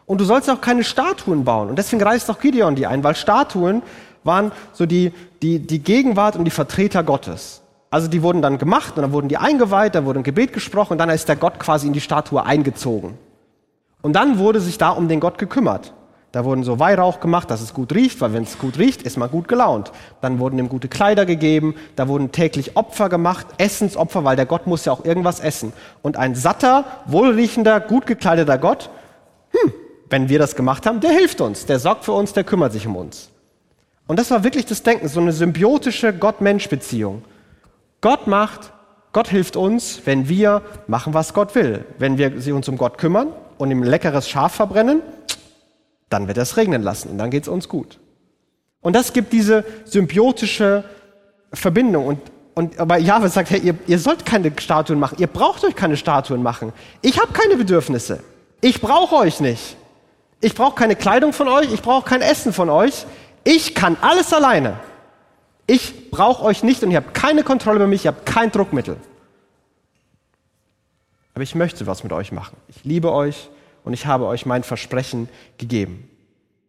Und 0.06 0.20
du 0.20 0.24
sollst 0.24 0.48
auch 0.48 0.60
keine 0.60 0.84
Statuen 0.84 1.44
bauen. 1.44 1.68
Und 1.68 1.76
deswegen 1.80 2.00
reißt 2.00 2.30
auch 2.30 2.38
Gideon 2.38 2.76
die 2.76 2.86
ein, 2.86 3.02
weil 3.02 3.16
Statuen 3.16 3.82
waren 4.22 4.52
so 4.72 4.86
die, 4.86 5.12
die, 5.42 5.58
die 5.58 5.80
Gegenwart 5.80 6.36
und 6.36 6.44
die 6.44 6.52
Vertreter 6.52 7.02
Gottes. 7.02 7.60
Also 7.90 8.06
die 8.06 8.22
wurden 8.22 8.40
dann 8.40 8.58
gemacht 8.58 8.96
und 8.96 9.02
dann 9.02 9.12
wurden 9.12 9.28
die 9.28 9.36
eingeweiht, 9.36 9.96
dann 9.96 10.04
wurde 10.04 10.20
ein 10.20 10.24
Gebet 10.24 10.52
gesprochen 10.52 10.92
und 10.92 10.98
dann 10.98 11.10
ist 11.10 11.28
der 11.28 11.36
Gott 11.36 11.58
quasi 11.58 11.88
in 11.88 11.92
die 11.92 12.00
Statue 12.00 12.44
eingezogen. 12.44 13.18
Und 14.00 14.12
dann 14.12 14.38
wurde 14.38 14.60
sich 14.60 14.78
da 14.78 14.90
um 14.90 15.08
den 15.08 15.18
Gott 15.18 15.38
gekümmert. 15.38 15.92
Da 16.32 16.44
wurden 16.44 16.64
so 16.64 16.78
Weihrauch 16.78 17.20
gemacht, 17.20 17.50
dass 17.50 17.60
es 17.60 17.72
gut 17.72 17.94
riecht, 17.94 18.20
weil 18.20 18.32
wenn 18.32 18.42
es 18.42 18.58
gut 18.58 18.78
riecht, 18.78 19.02
ist 19.02 19.16
man 19.16 19.30
gut 19.30 19.48
gelaunt. 19.48 19.92
Dann 20.20 20.38
wurden 20.38 20.58
ihm 20.58 20.68
gute 20.68 20.88
Kleider 20.88 21.24
gegeben, 21.24 21.74
da 21.94 22.08
wurden 22.08 22.32
täglich 22.32 22.76
Opfer 22.76 23.08
gemacht, 23.08 23.46
Essensopfer, 23.58 24.24
weil 24.24 24.36
der 24.36 24.46
Gott 24.46 24.66
muss 24.66 24.84
ja 24.84 24.92
auch 24.92 25.04
irgendwas 25.04 25.40
essen. 25.40 25.72
Und 26.02 26.16
ein 26.16 26.34
satter, 26.34 26.84
wohlriechender, 27.06 27.80
gut 27.80 28.06
gekleideter 28.06 28.58
Gott, 28.58 28.90
hm, 29.50 29.72
wenn 30.10 30.28
wir 30.28 30.38
das 30.38 30.56
gemacht 30.56 30.84
haben, 30.86 31.00
der 31.00 31.10
hilft 31.10 31.40
uns, 31.40 31.66
der 31.66 31.78
sorgt 31.78 32.04
für 32.04 32.12
uns, 32.12 32.32
der 32.32 32.44
kümmert 32.44 32.72
sich 32.72 32.86
um 32.86 32.96
uns. 32.96 33.30
Und 34.06 34.18
das 34.18 34.30
war 34.30 34.44
wirklich 34.44 34.66
das 34.66 34.82
Denken, 34.82 35.08
so 35.08 35.20
eine 35.20 35.32
symbiotische 35.32 36.12
Gott-Mensch-Beziehung. 36.12 37.24
Gott 38.00 38.26
macht, 38.26 38.72
Gott 39.12 39.28
hilft 39.28 39.56
uns, 39.56 40.02
wenn 40.04 40.28
wir 40.28 40.62
machen, 40.86 41.14
was 41.14 41.32
Gott 41.32 41.54
will. 41.54 41.84
Wenn 41.98 42.18
wir 42.18 42.54
uns 42.54 42.68
um 42.68 42.76
Gott 42.76 42.98
kümmern 42.98 43.28
und 43.58 43.70
ihm 43.70 43.82
leckeres 43.82 44.28
Schaf 44.28 44.54
verbrennen, 44.54 45.00
dann 46.08 46.28
wird 46.28 46.38
es 46.38 46.56
regnen 46.56 46.82
lassen 46.82 47.10
und 47.10 47.18
dann 47.18 47.30
geht 47.30 47.44
es 47.44 47.48
uns 47.48 47.68
gut. 47.68 47.98
Und 48.80 48.94
das 48.94 49.12
gibt 49.12 49.32
diese 49.32 49.64
symbiotische 49.84 50.84
Verbindung. 51.52 52.06
Und, 52.06 52.20
und 52.54 52.78
aber 52.78 52.98
Jahwe 52.98 53.28
sagt, 53.28 53.50
hey, 53.50 53.60
ihr, 53.60 53.74
ihr 53.86 53.98
sollt 53.98 54.24
keine 54.24 54.52
Statuen 54.56 55.00
machen, 55.00 55.16
ihr 55.18 55.26
braucht 55.26 55.64
euch 55.64 55.74
keine 55.74 55.96
Statuen 55.96 56.42
machen. 56.42 56.72
Ich 57.02 57.20
habe 57.20 57.32
keine 57.32 57.56
Bedürfnisse. 57.56 58.20
Ich 58.60 58.80
brauche 58.80 59.16
euch 59.16 59.40
nicht. 59.40 59.76
Ich 60.40 60.54
brauche 60.54 60.74
keine 60.74 60.96
Kleidung 60.96 61.32
von 61.32 61.48
euch, 61.48 61.72
ich 61.72 61.82
brauche 61.82 62.08
kein 62.08 62.20
Essen 62.20 62.52
von 62.52 62.70
euch. 62.70 63.06
Ich 63.42 63.74
kann 63.74 63.96
alles 64.00 64.32
alleine. 64.32 64.78
Ich 65.66 66.10
brauche 66.10 66.44
euch 66.44 66.62
nicht 66.62 66.82
und 66.82 66.90
ihr 66.90 66.98
habt 66.98 67.14
keine 67.14 67.42
Kontrolle 67.42 67.76
über 67.76 67.86
mich, 67.86 68.04
ihr 68.04 68.12
habt 68.12 68.26
kein 68.26 68.52
Druckmittel. 68.52 68.96
Aber 71.34 71.42
ich 71.42 71.54
möchte 71.54 71.86
was 71.86 72.02
mit 72.04 72.12
euch 72.12 72.32
machen. 72.32 72.56
Ich 72.68 72.84
liebe 72.84 73.12
euch 73.12 73.50
und 73.86 73.92
ich 73.92 74.04
habe 74.04 74.26
euch 74.26 74.46
mein 74.46 74.64
Versprechen 74.64 75.28
gegeben. 75.58 76.10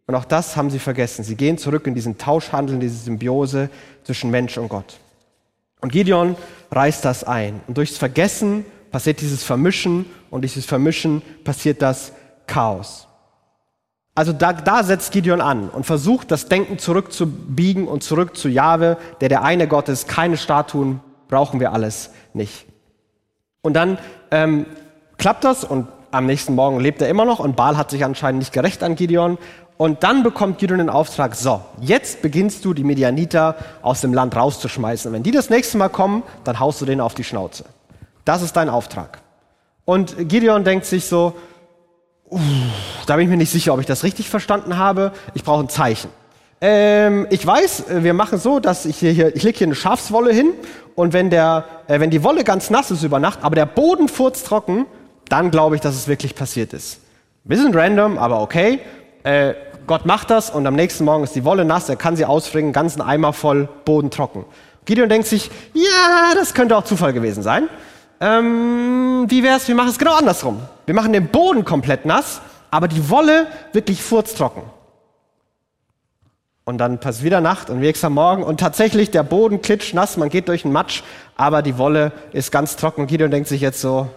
Und 0.06 0.14
auch 0.14 0.24
das 0.24 0.56
haben 0.56 0.70
sie 0.70 0.78
vergessen. 0.78 1.24
Sie 1.24 1.34
gehen 1.34 1.58
zurück 1.58 1.86
in 1.88 1.94
diesen 1.94 2.16
Tauschhandel, 2.16 2.76
in 2.76 2.80
diese 2.80 2.96
Symbiose 2.96 3.70
zwischen 4.04 4.30
Mensch 4.30 4.56
und 4.56 4.68
Gott. 4.68 5.00
Und 5.80 5.90
Gideon 5.90 6.36
reißt 6.70 7.04
das 7.04 7.24
ein. 7.24 7.60
Und 7.66 7.76
durchs 7.76 7.98
Vergessen 7.98 8.64
passiert 8.92 9.20
dieses 9.20 9.42
Vermischen 9.42 10.06
und 10.30 10.42
dieses 10.42 10.64
Vermischen 10.64 11.20
passiert 11.42 11.82
das 11.82 12.12
Chaos. 12.46 13.08
Also 14.14 14.32
da, 14.32 14.52
da 14.52 14.84
setzt 14.84 15.10
Gideon 15.10 15.40
an 15.40 15.70
und 15.70 15.86
versucht, 15.86 16.30
das 16.30 16.46
Denken 16.46 16.78
zurückzubiegen 16.78 17.88
und 17.88 18.04
zurück 18.04 18.36
zu 18.36 18.48
Jahwe, 18.48 18.96
der 19.20 19.28
der 19.28 19.42
eine 19.42 19.66
Gott 19.66 19.88
ist. 19.88 20.06
Keine 20.06 20.36
Statuen 20.36 21.00
brauchen 21.26 21.58
wir 21.58 21.72
alles 21.72 22.10
nicht. 22.32 22.64
Und 23.60 23.74
dann 23.74 23.98
ähm, 24.30 24.66
klappt 25.16 25.42
das 25.42 25.64
und 25.64 25.88
am 26.10 26.26
nächsten 26.26 26.54
Morgen 26.54 26.80
lebt 26.80 27.02
er 27.02 27.08
immer 27.08 27.24
noch 27.24 27.38
und 27.38 27.56
Baal 27.56 27.76
hat 27.76 27.90
sich 27.90 28.04
anscheinend 28.04 28.40
nicht 28.40 28.52
gerecht 28.52 28.82
an 28.82 28.94
Gideon. 28.94 29.38
Und 29.76 30.02
dann 30.02 30.24
bekommt 30.24 30.58
Gideon 30.58 30.78
den 30.78 30.90
Auftrag, 30.90 31.36
so, 31.36 31.60
jetzt 31.80 32.20
beginnst 32.20 32.64
du 32.64 32.74
die 32.74 32.82
Medianiter 32.82 33.56
aus 33.80 34.00
dem 34.00 34.12
Land 34.12 34.34
rauszuschmeißen. 34.34 35.08
Und 35.08 35.14
wenn 35.14 35.22
die 35.22 35.30
das 35.30 35.50
nächste 35.50 35.78
Mal 35.78 35.88
kommen, 35.88 36.24
dann 36.42 36.58
haust 36.58 36.80
du 36.80 36.84
denen 36.84 37.00
auf 37.00 37.14
die 37.14 37.22
Schnauze. 37.22 37.64
Das 38.24 38.42
ist 38.42 38.56
dein 38.56 38.68
Auftrag. 38.68 39.20
Und 39.84 40.28
Gideon 40.28 40.64
denkt 40.64 40.84
sich 40.84 41.06
so, 41.06 41.34
uh, 42.30 42.40
da 43.06 43.14
bin 43.14 43.24
ich 43.24 43.30
mir 43.30 43.36
nicht 43.36 43.52
sicher, 43.52 43.72
ob 43.72 43.80
ich 43.80 43.86
das 43.86 44.02
richtig 44.02 44.28
verstanden 44.28 44.76
habe. 44.76 45.12
Ich 45.34 45.44
brauche 45.44 45.62
ein 45.62 45.68
Zeichen. 45.68 46.10
Ähm, 46.60 47.28
ich 47.30 47.46
weiß, 47.46 47.84
wir 47.88 48.14
machen 48.14 48.38
so, 48.38 48.58
dass 48.58 48.84
ich 48.84 48.98
hier, 48.98 49.34
ich 49.34 49.42
lege 49.44 49.58
hier 49.58 49.66
eine 49.68 49.76
Schafswolle 49.76 50.32
hin 50.32 50.50
und 50.96 51.12
wenn, 51.12 51.30
der, 51.30 51.64
äh, 51.86 52.00
wenn 52.00 52.10
die 52.10 52.24
Wolle 52.24 52.42
ganz 52.42 52.68
nass 52.68 52.90
ist 52.90 53.04
über 53.04 53.20
Nacht, 53.20 53.38
aber 53.42 53.54
der 53.54 53.66
Boden 53.66 54.08
furztrocken, 54.08 54.86
dann 55.28 55.50
glaube 55.50 55.74
ich, 55.74 55.80
dass 55.80 55.94
es 55.94 56.08
wirklich 56.08 56.34
passiert 56.34 56.72
ist. 56.72 57.00
Ein 57.44 57.48
bisschen 57.48 57.74
random, 57.74 58.18
aber 58.18 58.40
okay. 58.40 58.80
Äh, 59.22 59.54
Gott 59.86 60.04
macht 60.04 60.30
das 60.30 60.50
und 60.50 60.66
am 60.66 60.74
nächsten 60.74 61.04
Morgen 61.04 61.24
ist 61.24 61.34
die 61.34 61.44
Wolle 61.44 61.64
nass, 61.64 61.88
er 61.88 61.96
kann 61.96 62.14
sie 62.14 62.26
ausfringen, 62.26 62.72
ganzen 62.72 63.00
Eimer 63.00 63.32
voll, 63.32 63.68
Boden 63.84 64.10
trocken. 64.10 64.44
Gideon 64.84 65.08
denkt 65.08 65.26
sich, 65.26 65.50
ja, 65.74 66.34
das 66.34 66.54
könnte 66.54 66.76
auch 66.76 66.84
Zufall 66.84 67.12
gewesen 67.12 67.42
sein. 67.42 67.68
Ähm, 68.20 69.26
wie 69.28 69.42
wäre 69.42 69.56
es, 69.56 69.68
wir 69.68 69.74
machen 69.74 69.90
es 69.90 69.98
genau 69.98 70.14
andersrum. 70.14 70.60
Wir 70.86 70.94
machen 70.94 71.12
den 71.12 71.28
Boden 71.28 71.64
komplett 71.64 72.04
nass, 72.04 72.40
aber 72.70 72.88
die 72.88 73.08
Wolle 73.10 73.46
wirklich 73.72 74.02
furztrocken. 74.02 74.62
Und 76.64 76.78
dann 76.78 77.00
passt 77.00 77.22
wieder 77.22 77.40
Nacht 77.40 77.70
und 77.70 77.80
nächster 77.80 78.10
Morgen 78.10 78.42
und 78.42 78.60
tatsächlich 78.60 79.10
der 79.10 79.22
Boden 79.22 79.62
klitschnass, 79.62 80.18
man 80.18 80.28
geht 80.28 80.48
durch 80.48 80.62
den 80.62 80.72
Matsch, 80.72 81.02
aber 81.36 81.62
die 81.62 81.78
Wolle 81.78 82.12
ist 82.32 82.52
ganz 82.52 82.76
trocken. 82.76 83.06
Gideon 83.06 83.30
denkt 83.30 83.48
sich 83.48 83.62
jetzt 83.62 83.80
so, 83.80 84.08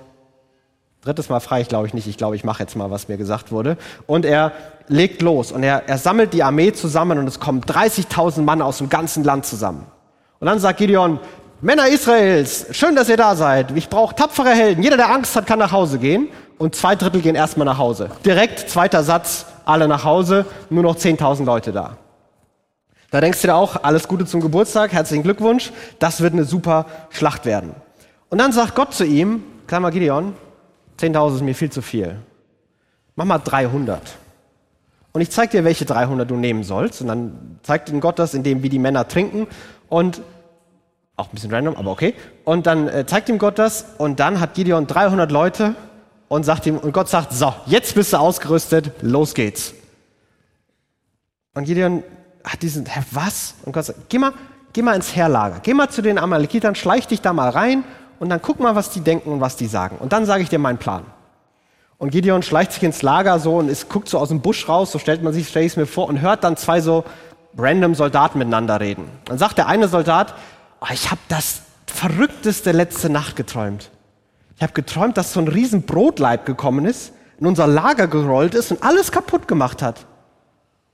Drittes 1.03 1.29
Mal 1.29 1.39
frei, 1.39 1.61
ich 1.61 1.67
glaube 1.67 1.87
ich 1.87 1.93
nicht. 1.95 2.07
Ich 2.07 2.17
glaube, 2.17 2.35
ich 2.35 2.43
mache 2.43 2.61
jetzt 2.61 2.75
mal, 2.75 2.91
was 2.91 3.07
mir 3.07 3.17
gesagt 3.17 3.51
wurde. 3.51 3.77
Und 4.05 4.23
er 4.23 4.51
legt 4.87 5.21
los 5.21 5.51
und 5.51 5.63
er, 5.63 5.87
er 5.87 5.97
sammelt 5.97 6.33
die 6.33 6.43
Armee 6.43 6.73
zusammen 6.73 7.17
und 7.17 7.27
es 7.27 7.39
kommen 7.39 7.61
30.000 7.61 8.41
Mann 8.41 8.61
aus 8.61 8.77
dem 8.77 8.89
ganzen 8.89 9.23
Land 9.23 9.45
zusammen. 9.45 9.87
Und 10.39 10.45
dann 10.45 10.59
sagt 10.59 10.77
Gideon, 10.77 11.19
Männer 11.61 11.87
Israels, 11.87 12.67
schön, 12.71 12.95
dass 12.95 13.09
ihr 13.09 13.17
da 13.17 13.35
seid. 13.35 13.71
Ich 13.75 13.89
brauche 13.89 14.15
tapfere 14.15 14.49
Helden. 14.49 14.83
Jeder, 14.83 14.97
der 14.97 15.11
Angst 15.11 15.35
hat, 15.35 15.47
kann 15.47 15.59
nach 15.59 15.71
Hause 15.71 15.99
gehen. 15.99 16.27
Und 16.57 16.75
zwei 16.75 16.95
Drittel 16.95 17.21
gehen 17.21 17.35
erstmal 17.35 17.65
nach 17.65 17.77
Hause. 17.79 18.11
Direkt, 18.25 18.69
zweiter 18.69 19.03
Satz, 19.03 19.45
alle 19.65 19.87
nach 19.87 20.03
Hause, 20.03 20.45
nur 20.69 20.83
noch 20.83 20.95
10.000 20.95 21.45
Leute 21.45 21.71
da. 21.71 21.97
Da 23.09 23.21
denkst 23.21 23.41
du 23.41 23.47
dir 23.47 23.55
auch, 23.55 23.83
alles 23.83 24.07
Gute 24.07 24.25
zum 24.25 24.41
Geburtstag, 24.41 24.93
herzlichen 24.93 25.23
Glückwunsch, 25.23 25.71
das 25.99 26.21
wird 26.21 26.33
eine 26.33 26.45
super 26.45 26.85
Schlacht 27.09 27.45
werden. 27.45 27.75
Und 28.29 28.37
dann 28.37 28.51
sagt 28.51 28.75
Gott 28.75 28.93
zu 28.93 29.05
ihm, 29.05 29.43
Klammer 29.67 29.91
Gideon, 29.91 30.33
10.000 31.01 31.35
ist 31.35 31.41
mir 31.41 31.55
viel 31.55 31.71
zu 31.71 31.81
viel. 31.81 32.17
Mach 33.15 33.25
mal 33.25 33.39
300. 33.39 34.01
Und 35.13 35.21
ich 35.21 35.29
zeige 35.31 35.57
dir, 35.57 35.63
welche 35.63 35.85
300 35.85 36.29
du 36.29 36.35
nehmen 36.35 36.63
sollst. 36.63 37.01
Und 37.01 37.07
dann 37.07 37.59
zeigt 37.63 37.89
ihm 37.89 37.99
Gott 37.99 38.19
das, 38.19 38.33
indem 38.33 38.63
wie 38.63 38.69
die 38.69 38.79
Männer 38.79 39.07
trinken. 39.07 39.47
Und 39.89 40.21
auch 41.17 41.27
ein 41.27 41.33
bisschen 41.33 41.53
random, 41.53 41.75
aber 41.75 41.91
okay. 41.91 42.13
Und 42.45 42.65
dann 42.65 42.87
äh, 42.87 43.05
zeigt 43.05 43.29
ihm 43.29 43.37
Gott 43.37 43.59
das. 43.59 43.85
Und 43.97 44.19
dann 44.19 44.39
hat 44.39 44.53
Gideon 44.53 44.87
300 44.87 45.31
Leute 45.31 45.75
und 46.29 46.43
sagt 46.43 46.65
ihm, 46.65 46.77
und 46.77 46.93
Gott 46.93 47.09
sagt, 47.09 47.33
so, 47.33 47.53
jetzt 47.65 47.95
bist 47.95 48.13
du 48.13 48.17
ausgerüstet, 48.17 48.91
los 49.01 49.33
geht's. 49.33 49.73
Und 51.53 51.65
Gideon 51.65 52.03
hat 52.45 52.61
diesen, 52.61 52.85
Herr, 52.85 53.03
was? 53.11 53.55
Und 53.65 53.73
Gott 53.73 53.85
sagt, 53.85 54.09
geh 54.09 54.17
mal, 54.17 54.31
geh 54.71 54.81
mal 54.81 54.95
ins 54.95 55.13
Herlager. 55.15 55.59
Geh 55.61 55.73
mal 55.73 55.89
zu 55.89 56.01
den 56.01 56.17
Amalekitern, 56.17 56.75
schleich 56.75 57.07
dich 57.07 57.21
da 57.21 57.33
mal 57.33 57.49
rein 57.49 57.83
und 58.21 58.29
dann 58.29 58.39
guck 58.39 58.59
mal, 58.59 58.75
was 58.75 58.91
die 58.91 59.01
denken 59.01 59.31
und 59.31 59.41
was 59.41 59.55
die 59.55 59.65
sagen. 59.65 59.97
Und 59.97 60.13
dann 60.13 60.27
sage 60.27 60.43
ich 60.43 60.49
dir 60.49 60.59
meinen 60.59 60.77
Plan. 60.77 61.03
Und 61.97 62.11
Gideon 62.11 62.43
schleicht 62.43 62.71
sich 62.71 62.83
ins 62.83 63.01
Lager 63.01 63.39
so 63.39 63.57
und 63.57 63.67
ist, 63.67 63.89
guckt 63.89 64.07
so 64.07 64.19
aus 64.19 64.29
dem 64.29 64.41
Busch 64.41 64.69
raus, 64.69 64.91
so 64.91 64.99
stellt 64.99 65.23
man 65.23 65.33
sich, 65.33 65.47
stelle 65.47 65.65
ich 65.65 65.71
es 65.71 65.75
mir 65.75 65.87
vor, 65.87 66.07
und 66.07 66.21
hört 66.21 66.43
dann 66.43 66.55
zwei 66.55 66.81
so 66.81 67.03
random 67.57 67.95
Soldaten 67.95 68.37
miteinander 68.37 68.79
reden. 68.79 69.09
Dann 69.25 69.39
sagt 69.39 69.57
der 69.57 69.65
eine 69.65 69.87
Soldat, 69.87 70.35
oh, 70.81 70.93
ich 70.93 71.09
habe 71.09 71.19
das 71.29 71.63
verrückteste 71.87 72.71
letzte 72.73 73.09
Nacht 73.09 73.35
geträumt. 73.35 73.89
Ich 74.55 74.61
habe 74.61 74.73
geträumt, 74.73 75.17
dass 75.17 75.33
so 75.33 75.39
ein 75.39 75.47
riesen 75.47 75.81
Brotleib 75.87 76.45
gekommen 76.45 76.85
ist, 76.85 77.13
in 77.39 77.47
unser 77.47 77.65
Lager 77.65 78.05
gerollt 78.05 78.53
ist 78.53 78.69
und 78.69 78.83
alles 78.83 79.11
kaputt 79.11 79.47
gemacht 79.47 79.81
hat. 79.81 80.05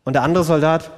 Und 0.06 0.13
der 0.13 0.24
andere 0.24 0.46
Soldat, 0.46 0.92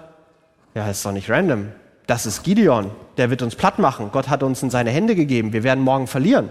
ja, 0.75 0.87
ist 0.87 1.03
doch 1.03 1.11
nicht 1.11 1.27
random 1.27 1.69
das 2.09 2.25
ist 2.25 2.43
Gideon, 2.43 2.89
der 3.17 3.29
wird 3.29 3.43
uns 3.43 3.55
platt 3.55 3.77
machen. 3.77 4.09
Gott 4.11 4.29
hat 4.29 4.41
uns 4.41 4.63
in 4.63 4.71
seine 4.71 4.89
Hände 4.89 5.13
gegeben, 5.13 5.53
wir 5.53 5.63
werden 5.63 5.83
morgen 5.83 6.07
verlieren. 6.07 6.49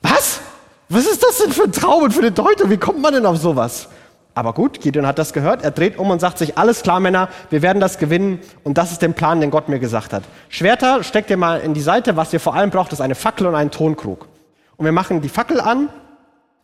Was? 0.00 0.40
Was 0.88 1.06
ist 1.06 1.22
das 1.22 1.38
denn 1.38 1.52
für 1.52 1.64
ein 1.64 1.72
Traum 1.72 2.04
und 2.04 2.12
für 2.12 2.20
eine 2.20 2.30
Deutung? 2.30 2.70
Wie 2.70 2.76
kommt 2.76 3.00
man 3.00 3.12
denn 3.12 3.26
auf 3.26 3.38
sowas? 3.38 3.88
Aber 4.32 4.52
gut, 4.52 4.80
Gideon 4.80 5.06
hat 5.08 5.18
das 5.18 5.32
gehört, 5.32 5.64
er 5.64 5.72
dreht 5.72 5.98
um 5.98 6.08
und 6.10 6.20
sagt 6.20 6.38
sich, 6.38 6.56
alles 6.56 6.82
klar 6.82 7.00
Männer, 7.00 7.28
wir 7.50 7.62
werden 7.62 7.80
das 7.80 7.98
gewinnen 7.98 8.38
und 8.62 8.78
das 8.78 8.92
ist 8.92 9.02
der 9.02 9.08
Plan, 9.08 9.40
den 9.40 9.50
Gott 9.50 9.68
mir 9.68 9.80
gesagt 9.80 10.12
hat. 10.12 10.22
Schwerter 10.48 11.02
steckt 11.02 11.30
ihr 11.30 11.36
mal 11.36 11.60
in 11.60 11.74
die 11.74 11.80
Seite, 11.80 12.16
was 12.16 12.32
ihr 12.32 12.38
vor 12.38 12.54
allem 12.54 12.70
braucht, 12.70 12.92
ist 12.92 13.00
eine 13.00 13.16
Fackel 13.16 13.48
und 13.48 13.56
einen 13.56 13.72
Tonkrug. 13.72 14.28
Und 14.76 14.84
wir 14.84 14.92
machen 14.92 15.20
die 15.20 15.28
Fackel 15.28 15.60
an, 15.60 15.88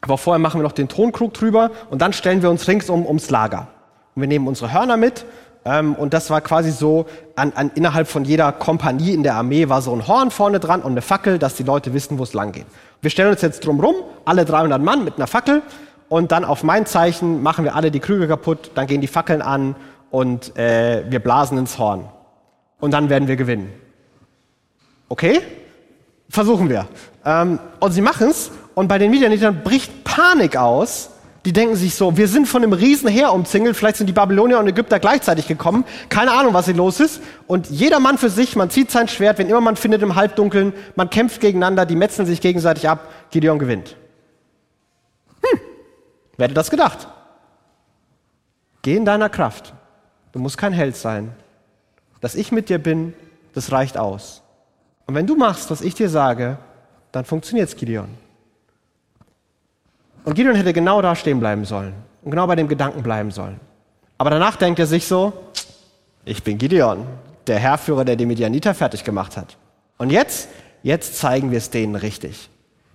aber 0.00 0.16
vorher 0.16 0.38
machen 0.38 0.60
wir 0.60 0.62
noch 0.62 0.72
den 0.72 0.88
Tonkrug 0.88 1.34
drüber 1.34 1.72
und 1.90 2.00
dann 2.02 2.12
stellen 2.12 2.40
wir 2.40 2.50
uns 2.50 2.68
ringsum 2.68 3.04
ums 3.04 3.30
Lager. 3.30 3.66
Und 4.14 4.22
wir 4.22 4.28
nehmen 4.28 4.46
unsere 4.46 4.72
Hörner 4.72 4.96
mit 4.96 5.26
und 5.66 6.14
das 6.14 6.30
war 6.30 6.40
quasi 6.40 6.70
so, 6.70 7.06
an, 7.34 7.52
an, 7.54 7.72
innerhalb 7.74 8.06
von 8.06 8.24
jeder 8.24 8.52
Kompanie 8.52 9.12
in 9.12 9.22
der 9.24 9.34
Armee 9.34 9.68
war 9.68 9.82
so 9.82 9.92
ein 9.92 10.06
Horn 10.06 10.30
vorne 10.30 10.60
dran 10.60 10.80
und 10.80 10.92
eine 10.92 11.02
Fackel, 11.02 11.38
dass 11.38 11.54
die 11.54 11.64
Leute 11.64 11.92
wissen, 11.92 12.18
wo 12.18 12.22
es 12.22 12.34
lang 12.34 12.52
geht. 12.52 12.66
Wir 13.02 13.10
stellen 13.10 13.30
uns 13.30 13.42
jetzt 13.42 13.66
drum 13.66 13.80
rum, 13.80 13.96
alle 14.24 14.44
300 14.44 14.80
Mann 14.80 15.04
mit 15.04 15.16
einer 15.16 15.26
Fackel 15.26 15.62
und 16.08 16.30
dann 16.30 16.44
auf 16.44 16.62
mein 16.62 16.86
Zeichen 16.86 17.42
machen 17.42 17.64
wir 17.64 17.74
alle 17.74 17.90
die 17.90 18.00
Krüge 18.00 18.28
kaputt, 18.28 18.70
dann 18.76 18.86
gehen 18.86 19.00
die 19.00 19.08
Fackeln 19.08 19.42
an 19.42 19.74
und 20.10 20.56
äh, 20.56 21.04
wir 21.08 21.18
blasen 21.18 21.58
ins 21.58 21.78
Horn. 21.78 22.08
Und 22.78 22.92
dann 22.92 23.08
werden 23.08 23.26
wir 23.26 23.36
gewinnen. 23.36 23.72
Okay? 25.08 25.40
Versuchen 26.28 26.68
wir. 26.68 26.86
Ähm, 27.24 27.58
und 27.80 27.92
sie 27.92 28.02
machen 28.02 28.28
es 28.28 28.52
und 28.74 28.88
bei 28.88 28.98
den 28.98 29.10
Midianitern 29.10 29.62
bricht 29.64 30.04
Panik 30.04 30.56
aus. 30.56 31.10
Die 31.46 31.52
denken 31.52 31.76
sich 31.76 31.94
so, 31.94 32.16
wir 32.16 32.26
sind 32.26 32.48
von 32.48 32.64
einem 32.64 32.72
Riesenheer 32.72 33.32
umzingelt, 33.32 33.76
vielleicht 33.76 33.98
sind 33.98 34.08
die 34.08 34.12
Babylonier 34.12 34.58
und 34.58 34.66
Ägypter 34.66 34.98
gleichzeitig 34.98 35.46
gekommen, 35.46 35.84
keine 36.08 36.32
Ahnung, 36.32 36.54
was 36.54 36.64
hier 36.64 36.74
los 36.74 36.98
ist. 36.98 37.22
Und 37.46 37.70
jeder 37.70 38.00
Mann 38.00 38.18
für 38.18 38.30
sich, 38.30 38.56
man 38.56 38.68
zieht 38.68 38.90
sein 38.90 39.06
Schwert, 39.06 39.38
wenn 39.38 39.48
immer 39.48 39.60
man 39.60 39.76
findet 39.76 40.02
im 40.02 40.16
Halbdunkeln, 40.16 40.72
man 40.96 41.08
kämpft 41.08 41.40
gegeneinander, 41.40 41.86
die 41.86 41.94
metzeln 41.94 42.26
sich 42.26 42.40
gegenseitig 42.40 42.88
ab, 42.88 43.12
Gideon 43.30 43.60
gewinnt. 43.60 43.94
Hm, 45.40 45.60
wer 46.36 46.46
hätte 46.46 46.54
das 46.54 46.68
gedacht? 46.68 47.06
Geh 48.82 48.96
in 48.96 49.04
deiner 49.04 49.28
Kraft. 49.28 49.72
Du 50.32 50.40
musst 50.40 50.58
kein 50.58 50.72
Held 50.72 50.96
sein. 50.96 51.32
Dass 52.20 52.34
ich 52.34 52.50
mit 52.50 52.70
dir 52.70 52.78
bin, 52.78 53.14
das 53.54 53.70
reicht 53.70 53.98
aus. 53.98 54.42
Und 55.06 55.14
wenn 55.14 55.28
du 55.28 55.36
machst, 55.36 55.70
was 55.70 55.80
ich 55.80 55.94
dir 55.94 56.08
sage, 56.08 56.58
dann 57.12 57.24
funktioniert 57.24 57.68
es, 57.68 57.76
Gideon. 57.76 58.25
Und 60.26 60.34
Gideon 60.34 60.56
hätte 60.56 60.72
genau 60.72 61.00
da 61.02 61.14
stehen 61.14 61.38
bleiben 61.38 61.64
sollen 61.64 61.94
und 62.24 62.32
genau 62.32 62.48
bei 62.48 62.56
dem 62.56 62.66
Gedanken 62.66 63.04
bleiben 63.04 63.30
sollen. 63.30 63.60
Aber 64.18 64.28
danach 64.28 64.56
denkt 64.56 64.80
er 64.80 64.86
sich 64.86 65.06
so, 65.06 65.32
ich 66.24 66.42
bin 66.42 66.58
Gideon, 66.58 67.06
der 67.46 67.60
Herrführer, 67.60 68.04
der 68.04 68.16
die 68.16 68.26
Medianiter 68.26 68.74
fertig 68.74 69.04
gemacht 69.04 69.36
hat. 69.36 69.56
Und 69.98 70.10
jetzt, 70.10 70.48
jetzt 70.82 71.16
zeigen 71.16 71.52
wir 71.52 71.58
es 71.58 71.70
denen 71.70 71.94
richtig. 71.94 72.50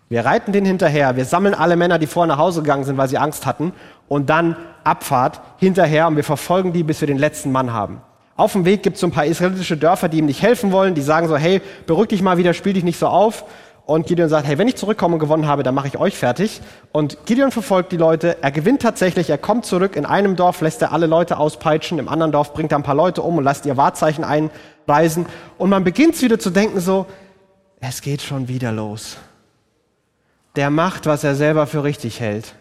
Wir 0.10 0.26
reiten 0.26 0.52
den 0.52 0.66
hinterher, 0.66 1.16
wir 1.16 1.24
sammeln 1.24 1.54
alle 1.54 1.78
Männer, 1.78 2.00
die 2.00 2.08
vorher 2.08 2.28
nach 2.28 2.38
Hause 2.38 2.64
gegangen 2.64 2.84
sind, 2.84 2.98
weil 2.98 3.08
sie 3.08 3.18
Angst 3.18 3.46
hatten, 3.46 3.72
und 4.10 4.30
dann 4.30 4.58
Abfahrt 4.84 5.40
hinterher 5.58 6.08
und 6.08 6.18
wir 6.18 6.26
verfolgen 6.26 6.74
die, 6.74 6.84
bis 6.84 7.00
wir 7.00 7.08
den 7.08 7.18
letzten 7.18 7.54
Mann 7.54 7.72
haben. 7.72 8.02
Auf 8.36 8.52
dem 8.52 8.66
Weg 8.66 8.84
gibt 8.84 8.96
es 8.96 9.02
so 9.02 9.08
ein 9.08 9.12
paar 9.12 9.26
israelitische 9.26 9.78
Dörfer, 9.78 10.10
die 10.10 10.18
ihm 10.18 10.26
nicht 10.26 10.42
helfen 10.42 10.74
wollen, 10.74 10.96
die 10.96 11.02
sagen 11.02 11.30
so, 11.30 11.38
hey, 11.38 11.62
beruhig 11.86 12.10
dich 12.10 12.22
mal 12.22 12.38
wieder, 12.38 12.54
spiel 12.54 12.74
dich 12.74 12.84
nicht 12.84 13.00
so 13.00 13.08
auf. 13.08 13.46
Und 13.92 14.08
Gideon 14.08 14.30
sagt, 14.30 14.48
hey, 14.48 14.58
wenn 14.58 14.70
ich 14.70 14.78
zurückkomme 14.78 15.16
und 15.16 15.20
gewonnen 15.20 15.48
habe, 15.48 15.64
dann 15.64 15.76
mache 15.76 15.90
ich 15.90 15.98
euch 15.98 16.18
fertig. 16.18 16.62
Und 16.94 17.26
Gideon 17.26 17.52
verfolgt 17.52 17.92
die 17.92 17.98
Leute. 17.98 18.42
Er 18.42 18.50
gewinnt 18.50 18.82
tatsächlich. 18.82 19.30
Er 19.30 19.38
kommt 19.38 19.66
zurück. 19.66 19.98
In 19.98 20.06
einem 20.06 20.38
Dorf 20.38 20.62
lässt 20.62 20.82
er 20.82 20.94
alle 20.94 21.08
Leute 21.08 21.38
auspeitschen. 21.38 22.00
Im 22.00 22.08
anderen 22.08 22.32
Dorf 22.32 22.54
bringt 22.54 22.72
er 22.72 22.78
ein 22.78 22.84
paar 22.84 22.96
Leute 22.96 23.22
um 23.22 23.38
und 23.38 23.44
lässt 23.44 23.66
ihr 23.66 23.76
Wahrzeichen 23.76 24.24
einreisen. 24.24 25.26
Und 25.58 25.70
man 25.70 25.84
beginnt 25.84 26.22
wieder 26.22 26.40
zu 26.40 26.52
denken 26.52 26.80
so, 26.80 27.06
es 27.82 28.02
geht 28.02 28.22
schon 28.22 28.48
wieder 28.48 28.72
los. 28.72 29.18
Der 30.56 30.70
macht, 30.70 31.06
was 31.06 31.26
er 31.26 31.36
selber 31.36 31.68
für 31.68 31.84
richtig 31.84 32.22
hält. 32.22 32.56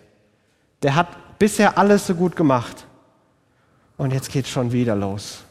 Der 0.82 0.96
hat 0.96 1.38
bisher 1.38 1.78
alles 1.78 2.08
so 2.08 2.16
gut 2.16 2.34
gemacht. 2.34 2.86
Und 3.96 4.12
jetzt 4.12 4.32
geht 4.32 4.48
schon 4.48 4.72
wieder 4.72 4.96
los. 4.96 5.44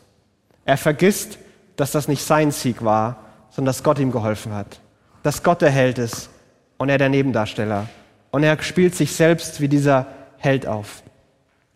Er 0.65 0.75
vergisst, 0.75 1.37
dass 1.77 1.91
das 1.91 2.09
nicht 2.09 2.21
sein 2.21 2.51
Sieg 2.51 2.83
war, 2.83 3.15
sondern 3.49 3.67
dass 3.67 3.81
Gott 3.81 3.97
ihm 3.99 4.11
geholfen 4.11 4.53
hat 4.53 4.81
dass 5.23 5.43
Gott 5.43 5.61
der 5.61 5.71
Held 5.71 5.97
ist 5.97 6.29
und 6.77 6.89
er 6.89 6.97
der 6.97 7.09
Nebendarsteller. 7.09 7.87
Und 8.31 8.43
er 8.43 8.61
spielt 8.61 8.95
sich 8.95 9.13
selbst 9.13 9.61
wie 9.61 9.67
dieser 9.67 10.07
Held 10.37 10.67
auf. 10.67 11.03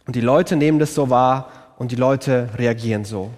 Und 0.05 0.15
die 0.15 0.21
Leute 0.21 0.55
nehmen 0.55 0.79
das 0.79 0.93
so 0.95 1.09
wahr 1.09 1.51
und 1.77 1.91
die 1.91 1.95
Leute 1.95 2.49
reagieren 2.57 3.05
so. 3.05 3.31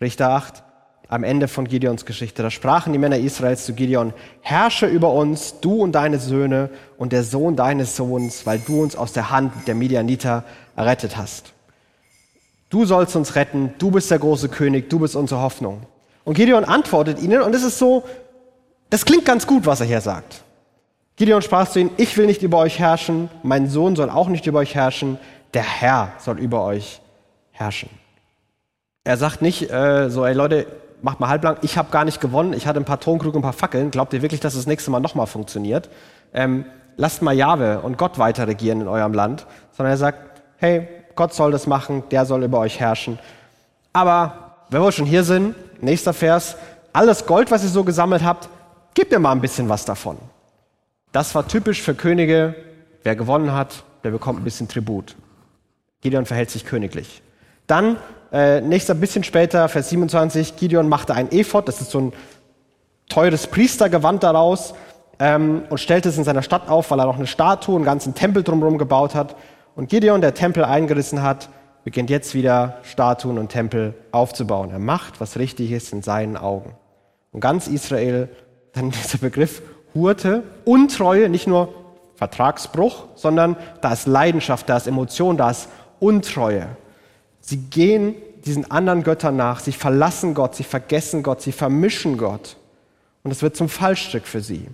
Richter 0.00 0.30
8, 0.30 0.62
am 1.08 1.24
Ende 1.24 1.48
von 1.48 1.66
Gideons 1.66 2.04
Geschichte. 2.04 2.42
Da 2.42 2.50
sprachen 2.50 2.92
die 2.92 2.98
Männer 2.98 3.18
Israels 3.18 3.66
zu 3.66 3.74
Gideon, 3.74 4.12
herrsche 4.40 4.86
über 4.86 5.12
uns, 5.12 5.60
du 5.60 5.82
und 5.82 5.92
deine 5.92 6.18
Söhne 6.18 6.70
und 6.98 7.12
der 7.12 7.24
Sohn 7.24 7.56
deines 7.56 7.96
Sohns, 7.96 8.46
weil 8.46 8.60
du 8.60 8.82
uns 8.82 8.94
aus 8.94 9.12
der 9.12 9.30
Hand 9.30 9.52
der 9.66 9.74
Midianiter 9.74 10.44
errettet 10.76 11.16
hast. 11.16 11.52
Du 12.70 12.84
sollst 12.84 13.16
uns 13.16 13.34
retten, 13.34 13.74
du 13.78 13.90
bist 13.90 14.10
der 14.12 14.20
große 14.20 14.48
König, 14.48 14.88
du 14.88 15.00
bist 15.00 15.16
unsere 15.16 15.40
Hoffnung. 15.40 15.82
Und 16.22 16.34
Gideon 16.34 16.64
antwortet 16.64 17.20
ihnen, 17.20 17.42
und 17.42 17.54
es 17.54 17.64
ist 17.64 17.78
so 17.78 18.04
das 18.90 19.04
klingt 19.04 19.24
ganz 19.24 19.46
gut, 19.46 19.66
was 19.66 19.80
er 19.80 19.86
hier 19.86 20.00
sagt. 20.00 20.42
Gideon 21.16 21.42
sprach 21.42 21.68
zu 21.68 21.80
ihnen, 21.80 21.90
ich 21.96 22.16
will 22.16 22.26
nicht 22.26 22.42
über 22.42 22.58
euch 22.58 22.78
herrschen, 22.78 23.28
mein 23.42 23.68
Sohn 23.68 23.94
soll 23.94 24.10
auch 24.10 24.28
nicht 24.28 24.46
über 24.46 24.60
euch 24.60 24.74
herrschen, 24.74 25.18
der 25.54 25.62
Herr 25.62 26.12
soll 26.18 26.38
über 26.38 26.64
euch 26.64 27.00
herrschen. 27.52 27.90
Er 29.04 29.16
sagt 29.16 29.42
nicht 29.42 29.70
äh, 29.70 30.08
so, 30.10 30.24
ey 30.24 30.34
Leute, 30.34 30.66
macht 31.02 31.20
mal 31.20 31.28
halblang, 31.28 31.56
ich 31.62 31.76
habe 31.76 31.90
gar 31.90 32.04
nicht 32.04 32.20
gewonnen, 32.20 32.52
ich 32.52 32.66
hatte 32.66 32.80
ein 32.80 32.84
paar 32.84 33.00
Tonkrüge 33.00 33.36
und 33.36 33.40
ein 33.40 33.42
paar 33.42 33.52
Fackeln, 33.52 33.90
glaubt 33.90 34.12
ihr 34.12 34.22
wirklich, 34.22 34.40
dass 34.40 34.54
das 34.54 34.66
nächste 34.66 34.90
Mal 34.90 35.00
nochmal 35.00 35.26
funktioniert? 35.26 35.88
Ähm, 36.32 36.64
lasst 36.96 37.22
mal 37.22 37.32
Jahwe 37.32 37.80
und 37.80 37.98
Gott 37.98 38.18
weiter 38.18 38.46
regieren 38.46 38.80
in 38.80 38.88
eurem 38.88 39.14
Land, 39.14 39.46
sondern 39.72 39.92
er 39.92 39.98
sagt, 39.98 40.42
hey, 40.58 40.88
Gott 41.16 41.34
soll 41.34 41.52
das 41.52 41.66
machen, 41.66 42.02
der 42.10 42.24
soll 42.24 42.44
über 42.44 42.58
euch 42.58 42.80
herrschen. 42.80 43.18
Aber 43.92 44.56
wenn 44.70 44.82
wir 44.82 44.92
schon 44.92 45.06
hier 45.06 45.24
sind, 45.24 45.54
nächster 45.82 46.12
Vers, 46.12 46.56
alles 46.92 47.26
Gold, 47.26 47.50
was 47.50 47.62
ihr 47.62 47.68
so 47.68 47.84
gesammelt 47.84 48.22
habt, 48.22 48.48
gib 48.94 49.10
mir 49.10 49.18
mal 49.18 49.32
ein 49.32 49.40
bisschen 49.40 49.68
was 49.68 49.84
davon. 49.84 50.18
Das 51.12 51.34
war 51.34 51.46
typisch 51.46 51.82
für 51.82 51.94
Könige. 51.94 52.54
Wer 53.02 53.16
gewonnen 53.16 53.52
hat, 53.52 53.84
der 54.04 54.10
bekommt 54.10 54.40
ein 54.40 54.44
bisschen 54.44 54.68
Tribut. 54.68 55.16
Gideon 56.00 56.26
verhält 56.26 56.50
sich 56.50 56.64
königlich. 56.64 57.22
Dann, 57.66 57.96
äh, 58.32 58.60
nächster 58.60 58.94
bisschen 58.94 59.24
später, 59.24 59.68
Vers 59.68 59.90
27, 59.90 60.56
Gideon 60.56 60.88
machte 60.88 61.14
ein 61.14 61.30
Ephod, 61.30 61.68
das 61.68 61.80
ist 61.80 61.90
so 61.90 62.00
ein 62.00 62.12
teures 63.08 63.46
Priestergewand 63.46 64.22
daraus, 64.22 64.74
ähm, 65.18 65.62
und 65.68 65.78
stellte 65.78 66.08
es 66.08 66.16
in 66.16 66.24
seiner 66.24 66.42
Stadt 66.42 66.68
auf, 66.68 66.90
weil 66.90 67.00
er 67.00 67.06
noch 67.06 67.16
eine 67.16 67.26
Statue, 67.26 67.76
einen 67.76 67.84
ganzen 67.84 68.14
Tempel 68.14 68.42
drumherum 68.42 68.78
gebaut 68.78 69.14
hat. 69.14 69.36
Und 69.76 69.88
Gideon, 69.88 70.20
der 70.20 70.34
Tempel 70.34 70.64
eingerissen 70.64 71.22
hat, 71.22 71.50
beginnt 71.84 72.10
jetzt 72.10 72.34
wieder 72.34 72.78
Statuen 72.82 73.38
und 73.38 73.48
Tempel 73.50 73.94
aufzubauen. 74.12 74.70
Er 74.70 74.78
macht, 74.78 75.20
was 75.20 75.38
richtig 75.38 75.70
ist 75.72 75.92
in 75.92 76.02
seinen 76.02 76.36
Augen. 76.36 76.74
Und 77.32 77.40
ganz 77.40 77.68
Israel 77.68 78.28
dann 78.72 78.90
dieser 79.02 79.18
Begriff 79.18 79.62
Hurte, 79.94 80.44
Untreue, 80.64 81.28
nicht 81.28 81.46
nur 81.46 81.74
Vertragsbruch, 82.16 83.06
sondern 83.16 83.56
da 83.80 83.92
ist 83.92 84.06
Leidenschaft, 84.06 84.68
da 84.68 84.76
ist 84.76 84.86
Emotion, 84.86 85.36
da 85.36 85.50
ist 85.50 85.68
Untreue. 85.98 86.68
Sie 87.40 87.56
gehen 87.56 88.14
diesen 88.44 88.70
anderen 88.70 89.02
Göttern 89.02 89.36
nach, 89.36 89.60
sie 89.60 89.72
verlassen 89.72 90.34
Gott, 90.34 90.54
sie 90.54 90.64
vergessen 90.64 91.22
Gott, 91.22 91.42
sie 91.42 91.52
vermischen 91.52 92.16
Gott. 92.16 92.56
Und 93.22 93.30
es 93.30 93.42
wird 93.42 93.56
zum 93.56 93.68
Fallstück 93.68 94.26
für 94.26 94.40
sie. 94.40 94.66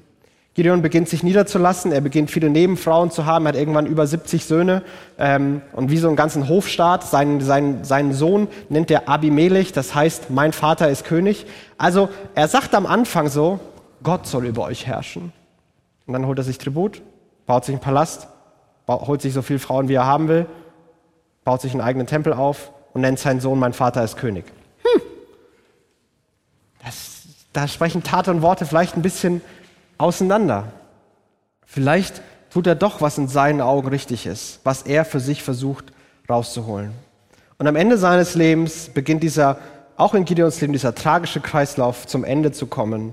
Gideon 0.55 0.81
beginnt 0.81 1.09
sich 1.09 1.23
niederzulassen, 1.23 1.93
er 1.93 2.01
beginnt 2.01 2.31
viele 2.31 2.49
Nebenfrauen 2.49 3.11
zu 3.11 3.27
haben, 3.27 3.45
er 3.45 3.51
hat 3.51 3.57
irgendwann 3.57 3.87
über 3.87 4.07
70 4.07 4.47
Söhne 4.47 4.83
ähm, 5.19 5.61
und 5.73 5.91
wie 5.91 5.99
so 5.99 6.09
einen 6.09 6.17
ganzen 6.17 6.49
Hofstaat. 6.49 7.05
Seinen, 7.05 7.43
seinen, 7.43 7.85
seinen 7.85 8.15
Sohn 8.15 8.49
nennt 8.71 8.91
er 8.91 9.09
Abimelech, 9.09 9.73
das 9.73 9.95
heißt, 9.95 10.31
mein 10.31 10.53
Vater 10.53 10.89
ist 10.89 11.05
König. 11.05 11.47
Also 11.77 12.09
er 12.35 12.49
sagt 12.49 12.75
am 12.75 12.87
Anfang 12.87 13.29
so, 13.29 13.61
Gott 14.07 14.29
soll 14.29 14.47
über 14.47 14.63
euch 14.63 14.87
herrschen. 14.87 15.33
Und 16.07 16.13
dann 16.13 16.27
holt 16.27 16.39
er 16.39 16.45
sich 16.45 16.59
Tribut, 16.59 17.03
baut 17.45 17.65
sich 17.65 17.73
einen 17.73 17.83
Palast, 17.83 18.29
holt 18.87 19.21
sich 19.21 19.35
so 19.35 19.43
viele 19.43 19.59
Frauen, 19.59 19.89
wie 19.89 19.95
er 19.95 20.07
haben 20.07 20.29
will, 20.29 20.47
baut 21.43 21.61
sich 21.61 21.73
einen 21.73 21.81
eigenen 21.81 22.07
Tempel 22.07 22.33
auf 22.33 22.71
und 22.95 23.01
nennt 23.01 23.19
seinen 23.19 23.41
Sohn, 23.41 23.59
mein 23.59 23.73
Vater 23.73 24.05
ist 24.05 24.17
König. 24.17 24.45
Hm. 24.85 25.03
Das, 26.85 27.23
da 27.53 27.67
sprechen 27.67 28.05
Tat 28.05 28.29
und 28.29 28.43
Worte 28.43 28.65
vielleicht 28.65 28.95
ein 28.95 29.03
bisschen 29.03 29.41
auseinander. 29.99 30.69
Vielleicht 31.65 32.23
tut 32.51 32.69
er 32.69 32.77
doch, 32.77 33.01
was 33.01 33.19
in 33.19 33.27
seinen 33.27 33.61
Augen 33.61 33.89
richtig 33.89 34.25
ist, 34.25 34.61
was 34.63 34.83
er 34.83 35.05
für 35.05 35.19
sich 35.19 35.43
versucht 35.43 35.87
rauszuholen. 36.31 36.93
Und 37.59 37.67
am 37.67 37.75
Ende 37.75 37.99
seines 37.99 38.37
Lebens 38.37 38.89
beginnt 38.89 39.25
dieser, 39.25 39.59
auch 39.97 40.15
in 40.15 40.25
Gideons 40.25 40.61
Leben, 40.61 40.75
dieser 40.75 40.95
tragische 40.95 41.41
Kreislauf 41.41 42.07
zum 42.07 42.23
Ende 42.23 42.53
zu 42.53 42.69
kommen. 42.69 43.13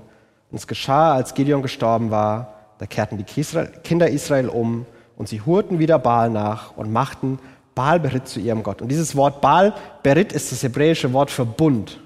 Und 0.53 0.59
es 0.59 0.67
geschah, 0.67 1.15
als 1.15 1.33
Gideon 1.33 1.63
gestorben 1.63 2.11
war, 2.11 2.53
da 2.77 2.85
kehrten 2.85 3.17
die 3.17 3.23
Kinder 3.23 4.07
Israel 4.07 4.49
um 4.49 4.85
und 5.17 5.27
sie 5.27 5.41
hurten 5.41 5.79
wieder 5.79 5.97
Baal 5.97 6.29
nach 6.29 6.77
und 6.77 6.93
machten 6.93 7.39
Baal 7.73 7.99
Berit 7.99 8.27
zu 8.27 8.39
ihrem 8.39 8.61
Gott. 8.61 8.79
Und 8.79 8.89
dieses 8.89 9.15
Wort 9.15 9.41
Baal 9.41 9.73
Berit 10.03 10.31
ist 10.31 10.51
das 10.51 10.61
hebräische 10.61 11.11
Wort 11.11 11.31
für 11.31 11.43
Bund. 11.43 11.99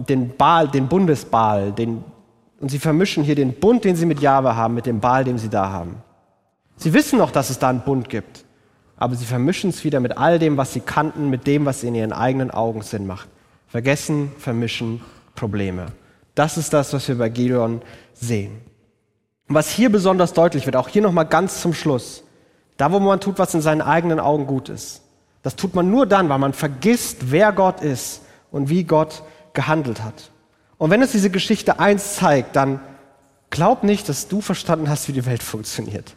Den 0.00 0.36
Baal, 0.36 0.66
den 0.66 0.88
Bundesbaal, 0.88 1.70
den, 1.70 2.02
und 2.58 2.72
sie 2.72 2.80
vermischen 2.80 3.22
hier 3.22 3.36
den 3.36 3.52
Bund, 3.54 3.84
den 3.84 3.94
sie 3.94 4.06
mit 4.06 4.18
Jahwe 4.18 4.56
haben, 4.56 4.74
mit 4.74 4.86
dem 4.86 4.98
Baal, 4.98 5.22
den 5.22 5.38
sie 5.38 5.48
da 5.48 5.70
haben. 5.70 6.02
Sie 6.76 6.92
wissen 6.92 7.20
noch, 7.20 7.30
dass 7.30 7.50
es 7.50 7.60
da 7.60 7.68
einen 7.68 7.82
Bund 7.82 8.08
gibt, 8.08 8.44
aber 8.96 9.14
sie 9.14 9.26
vermischen 9.26 9.70
es 9.70 9.84
wieder 9.84 10.00
mit 10.00 10.18
all 10.18 10.40
dem, 10.40 10.56
was 10.56 10.72
sie 10.72 10.80
kannten, 10.80 11.30
mit 11.30 11.46
dem, 11.46 11.66
was 11.66 11.84
in 11.84 11.94
ihren 11.94 12.12
eigenen 12.12 12.50
Augen 12.50 12.82
Sinn 12.82 13.06
macht. 13.06 13.28
Vergessen, 13.68 14.32
vermischen, 14.38 15.02
Probleme. 15.36 15.86
Das 16.34 16.56
ist 16.56 16.72
das, 16.72 16.92
was 16.92 17.06
wir 17.08 17.18
bei 17.18 17.28
Gideon 17.28 17.82
sehen. 18.14 18.60
Und 19.48 19.54
was 19.54 19.70
hier 19.70 19.90
besonders 19.90 20.32
deutlich 20.32 20.66
wird, 20.66 20.76
auch 20.76 20.88
hier 20.88 21.02
nochmal 21.02 21.26
ganz 21.26 21.60
zum 21.60 21.74
Schluss, 21.74 22.24
da 22.76 22.90
wo 22.90 22.98
man 23.00 23.20
tut, 23.20 23.38
was 23.38 23.54
in 23.54 23.60
seinen 23.60 23.82
eigenen 23.82 24.18
Augen 24.18 24.46
gut 24.46 24.68
ist, 24.68 25.02
Das 25.42 25.56
tut 25.56 25.74
man 25.74 25.90
nur 25.90 26.06
dann, 26.06 26.28
weil 26.28 26.38
man 26.38 26.52
vergisst, 26.52 27.32
wer 27.32 27.52
Gott 27.52 27.80
ist 27.80 28.22
und 28.50 28.68
wie 28.68 28.84
Gott 28.84 29.22
gehandelt 29.52 30.02
hat. 30.02 30.30
Und 30.78 30.90
wenn 30.90 31.02
es 31.02 31.12
diese 31.12 31.30
Geschichte 31.30 31.80
eins 31.80 32.16
zeigt, 32.16 32.56
dann 32.56 32.80
glaub 33.50 33.82
nicht, 33.82 34.08
dass 34.08 34.28
du 34.28 34.40
verstanden 34.40 34.88
hast, 34.88 35.08
wie 35.08 35.12
die 35.12 35.26
Welt 35.26 35.42
funktioniert. 35.52 36.14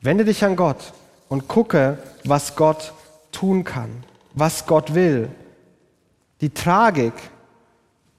Wende 0.00 0.24
dich 0.24 0.44
an 0.44 0.56
Gott 0.56 0.92
und 1.28 1.46
gucke, 1.48 1.98
was 2.24 2.56
Gott 2.56 2.92
tun 3.30 3.64
kann, 3.64 3.90
was 4.34 4.66
Gott 4.66 4.94
will. 4.94 5.28
Die 6.40 6.50
Tragik, 6.50 7.14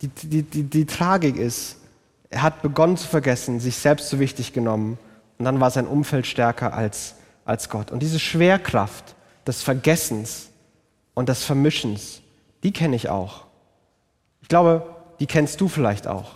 die, 0.04 0.28
die, 0.28 0.44
die, 0.44 0.64
die 0.64 0.86
Tragik 0.86 1.38
ist, 1.38 1.78
er 2.30 2.42
hat 2.42 2.62
begonnen 2.62 2.98
zu 2.98 3.08
vergessen, 3.08 3.60
sich 3.60 3.76
selbst 3.76 4.10
zu 4.10 4.20
wichtig 4.20 4.54
genommen 4.54 4.98
und 5.38 5.46
dann 5.46 5.60
war 5.60 5.72
sein 5.72 5.88
Umfeld 5.88 6.28
stärker 6.28 6.74
als, 6.74 7.16
als 7.46 7.70
Gott. 7.70 7.92
Und 7.92 8.02
diese 8.02 8.20
Schwerkraft 8.20 9.16
des 9.48 9.62
Vergessens 9.62 10.50
und 11.14 11.30
des 11.30 11.44
Vermischens, 11.44 12.22
die 12.64 12.74
kenne 12.74 12.96
ich 12.96 13.10
auch. 13.10 13.46
Ich 14.42 14.48
glaube, 14.48 14.86
die 15.20 15.26
kennst 15.26 15.62
du 15.62 15.68
vielleicht 15.68 16.08
auch. 16.08 16.32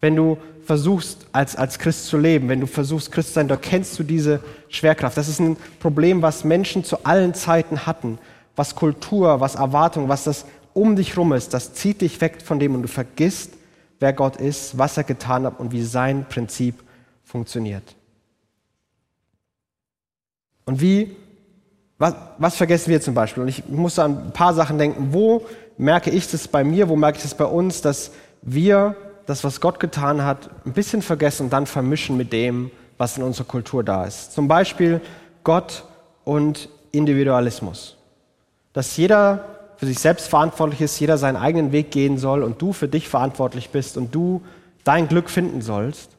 Wenn 0.00 0.16
du 0.16 0.38
versuchst, 0.64 1.26
als, 1.32 1.56
als 1.56 1.78
Christ 1.78 2.06
zu 2.06 2.18
leben, 2.18 2.48
wenn 2.48 2.60
du 2.60 2.66
versuchst, 2.66 3.12
Christ 3.12 3.28
zu 3.28 3.34
sein, 3.34 3.48
da 3.48 3.56
kennst 3.56 3.98
du 3.98 4.02
diese 4.02 4.40
Schwerkraft. 4.68 5.16
Das 5.16 5.28
ist 5.28 5.40
ein 5.40 5.56
Problem, 5.80 6.22
was 6.22 6.44
Menschen 6.44 6.84
zu 6.84 7.04
allen 7.04 7.34
Zeiten 7.34 7.86
hatten. 7.86 8.18
Was 8.54 8.74
Kultur, 8.74 9.40
was 9.40 9.54
Erwartung, 9.54 10.08
was 10.08 10.24
das 10.24 10.44
um 10.74 10.96
dich 10.96 11.16
rum 11.16 11.32
ist, 11.32 11.54
das 11.54 11.74
zieht 11.74 12.00
dich 12.00 12.20
weg 12.20 12.42
von 12.42 12.58
dem 12.58 12.74
und 12.74 12.82
du 12.82 12.88
vergisst, 12.88 13.52
wer 14.00 14.12
Gott 14.12 14.36
ist, 14.36 14.76
was 14.78 14.96
er 14.96 15.04
getan 15.04 15.44
hat 15.44 15.60
und 15.60 15.72
wie 15.72 15.82
sein 15.82 16.26
Prinzip 16.28 16.82
funktioniert. 17.24 17.94
Und 20.64 20.80
wie, 20.80 21.16
was, 21.98 22.14
was 22.38 22.56
vergessen 22.56 22.90
wir 22.90 23.00
zum 23.00 23.14
Beispiel? 23.14 23.42
Und 23.42 23.48
ich 23.48 23.66
muss 23.68 23.98
an 23.98 24.26
ein 24.26 24.32
paar 24.32 24.54
Sachen 24.54 24.78
denken. 24.78 25.12
Wo 25.12 25.46
merke 25.76 26.10
ich 26.10 26.30
das 26.30 26.48
bei 26.48 26.64
mir, 26.64 26.88
wo 26.88 26.96
merke 26.96 27.16
ich 27.16 27.22
das 27.22 27.34
bei 27.34 27.44
uns, 27.44 27.80
dass 27.80 28.12
wir 28.42 28.96
das, 29.26 29.44
was 29.44 29.60
Gott 29.60 29.80
getan 29.80 30.24
hat, 30.24 30.50
ein 30.66 30.72
bisschen 30.72 31.02
vergessen 31.02 31.44
und 31.44 31.52
dann 31.52 31.66
vermischen 31.66 32.16
mit 32.16 32.32
dem, 32.32 32.70
was 32.98 33.16
in 33.16 33.22
unserer 33.22 33.46
Kultur 33.46 33.84
da 33.84 34.04
ist. 34.04 34.32
Zum 34.32 34.48
Beispiel 34.48 35.00
Gott 35.44 35.84
und 36.24 36.68
Individualismus. 36.92 37.96
Dass 38.72 38.96
jeder 38.96 39.51
für 39.82 39.86
sich 39.88 39.98
selbst 39.98 40.28
verantwortlich 40.28 40.80
ist, 40.80 41.00
jeder 41.00 41.18
seinen 41.18 41.34
eigenen 41.34 41.72
Weg 41.72 41.90
gehen 41.90 42.16
soll 42.16 42.44
und 42.44 42.62
du 42.62 42.72
für 42.72 42.86
dich 42.86 43.08
verantwortlich 43.08 43.70
bist 43.70 43.96
und 43.96 44.14
du 44.14 44.40
dein 44.84 45.08
Glück 45.08 45.28
finden 45.28 45.60
sollst, 45.60 46.10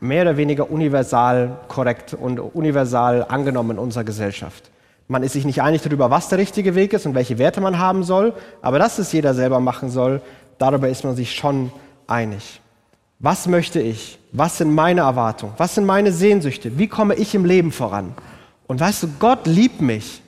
mehr 0.00 0.22
oder 0.22 0.38
weniger 0.38 0.70
universal 0.70 1.58
korrekt 1.68 2.14
und 2.14 2.38
universal 2.40 3.26
angenommen 3.28 3.72
in 3.72 3.78
unserer 3.78 4.04
Gesellschaft. 4.04 4.70
Man 5.08 5.22
ist 5.22 5.34
sich 5.34 5.44
nicht 5.44 5.60
einig 5.60 5.82
darüber, 5.82 6.08
was 6.08 6.30
der 6.30 6.38
richtige 6.38 6.74
Weg 6.74 6.94
ist 6.94 7.04
und 7.04 7.14
welche 7.14 7.36
Werte 7.36 7.60
man 7.60 7.78
haben 7.78 8.02
soll, 8.02 8.32
aber 8.62 8.78
dass 8.78 8.98
es 8.98 9.12
jeder 9.12 9.34
selber 9.34 9.60
machen 9.60 9.90
soll, 9.90 10.22
darüber 10.56 10.88
ist 10.88 11.04
man 11.04 11.14
sich 11.14 11.34
schon 11.34 11.70
einig. 12.06 12.62
Was 13.18 13.46
möchte 13.46 13.78
ich? 13.82 14.18
Was 14.32 14.56
sind 14.56 14.74
meine 14.74 15.02
Erwartungen? 15.02 15.52
Was 15.58 15.74
sind 15.74 15.84
meine 15.84 16.12
Sehnsüchte? 16.12 16.78
Wie 16.78 16.88
komme 16.88 17.14
ich 17.14 17.34
im 17.34 17.44
Leben 17.44 17.72
voran? 17.72 18.14
Und 18.66 18.80
weißt 18.80 19.02
du, 19.02 19.08
Gott 19.18 19.46
liebt 19.46 19.82
mich. 19.82 20.22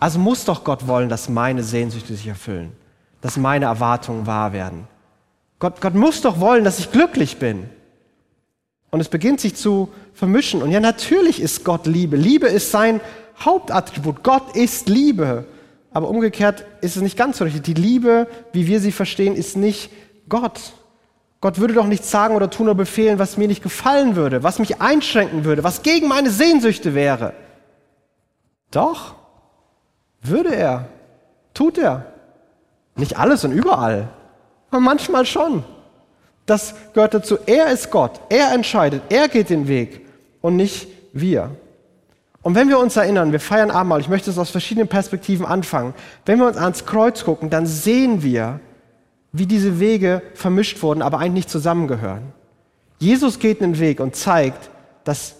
Also 0.00 0.18
muss 0.18 0.44
doch 0.44 0.64
Gott 0.64 0.86
wollen, 0.86 1.08
dass 1.08 1.28
meine 1.28 1.62
Sehnsüchte 1.62 2.14
sich 2.14 2.26
erfüllen, 2.26 2.72
dass 3.20 3.36
meine 3.36 3.66
Erwartungen 3.66 4.26
wahr 4.26 4.52
werden. 4.52 4.86
Gott, 5.58 5.80
Gott 5.80 5.94
muss 5.94 6.20
doch 6.20 6.40
wollen, 6.40 6.64
dass 6.64 6.78
ich 6.78 6.92
glücklich 6.92 7.38
bin. 7.38 7.68
Und 8.90 9.00
es 9.00 9.08
beginnt 9.08 9.40
sich 9.40 9.56
zu 9.56 9.88
vermischen. 10.12 10.62
Und 10.62 10.70
ja, 10.70 10.80
natürlich 10.80 11.40
ist 11.40 11.64
Gott 11.64 11.86
Liebe. 11.86 12.16
Liebe 12.16 12.46
ist 12.46 12.70
sein 12.70 13.00
Hauptattribut. 13.40 14.22
Gott 14.22 14.54
ist 14.54 14.88
Liebe. 14.88 15.46
Aber 15.92 16.08
umgekehrt 16.08 16.64
ist 16.80 16.96
es 16.96 17.02
nicht 17.02 17.16
ganz 17.16 17.38
so 17.38 17.44
richtig. 17.44 17.62
Die 17.62 17.74
Liebe, 17.74 18.28
wie 18.52 18.66
wir 18.66 18.80
sie 18.80 18.92
verstehen, 18.92 19.34
ist 19.36 19.56
nicht 19.56 19.90
Gott. 20.28 20.60
Gott 21.40 21.58
würde 21.58 21.74
doch 21.74 21.86
nichts 21.86 22.10
sagen 22.10 22.36
oder 22.36 22.50
tun 22.50 22.66
oder 22.66 22.74
befehlen, 22.74 23.18
was 23.18 23.36
mir 23.36 23.48
nicht 23.48 23.62
gefallen 23.62 24.16
würde, 24.16 24.42
was 24.42 24.58
mich 24.58 24.80
einschränken 24.80 25.44
würde, 25.44 25.62
was 25.62 25.82
gegen 25.82 26.08
meine 26.08 26.30
Sehnsüchte 26.30 26.94
wäre. 26.94 27.34
Doch, 28.70 29.14
würde 30.28 30.54
er, 30.54 30.86
tut 31.52 31.78
er. 31.78 32.06
Nicht 32.96 33.18
alles 33.18 33.44
und 33.44 33.52
überall, 33.52 34.08
aber 34.70 34.80
manchmal 34.80 35.26
schon. 35.26 35.64
Das 36.46 36.74
gehört 36.92 37.14
dazu. 37.14 37.38
Er 37.46 37.68
ist 37.68 37.90
Gott, 37.90 38.20
er 38.28 38.52
entscheidet, 38.52 39.02
er 39.08 39.28
geht 39.28 39.50
den 39.50 39.66
Weg 39.66 40.06
und 40.40 40.56
nicht 40.56 40.88
wir. 41.12 41.50
Und 42.42 42.54
wenn 42.54 42.68
wir 42.68 42.78
uns 42.78 42.96
erinnern, 42.96 43.32
wir 43.32 43.40
feiern 43.40 43.70
Abendmahl, 43.70 44.00
ich 44.00 44.08
möchte 44.10 44.30
es 44.30 44.38
aus 44.38 44.50
verschiedenen 44.50 44.86
Perspektiven 44.86 45.46
anfangen. 45.46 45.94
Wenn 46.26 46.38
wir 46.38 46.46
uns 46.46 46.58
ans 46.58 46.84
Kreuz 46.84 47.24
gucken, 47.24 47.48
dann 47.48 47.64
sehen 47.64 48.22
wir, 48.22 48.60
wie 49.32 49.46
diese 49.46 49.80
Wege 49.80 50.22
vermischt 50.34 50.82
wurden, 50.82 51.00
aber 51.00 51.18
eigentlich 51.18 51.32
nicht 51.32 51.50
zusammengehören. 51.50 52.32
Jesus 52.98 53.38
geht 53.38 53.62
einen 53.62 53.78
Weg 53.78 53.98
und 53.98 54.14
zeigt, 54.14 54.70
dass 55.04 55.36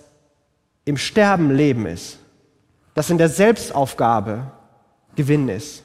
im 0.87 0.97
Sterben 0.97 1.51
Leben 1.51 1.87
ist, 1.87 2.19
dass 2.95 3.11
in 3.11 3.19
der 3.19 3.29
Selbstaufgabe 3.29 4.51
Gewinn 5.17 5.49
ist, 5.49 5.83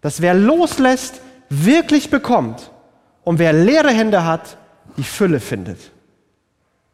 dass 0.00 0.20
wer 0.20 0.34
loslässt, 0.34 1.20
wirklich 1.48 2.10
bekommt 2.10 2.70
und 3.24 3.38
wer 3.38 3.52
leere 3.52 3.90
Hände 3.90 4.24
hat, 4.24 4.56
die 4.96 5.04
Fülle 5.04 5.40
findet. 5.40 5.78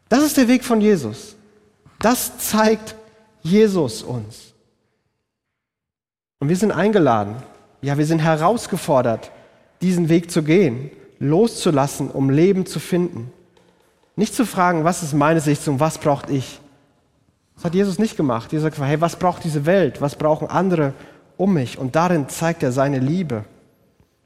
Das 0.08 0.22
ist 0.22 0.36
der 0.36 0.48
Weg 0.48 0.64
von 0.64 0.80
Jesus. 0.80 1.36
Das 1.98 2.38
zeigt 2.38 2.94
Jesus 3.42 4.02
uns. 4.02 4.52
Und 6.38 6.48
wir 6.48 6.56
sind 6.56 6.72
eingeladen, 6.72 7.36
ja, 7.82 7.96
wir 7.98 8.06
sind 8.06 8.20
herausgefordert, 8.20 9.30
diesen 9.80 10.08
Weg 10.08 10.30
zu 10.30 10.42
gehen, 10.42 10.90
loszulassen, 11.18 12.10
um 12.10 12.30
Leben 12.30 12.66
zu 12.66 12.80
finden. 12.80 13.32
Nicht 14.16 14.34
zu 14.34 14.46
fragen, 14.46 14.84
was 14.84 15.02
ist 15.02 15.14
meine 15.14 15.40
Sicht 15.40 15.66
und 15.68 15.80
was 15.80 15.98
braucht 15.98 16.30
ich. 16.30 16.60
Das 17.56 17.64
hat 17.64 17.74
Jesus 17.74 17.98
nicht 17.98 18.16
gemacht. 18.16 18.52
Jesus 18.52 18.66
hat 18.66 18.72
gesagt, 18.72 18.90
hey, 18.90 19.00
was 19.00 19.16
braucht 19.16 19.44
diese 19.44 19.66
Welt? 19.66 20.00
Was 20.00 20.16
brauchen 20.16 20.48
andere 20.48 20.92
um 21.36 21.54
mich? 21.54 21.78
Und 21.78 21.96
darin 21.96 22.28
zeigt 22.28 22.62
er 22.62 22.72
seine 22.72 22.98
Liebe. 22.98 23.44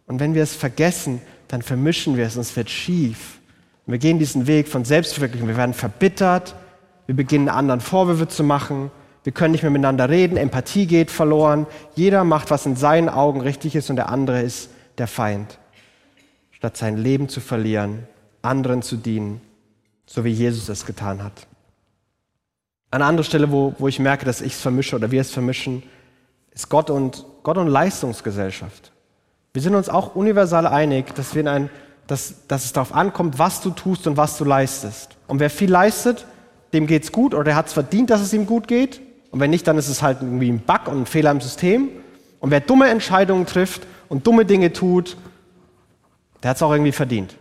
Und 0.06 0.20
wenn 0.20 0.34
wir 0.34 0.42
es 0.42 0.54
vergessen, 0.54 1.20
dann 1.48 1.62
vermischen 1.62 2.16
wir 2.16 2.26
es 2.26 2.36
und 2.36 2.42
es 2.42 2.56
wird 2.56 2.70
schief. 2.70 3.38
Wir 3.86 3.98
gehen 3.98 4.18
diesen 4.18 4.46
Weg 4.46 4.68
von 4.68 4.84
Selbstverwirklichung. 4.84 5.48
Wir 5.48 5.56
werden 5.56 5.74
verbittert. 5.74 6.54
Wir 7.06 7.16
beginnen 7.16 7.48
anderen 7.48 7.80
Vorwürfe 7.80 8.28
zu 8.28 8.44
machen. 8.44 8.90
Wir 9.24 9.32
können 9.32 9.52
nicht 9.52 9.62
mehr 9.62 9.70
miteinander 9.70 10.10
reden. 10.10 10.36
Empathie 10.36 10.86
geht 10.86 11.10
verloren. 11.10 11.66
Jeder 11.94 12.24
macht, 12.24 12.50
was 12.50 12.66
in 12.66 12.76
seinen 12.76 13.08
Augen 13.08 13.40
richtig 13.40 13.74
ist 13.74 13.88
und 13.88 13.96
der 13.96 14.10
andere 14.10 14.42
ist 14.42 14.70
der 14.98 15.06
Feind, 15.06 15.58
statt 16.50 16.76
sein 16.76 16.96
Leben 16.96 17.28
zu 17.28 17.40
verlieren, 17.40 18.06
anderen 18.42 18.82
zu 18.82 18.96
dienen, 18.96 19.40
so 20.06 20.24
wie 20.24 20.30
Jesus 20.30 20.68
es 20.68 20.84
getan 20.84 21.22
hat. 21.22 21.46
Eine 22.90 23.04
andere 23.04 23.24
Stelle, 23.24 23.52
wo, 23.52 23.74
wo 23.78 23.88
ich 23.88 23.98
merke, 23.98 24.24
dass 24.24 24.40
ich 24.40 24.54
es 24.54 24.60
vermische 24.60 24.96
oder 24.96 25.10
wir 25.10 25.20
es 25.20 25.30
vermischen, 25.30 25.82
ist 26.52 26.68
Gott 26.68 26.90
und, 26.90 27.24
Gott 27.42 27.58
und 27.58 27.68
Leistungsgesellschaft. 27.68 28.92
Wir 29.52 29.62
sind 29.62 29.74
uns 29.74 29.88
auch 29.88 30.14
universal 30.14 30.66
einig, 30.66 31.14
dass, 31.14 31.34
wir 31.34 31.40
in 31.40 31.48
ein, 31.48 31.70
dass, 32.06 32.46
dass 32.48 32.64
es 32.64 32.72
darauf 32.72 32.94
ankommt, 32.94 33.38
was 33.38 33.60
du 33.60 33.70
tust 33.70 34.06
und 34.06 34.16
was 34.16 34.36
du 34.38 34.44
leistest. 34.44 35.16
Und 35.26 35.40
wer 35.40 35.50
viel 35.50 35.70
leistet, 35.70 36.26
dem 36.72 36.86
geht 36.86 37.04
es 37.04 37.12
gut 37.12 37.34
oder 37.34 37.44
der 37.44 37.56
hat 37.56 37.66
es 37.68 37.72
verdient, 37.72 38.10
dass 38.10 38.20
es 38.20 38.32
ihm 38.32 38.46
gut 38.46 38.68
geht. 38.68 39.00
Und 39.30 39.40
wenn 39.40 39.50
nicht, 39.50 39.66
dann 39.66 39.78
ist 39.78 39.88
es 39.88 40.02
halt 40.02 40.18
irgendwie 40.22 40.50
ein 40.50 40.60
Bug 40.60 40.86
und 40.86 41.02
ein 41.02 41.06
Fehler 41.06 41.30
im 41.30 41.40
System. 41.40 41.88
Und 42.40 42.50
wer 42.50 42.60
dumme 42.60 42.88
Entscheidungen 42.88 43.46
trifft 43.46 43.86
und 44.08 44.26
dumme 44.26 44.44
Dinge 44.44 44.72
tut, 44.72 45.16
der 46.42 46.50
hat 46.50 46.56
es 46.56 46.62
auch 46.62 46.72
irgendwie 46.72 46.92
verdient. 46.92 47.36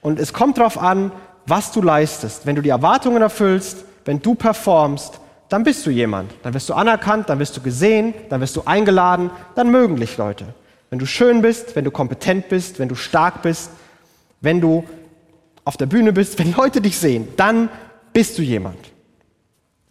Und 0.00 0.18
es 0.18 0.32
kommt 0.32 0.58
darauf 0.58 0.78
an, 0.78 1.12
was 1.46 1.72
du 1.72 1.82
leistest. 1.82 2.46
Wenn 2.46 2.56
du 2.56 2.62
die 2.62 2.70
Erwartungen 2.70 3.22
erfüllst, 3.22 3.84
wenn 4.04 4.20
du 4.20 4.34
performst, 4.34 5.20
dann 5.52 5.64
bist 5.64 5.84
du 5.84 5.90
jemand. 5.90 6.32
Dann 6.42 6.54
wirst 6.54 6.70
du 6.70 6.74
anerkannt, 6.74 7.28
dann 7.28 7.38
wirst 7.38 7.54
du 7.56 7.60
gesehen, 7.60 8.14
dann 8.30 8.40
wirst 8.40 8.56
du 8.56 8.62
eingeladen, 8.64 9.30
dann 9.54 9.70
mögen 9.70 9.96
dich 9.96 10.16
Leute. 10.16 10.46
Wenn 10.88 10.98
du 10.98 11.04
schön 11.04 11.42
bist, 11.42 11.76
wenn 11.76 11.84
du 11.84 11.90
kompetent 11.90 12.48
bist, 12.48 12.78
wenn 12.78 12.88
du 12.88 12.94
stark 12.94 13.42
bist, 13.42 13.70
wenn 14.40 14.62
du 14.62 14.84
auf 15.64 15.76
der 15.76 15.84
Bühne 15.86 16.14
bist, 16.14 16.38
wenn 16.38 16.54
Leute 16.54 16.80
dich 16.80 16.98
sehen, 16.98 17.28
dann 17.36 17.68
bist 18.14 18.38
du 18.38 18.42
jemand. 18.42 18.78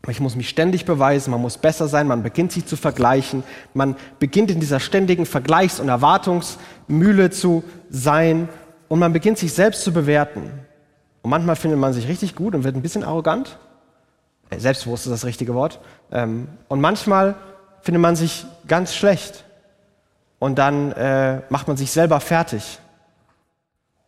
Ich 0.07 0.19
muss 0.19 0.35
mich 0.35 0.49
ständig 0.49 0.85
beweisen, 0.85 1.29
man 1.29 1.41
muss 1.41 1.59
besser 1.59 1.87
sein, 1.87 2.07
man 2.07 2.23
beginnt 2.23 2.51
sich 2.51 2.65
zu 2.65 2.75
vergleichen, 2.75 3.43
man 3.75 3.95
beginnt 4.17 4.49
in 4.49 4.59
dieser 4.59 4.79
ständigen 4.79 5.25
Vergleichs- 5.27 5.79
und 5.79 5.89
Erwartungsmühle 5.89 7.29
zu 7.29 7.63
sein 7.91 8.49
und 8.87 8.97
man 8.97 9.13
beginnt 9.13 9.37
sich 9.37 9.53
selbst 9.53 9.83
zu 9.83 9.93
bewerten. 9.93 10.41
Und 11.21 11.29
manchmal 11.29 11.55
findet 11.55 11.79
man 11.79 11.93
sich 11.93 12.07
richtig 12.07 12.35
gut 12.35 12.55
und 12.55 12.63
wird 12.63 12.75
ein 12.75 12.81
bisschen 12.81 13.03
arrogant. 13.03 13.59
Selbstbewusst 14.57 15.05
ist 15.05 15.11
das 15.11 15.25
richtige 15.25 15.53
Wort. 15.53 15.79
Ähm, 16.11 16.47
und 16.67 16.81
manchmal 16.81 17.35
findet 17.81 18.01
man 18.01 18.15
sich 18.15 18.45
ganz 18.67 18.93
schlecht 18.93 19.43
und 20.39 20.57
dann 20.57 20.91
äh, 20.93 21.41
macht 21.49 21.67
man 21.67 21.77
sich 21.77 21.91
selber 21.91 22.19
fertig. 22.19 22.79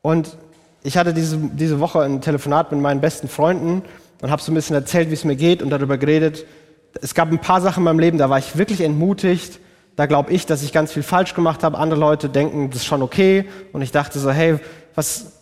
Und 0.02 0.38
ich 0.84 0.98
hatte 0.98 1.14
diese, 1.14 1.38
diese 1.38 1.80
Woche 1.80 2.02
ein 2.02 2.22
Telefonat 2.22 2.72
mit 2.72 2.82
meinen 2.82 3.02
besten 3.02 3.30
Freunden 3.30 3.84
und 4.22 4.32
habe 4.32 4.42
so 4.42 4.52
ein 4.52 4.56
bisschen 4.56 4.76
erzählt, 4.76 5.10
wie 5.10 5.14
es 5.14 5.24
mir 5.24 5.36
geht 5.36 5.62
und 5.62 5.70
darüber 5.70 5.98
geredet. 5.98 6.46
Es 7.02 7.14
gab 7.14 7.32
ein 7.32 7.40
paar 7.40 7.62
Sachen 7.62 7.82
in 7.82 7.86
meinem 7.86 8.00
Leben, 8.00 8.18
da 8.18 8.30
war 8.30 8.38
ich 8.38 8.58
wirklich 8.58 8.82
entmutigt, 8.82 9.60
da 9.96 10.06
glaube 10.08 10.32
ich, 10.32 10.46
dass 10.46 10.64
ich 10.64 10.74
ganz 10.74 10.92
viel 10.92 11.04
falsch 11.04 11.36
gemacht 11.36 11.64
habe. 11.64 11.78
Andere 11.78 12.00
Leute 12.00 12.30
denken, 12.30 12.70
das 12.70 12.82
ist 12.82 12.86
schon 12.86 13.02
okay. 13.02 13.46
Und 13.72 13.82
ich 13.82 13.92
dachte 13.92 14.20
so, 14.20 14.32
hey, 14.32 14.60
was, 14.96 15.34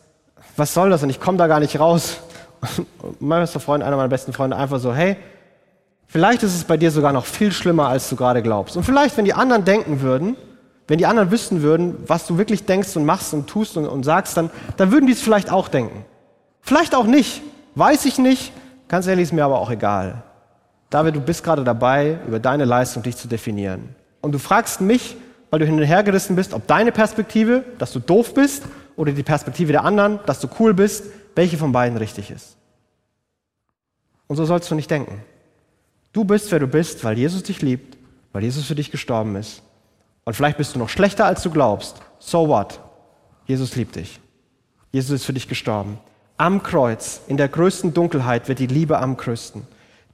was 0.57 0.73
soll 0.73 0.89
das? 0.89 1.03
Und 1.03 1.09
ich 1.09 1.19
komme 1.19 1.37
da 1.37 1.47
gar 1.47 1.59
nicht 1.59 1.79
raus. 1.79 2.17
Mein 3.19 3.41
bester 3.41 3.59
Freund, 3.59 3.83
einer 3.83 3.95
meiner 3.95 4.09
besten 4.09 4.33
Freunde, 4.33 4.57
einfach 4.57 4.79
so, 4.79 4.93
hey, 4.93 5.17
vielleicht 6.07 6.43
ist 6.43 6.55
es 6.55 6.63
bei 6.63 6.77
dir 6.77 6.91
sogar 6.91 7.13
noch 7.13 7.25
viel 7.25 7.51
schlimmer, 7.51 7.87
als 7.87 8.09
du 8.09 8.15
gerade 8.15 8.41
glaubst. 8.41 8.77
Und 8.77 8.83
vielleicht, 8.83 9.17
wenn 9.17 9.25
die 9.25 9.33
anderen 9.33 9.65
denken 9.65 10.01
würden, 10.01 10.35
wenn 10.87 10.97
die 10.97 11.05
anderen 11.05 11.31
wüssten 11.31 11.61
würden, 11.61 11.95
was 12.07 12.27
du 12.27 12.37
wirklich 12.37 12.65
denkst 12.65 12.95
und 12.97 13.05
machst 13.05 13.33
und 13.33 13.47
tust 13.47 13.77
und, 13.77 13.87
und 13.87 14.03
sagst, 14.03 14.35
dann, 14.35 14.49
dann 14.77 14.91
würden 14.91 15.07
die 15.07 15.13
es 15.13 15.21
vielleicht 15.21 15.51
auch 15.51 15.67
denken. 15.67 16.05
Vielleicht 16.61 16.95
auch 16.95 17.05
nicht. 17.05 17.41
Weiß 17.75 18.05
ich 18.05 18.17
nicht. 18.17 18.51
Ganz 18.87 19.07
ehrlich, 19.07 19.23
ist 19.23 19.31
mir 19.31 19.45
aber 19.45 19.59
auch 19.59 19.71
egal. 19.71 20.23
David, 20.89 21.15
du 21.15 21.21
bist 21.21 21.43
gerade 21.43 21.63
dabei, 21.63 22.17
über 22.27 22.39
deine 22.39 22.65
Leistung 22.65 23.03
dich 23.03 23.15
zu 23.15 23.29
definieren. 23.29 23.95
Und 24.19 24.33
du 24.33 24.39
fragst 24.39 24.81
mich, 24.81 25.15
weil 25.49 25.59
du 25.59 25.65
hin 25.65 25.79
und 25.79 25.85
her 25.85 26.03
gerissen 26.03 26.35
bist, 26.35 26.53
ob 26.53 26.67
deine 26.67 26.91
Perspektive, 26.91 27.63
dass 27.77 27.93
du 27.93 27.99
doof 27.99 28.33
bist, 28.33 28.63
oder 28.97 29.13
die 29.13 29.23
Perspektive 29.23 29.71
der 29.71 29.85
anderen, 29.85 30.19
dass 30.25 30.39
du 30.39 30.47
cool 30.59 30.73
bist, 30.73 31.05
welche 31.35 31.57
von 31.57 31.71
beiden 31.71 31.97
richtig 31.97 32.31
ist. 32.31 32.57
Und 34.27 34.35
so 34.37 34.45
sollst 34.45 34.69
du 34.71 34.75
nicht 34.75 34.89
denken. 34.89 35.23
Du 36.13 36.23
bist, 36.23 36.51
wer 36.51 36.59
du 36.59 36.67
bist, 36.67 37.03
weil 37.03 37.17
Jesus 37.17 37.43
dich 37.43 37.61
liebt, 37.61 37.97
weil 38.33 38.43
Jesus 38.43 38.65
für 38.65 38.75
dich 38.75 38.91
gestorben 38.91 39.35
ist. 39.35 39.61
Und 40.23 40.33
vielleicht 40.33 40.57
bist 40.57 40.75
du 40.75 40.79
noch 40.79 40.89
schlechter, 40.89 41.25
als 41.25 41.41
du 41.41 41.49
glaubst. 41.49 42.01
So 42.19 42.47
what? 42.47 42.79
Jesus 43.45 43.75
liebt 43.75 43.95
dich. 43.95 44.19
Jesus 44.91 45.11
ist 45.11 45.25
für 45.25 45.33
dich 45.33 45.47
gestorben. 45.47 45.99
Am 46.37 46.63
Kreuz, 46.63 47.21
in 47.27 47.37
der 47.37 47.47
größten 47.47 47.93
Dunkelheit, 47.93 48.47
wird 48.47 48.59
die 48.59 48.67
Liebe 48.67 48.99
am 48.99 49.17
größten. 49.17 49.65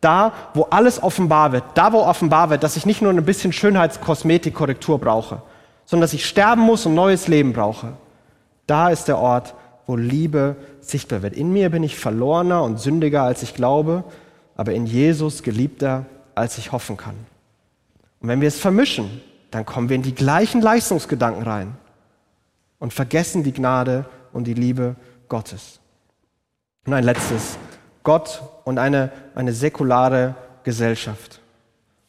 Da, 0.02 0.34
wo 0.54 0.64
alles 0.64 1.02
offenbar 1.02 1.52
wird, 1.52 1.64
da, 1.74 1.92
wo 1.94 2.00
offenbar 2.00 2.50
wird, 2.50 2.64
dass 2.64 2.78
ich 2.78 2.86
nicht 2.86 3.02
nur 3.02 3.12
ein 3.12 3.26
bisschen 3.26 3.52
Schönheitskosmetikkorrektur 3.52 5.00
brauche, 5.00 5.42
sondern 5.86 6.04
dass 6.04 6.14
ich 6.14 6.26
sterben 6.26 6.62
muss 6.62 6.86
und 6.86 6.94
neues 6.94 7.28
Leben 7.28 7.54
brauche. 7.54 7.94
Da 8.68 8.90
ist 8.90 9.08
der 9.08 9.18
Ort, 9.18 9.56
wo 9.88 9.96
Liebe 9.96 10.56
sichtbar 10.82 11.24
wird. 11.24 11.34
In 11.34 11.52
mir 11.52 11.72
bin 11.72 11.82
ich 11.82 11.98
verlorener 11.98 12.62
und 12.62 12.80
sündiger, 12.80 13.24
als 13.24 13.42
ich 13.42 13.56
glaube, 13.56 14.04
aber 14.56 14.74
in 14.74 14.86
Jesus 14.86 15.42
geliebter, 15.42 16.06
als 16.36 16.58
ich 16.58 16.72
hoffen 16.72 16.98
kann. 16.98 17.16
Und 18.20 18.28
wenn 18.28 18.42
wir 18.42 18.48
es 18.48 18.60
vermischen, 18.60 19.22
dann 19.50 19.66
kommen 19.66 19.90
wir 19.90 19.96
in 19.96 20.04
die 20.04 20.16
gleichen 20.16 20.62
Leistungsgedanken 20.62 21.44
rein 21.44 21.76
und 22.80 22.94
vergessen 22.94 23.44
die 23.44 23.54
Gnade 23.54 24.06
und 24.34 24.46
die 24.46 24.54
Liebe 24.54 24.96
Gottes. 25.30 25.80
Und 26.86 26.94
ein 26.94 27.04
letztes. 27.04 27.58
Gott 28.04 28.42
und 28.64 28.78
eine, 28.78 29.12
eine 29.36 29.52
säkulare 29.52 30.36
Gesellschaft. 30.64 31.42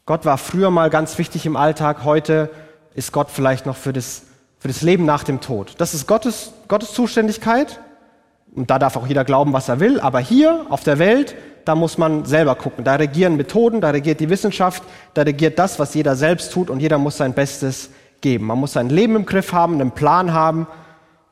Gott 0.07 0.25
war 0.25 0.39
früher 0.39 0.71
mal 0.71 0.91
ganz 0.91 1.19
wichtig 1.19 1.45
im 1.45 1.57
Alltag, 1.57 2.05
heute 2.05 2.51
ist 2.95 3.13
Gott 3.13 3.31
vielleicht 3.31 3.67
noch 3.67 3.77
für 3.77 3.93
das, 3.93 4.23
für 4.59 4.69
das 4.69 4.83
Leben 4.83 5.05
nach 5.05 5.25
dem 5.25 5.41
Tod. 5.41 5.75
Das 5.79 5.95
ist 5.95 6.07
Gottes, 6.07 6.53
Gottes 6.69 6.93
Zuständigkeit 6.93 7.81
und 8.55 8.71
da 8.71 8.79
darf 8.79 8.97
auch 8.97 9.07
jeder 9.07 9.25
glauben, 9.25 9.53
was 9.53 9.69
er 9.69 9.81
will, 9.81 10.01
aber 10.01 10.21
hier 10.21 10.67
auf 10.69 10.83
der 10.83 10.99
Welt, 10.99 11.37
da 11.65 11.75
muss 11.75 11.99
man 11.99 12.25
selber 12.25 12.55
gucken. 12.55 12.85
Da 12.85 12.97
regieren 12.97 13.37
Methoden, 13.37 13.81
da 13.81 13.91
regiert 13.91 14.21
die 14.21 14.31
Wissenschaft, 14.31 14.83
da 15.15 15.23
regiert 15.23 15.59
das, 15.59 15.79
was 15.79 15.95
jeder 15.95 16.17
selbst 16.17 16.53
tut 16.53 16.71
und 16.71 16.81
jeder 16.81 16.99
muss 16.99 17.19
sein 17.19 17.35
Bestes 17.35 17.91
geben. 18.21 18.47
Man 18.47 18.59
muss 18.59 18.73
sein 18.73 18.89
Leben 18.89 19.17
im 19.17 19.27
Griff 19.27 19.53
haben, 19.53 19.75
einen 19.75 19.93
Plan 19.93 20.33
haben 20.33 20.67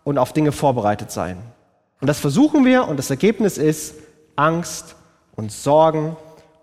und 0.04 0.18
auf 0.18 0.32
Dinge 0.32 0.52
vorbereitet 0.52 1.10
sein. 1.10 1.38
Und 2.00 2.08
das 2.08 2.20
versuchen 2.20 2.64
wir 2.64 2.86
und 2.86 2.98
das 2.98 3.10
Ergebnis 3.10 3.58
ist, 3.58 3.94
Angst 4.36 4.94
und 5.34 5.50
Sorgen 5.50 6.16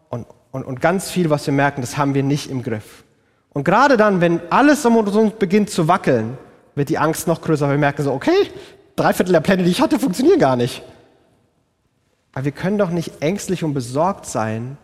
und, 0.10 0.28
und, 0.52 0.64
und 0.64 0.80
ganz 0.80 1.10
viel, 1.10 1.30
was 1.30 1.46
wir 1.48 1.54
merken, 1.54 1.82
das 1.82 1.98
haben 1.98 2.14
wir 2.14 2.24
nicht 2.24 2.50
im 2.50 2.62
Griff. 2.62 3.04
Und 3.52 3.64
gerade 3.64 3.98
dann, 3.98 4.22
wenn 4.22 4.40
alles 4.52 4.86
um 4.86 4.98
uns 4.98 5.34
beginnt 5.34 5.70
zu 5.70 5.88
wackeln, 5.88 6.38
wird 6.76 6.90
die 6.90 6.98
Angst 6.98 7.28
noch 7.28 7.42
größer. 7.42 7.70
Wir 7.70 7.78
merken 7.78 8.04
so, 8.04 8.12
okay, 8.12 8.50
drei 8.96 9.14
Viertel 9.14 9.34
der 9.34 9.42
Pläne, 9.42 9.64
die 9.64 9.72
ich 9.72 9.82
hatte, 9.82 10.00
funktionieren 10.00 10.40
gar 10.40 10.56
nicht. 10.56 10.84
Aber 12.34 12.46
wir 12.46 12.52
können 12.52 12.78
doch 12.78 12.90
nicht 12.90 13.22
ängstlich 13.22 13.64
und 13.64 13.74
besorgt 13.74 14.26
sein 14.26 14.78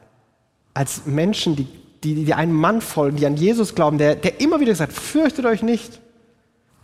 als 0.73 1.06
Menschen, 1.06 1.56
die, 1.56 1.67
die, 2.04 2.25
die 2.25 2.34
einem 2.34 2.54
Mann 2.54 2.82
folgen, 2.82 3.17
die 3.17 3.25
an 3.25 3.36
Jesus 3.36 3.75
glauben, 3.75 3.97
der, 3.97 4.15
der 4.15 4.39
immer 4.39 4.60
wieder 4.60 4.75
sagt, 4.75 4.93
fürchtet 4.93 5.45
euch 5.45 5.63
nicht. 5.63 5.99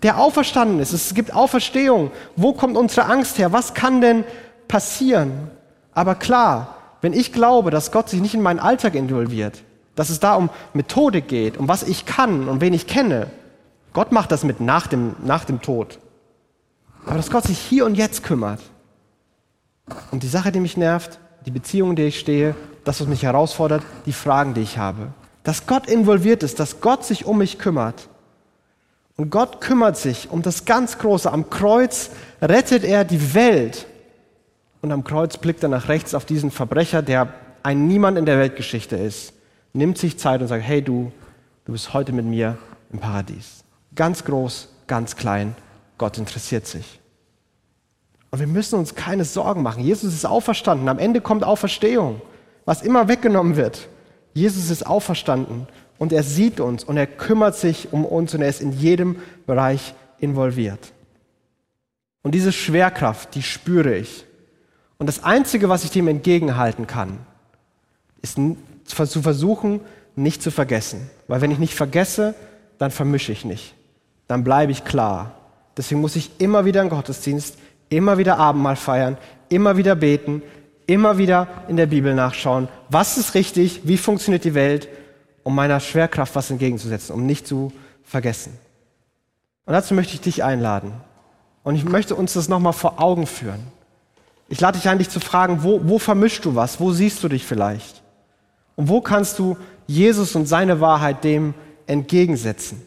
Der 0.04 0.20
auferstanden 0.20 0.80
ist. 0.80 0.92
Es 0.92 1.14
gibt 1.14 1.34
Auferstehung. 1.34 2.12
Wo 2.36 2.54
kommt 2.54 2.78
unsere 2.78 3.06
Angst 3.06 3.38
her? 3.38 3.54
Was 3.54 3.74
kann 3.74 4.02
denn 4.02 4.24
passieren? 4.68 5.50
Aber 5.94 6.16
klar, 6.16 6.76
wenn 7.02 7.14
ich 7.14 7.32
glaube, 7.32 7.72
dass 7.72 7.92
Gott 7.92 8.10
sich 8.10 8.20
nicht 8.20 8.34
in 8.34 8.42
meinen 8.42 8.60
Alltag 8.60 8.96
involviert, 8.96 9.64
dass 9.96 10.10
es 10.10 10.20
da 10.20 10.36
um 10.36 10.50
Methodik 10.74 11.28
geht, 11.28 11.58
um 11.58 11.68
was 11.68 11.84
ich 11.84 12.06
kann 12.06 12.50
und 12.50 12.62
wen 12.62 12.74
ich 12.74 12.88
kenne, 12.88 13.28
Gott 13.96 14.12
macht 14.12 14.34
das 14.34 14.44
mit 14.44 14.60
nach 14.60 14.88
dem, 14.88 15.16
nach 15.24 15.46
dem 15.46 15.62
Tod. 15.62 16.00
Aber 17.06 17.16
dass 17.16 17.32
Gott 17.32 17.46
sich 17.46 17.58
hier 17.58 17.86
und 17.86 17.96
jetzt 17.96 18.24
kümmert. 18.24 18.60
Und 20.12 20.22
die 20.22 20.28
Sache, 20.28 20.52
die 20.52 20.60
mich 20.60 20.76
nervt, 20.76 21.18
die 21.46 21.52
Beziehung, 21.52 21.92
in 21.92 21.96
der 21.96 22.08
ich 22.08 22.20
stehe, 22.20 22.56
das, 22.84 23.00
was 23.00 23.08
mich 23.08 23.24
herausfordert, 23.24 23.84
die 24.06 24.12
Fragen, 24.12 24.54
die 24.54 24.60
ich 24.60 24.78
habe. 24.78 25.14
Dass 25.44 25.66
Gott 25.66 25.88
involviert 25.88 26.44
ist, 26.44 26.60
dass 26.60 26.82
Gott 26.82 27.06
sich 27.06 27.26
um 27.26 27.38
mich 27.38 27.58
kümmert. 27.58 28.10
Und 29.16 29.30
Gott 29.30 29.62
kümmert 29.62 29.96
sich 29.96 30.30
um 30.30 30.42
das 30.42 30.66
ganz 30.66 30.98
Große. 30.98 31.32
Am 31.32 31.50
Kreuz 31.50 32.10
rettet 32.42 32.84
er 32.84 33.06
die 33.06 33.34
Welt 33.34 33.86
und 34.82 34.92
am 34.92 35.06
Kreuz 35.06 35.38
blickt 35.38 35.64
er 35.64 35.70
nach 35.70 35.88
rechts 35.88 36.14
auf 36.14 36.26
diesen 36.26 36.52
Verbrecher, 36.52 37.02
der 37.02 37.34
ein 37.64 37.88
Niemand 37.88 38.18
in 38.18 38.26
der 38.26 38.40
Weltgeschichte 38.40 38.98
ist, 38.98 39.32
nimmt 39.72 39.98
sich 39.98 40.20
Zeit 40.20 40.42
und 40.42 40.50
sagt, 40.50 40.66
hey 40.66 40.82
du, 40.82 41.14
du 41.64 41.72
bist 41.72 41.94
heute 41.94 42.12
mit 42.12 42.26
mir 42.26 42.58
im 42.92 43.00
Paradies. 43.00 43.65
Ganz 43.96 44.24
groß, 44.24 44.70
ganz 44.88 45.16
klein, 45.16 45.56
Gott 45.98 46.18
interessiert 46.18 46.68
sich. 46.68 47.00
Und 48.32 48.40
wir 48.40 48.48
müssen 48.48 48.78
uns 48.78 48.96
keine 48.96 49.24
Sorgen 49.24 49.64
machen. 49.64 49.84
Jesus 49.84 50.14
ist 50.14 50.26
auferstanden. 50.26 50.90
Am 50.90 51.00
Ende 51.00 51.22
kommt 51.22 51.44
Auferstehung, 51.44 52.22
was 52.66 52.82
immer 52.82 53.08
weggenommen 53.08 53.56
wird. 53.56 53.88
Jesus 54.34 54.70
ist 54.70 54.86
auferstanden 54.86 55.68
und 55.98 56.12
er 56.12 56.24
sieht 56.24 56.60
uns 56.60 56.84
und 56.84 56.98
er 56.98 57.08
kümmert 57.08 57.56
sich 57.56 57.94
um 57.94 58.04
uns 58.04 58.34
und 58.34 58.42
er 58.42 58.50
ist 58.50 58.60
in 58.60 58.74
jedem 58.74 59.22
Bereich 59.48 59.94
involviert. 60.20 60.92
Und 62.24 62.34
diese 62.36 62.52
Schwerkraft, 62.52 63.36
die 63.36 63.44
spüre 63.44 63.96
ich. 63.96 64.26
Und 64.98 65.08
das 65.08 65.24
Einzige, 65.24 65.70
was 65.70 65.86
ich 65.86 65.92
dem 65.92 66.08
entgegenhalten 66.08 66.88
kann, 66.88 67.20
ist 68.22 68.38
zu 68.84 69.22
versuchen, 69.22 69.80
nicht 70.16 70.42
zu 70.42 70.52
vergessen. 70.52 71.10
Weil 71.28 71.42
wenn 71.42 71.52
ich 71.52 71.60
nicht 71.60 71.76
vergesse, 71.76 72.36
dann 72.78 72.92
vermische 72.92 73.32
ich 73.32 73.46
nicht. 73.46 73.76
Dann 74.28 74.44
bleibe 74.44 74.72
ich 74.72 74.84
klar. 74.84 75.32
Deswegen 75.78 76.02
muss 76.02 76.16
ich 76.16 76.32
immer 76.40 76.66
wieder 76.66 76.82
im 76.82 76.90
Gottesdienst, 76.90 77.58
immer 77.90 78.18
wieder 78.18 78.38
Abendmahl 78.38 78.76
feiern, 78.76 79.18
immer 79.50 79.78
wieder 79.78 79.96
beten, 79.96 80.42
immer 80.88 81.18
wieder 81.18 81.48
in 81.68 81.78
der 81.78 81.88
Bibel 81.88 82.14
nachschauen, 82.14 82.68
was 82.90 83.18
ist 83.18 83.34
richtig, 83.34 83.82
wie 83.84 83.98
funktioniert 83.98 84.44
die 84.44 84.54
Welt, 84.54 84.88
um 85.44 85.56
meiner 85.56 85.80
Schwerkraft 85.80 86.36
was 86.36 86.50
entgegenzusetzen, 86.50 87.14
um 87.14 87.26
nicht 87.26 87.48
zu 87.48 87.72
vergessen. 88.04 88.58
Und 89.66 89.74
dazu 89.74 89.94
möchte 89.94 90.14
ich 90.14 90.22
dich 90.22 90.44
einladen. 90.44 90.94
Und 91.64 91.76
ich 91.76 91.86
möchte 91.86 92.16
uns 92.16 92.34
das 92.34 92.48
nochmal 92.48 92.74
vor 92.74 93.02
Augen 93.02 93.26
führen. 93.26 93.60
Ich 94.48 94.62
lade 94.62 94.78
dich 94.78 94.88
ein, 94.88 95.00
dich 95.00 95.10
zu 95.10 95.20
fragen, 95.20 95.64
wo, 95.64 95.82
wo 95.84 95.98
vermischst 95.98 96.46
du 96.46 96.54
was? 96.56 96.80
Wo 96.80 96.92
siehst 96.92 97.24
du 97.24 97.28
dich 97.28 97.46
vielleicht? 97.46 98.04
Und 98.76 98.90
wo 98.90 99.02
kannst 99.02 99.40
du 99.40 99.58
Jesus 99.88 100.36
und 100.36 100.46
seine 100.46 100.80
Wahrheit 100.82 101.24
dem 101.24 101.56
entgegensetzen? 101.88 102.82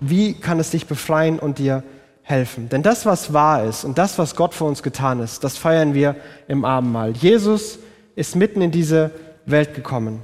Wie 0.00 0.34
kann 0.34 0.58
es 0.60 0.70
dich 0.70 0.86
befreien 0.86 1.38
und 1.38 1.58
dir 1.58 1.82
helfen? 2.22 2.68
Denn 2.68 2.82
das, 2.82 3.06
was 3.06 3.32
wahr 3.32 3.64
ist 3.64 3.84
und 3.84 3.98
das, 3.98 4.18
was 4.18 4.36
Gott 4.36 4.54
für 4.54 4.64
uns 4.64 4.82
getan 4.82 5.20
ist, 5.20 5.44
das 5.44 5.56
feiern 5.56 5.94
wir 5.94 6.16
im 6.48 6.64
Abendmahl. 6.64 7.12
Jesus 7.12 7.78
ist 8.16 8.36
mitten 8.36 8.60
in 8.60 8.70
diese 8.70 9.10
Welt 9.46 9.74
gekommen. 9.74 10.22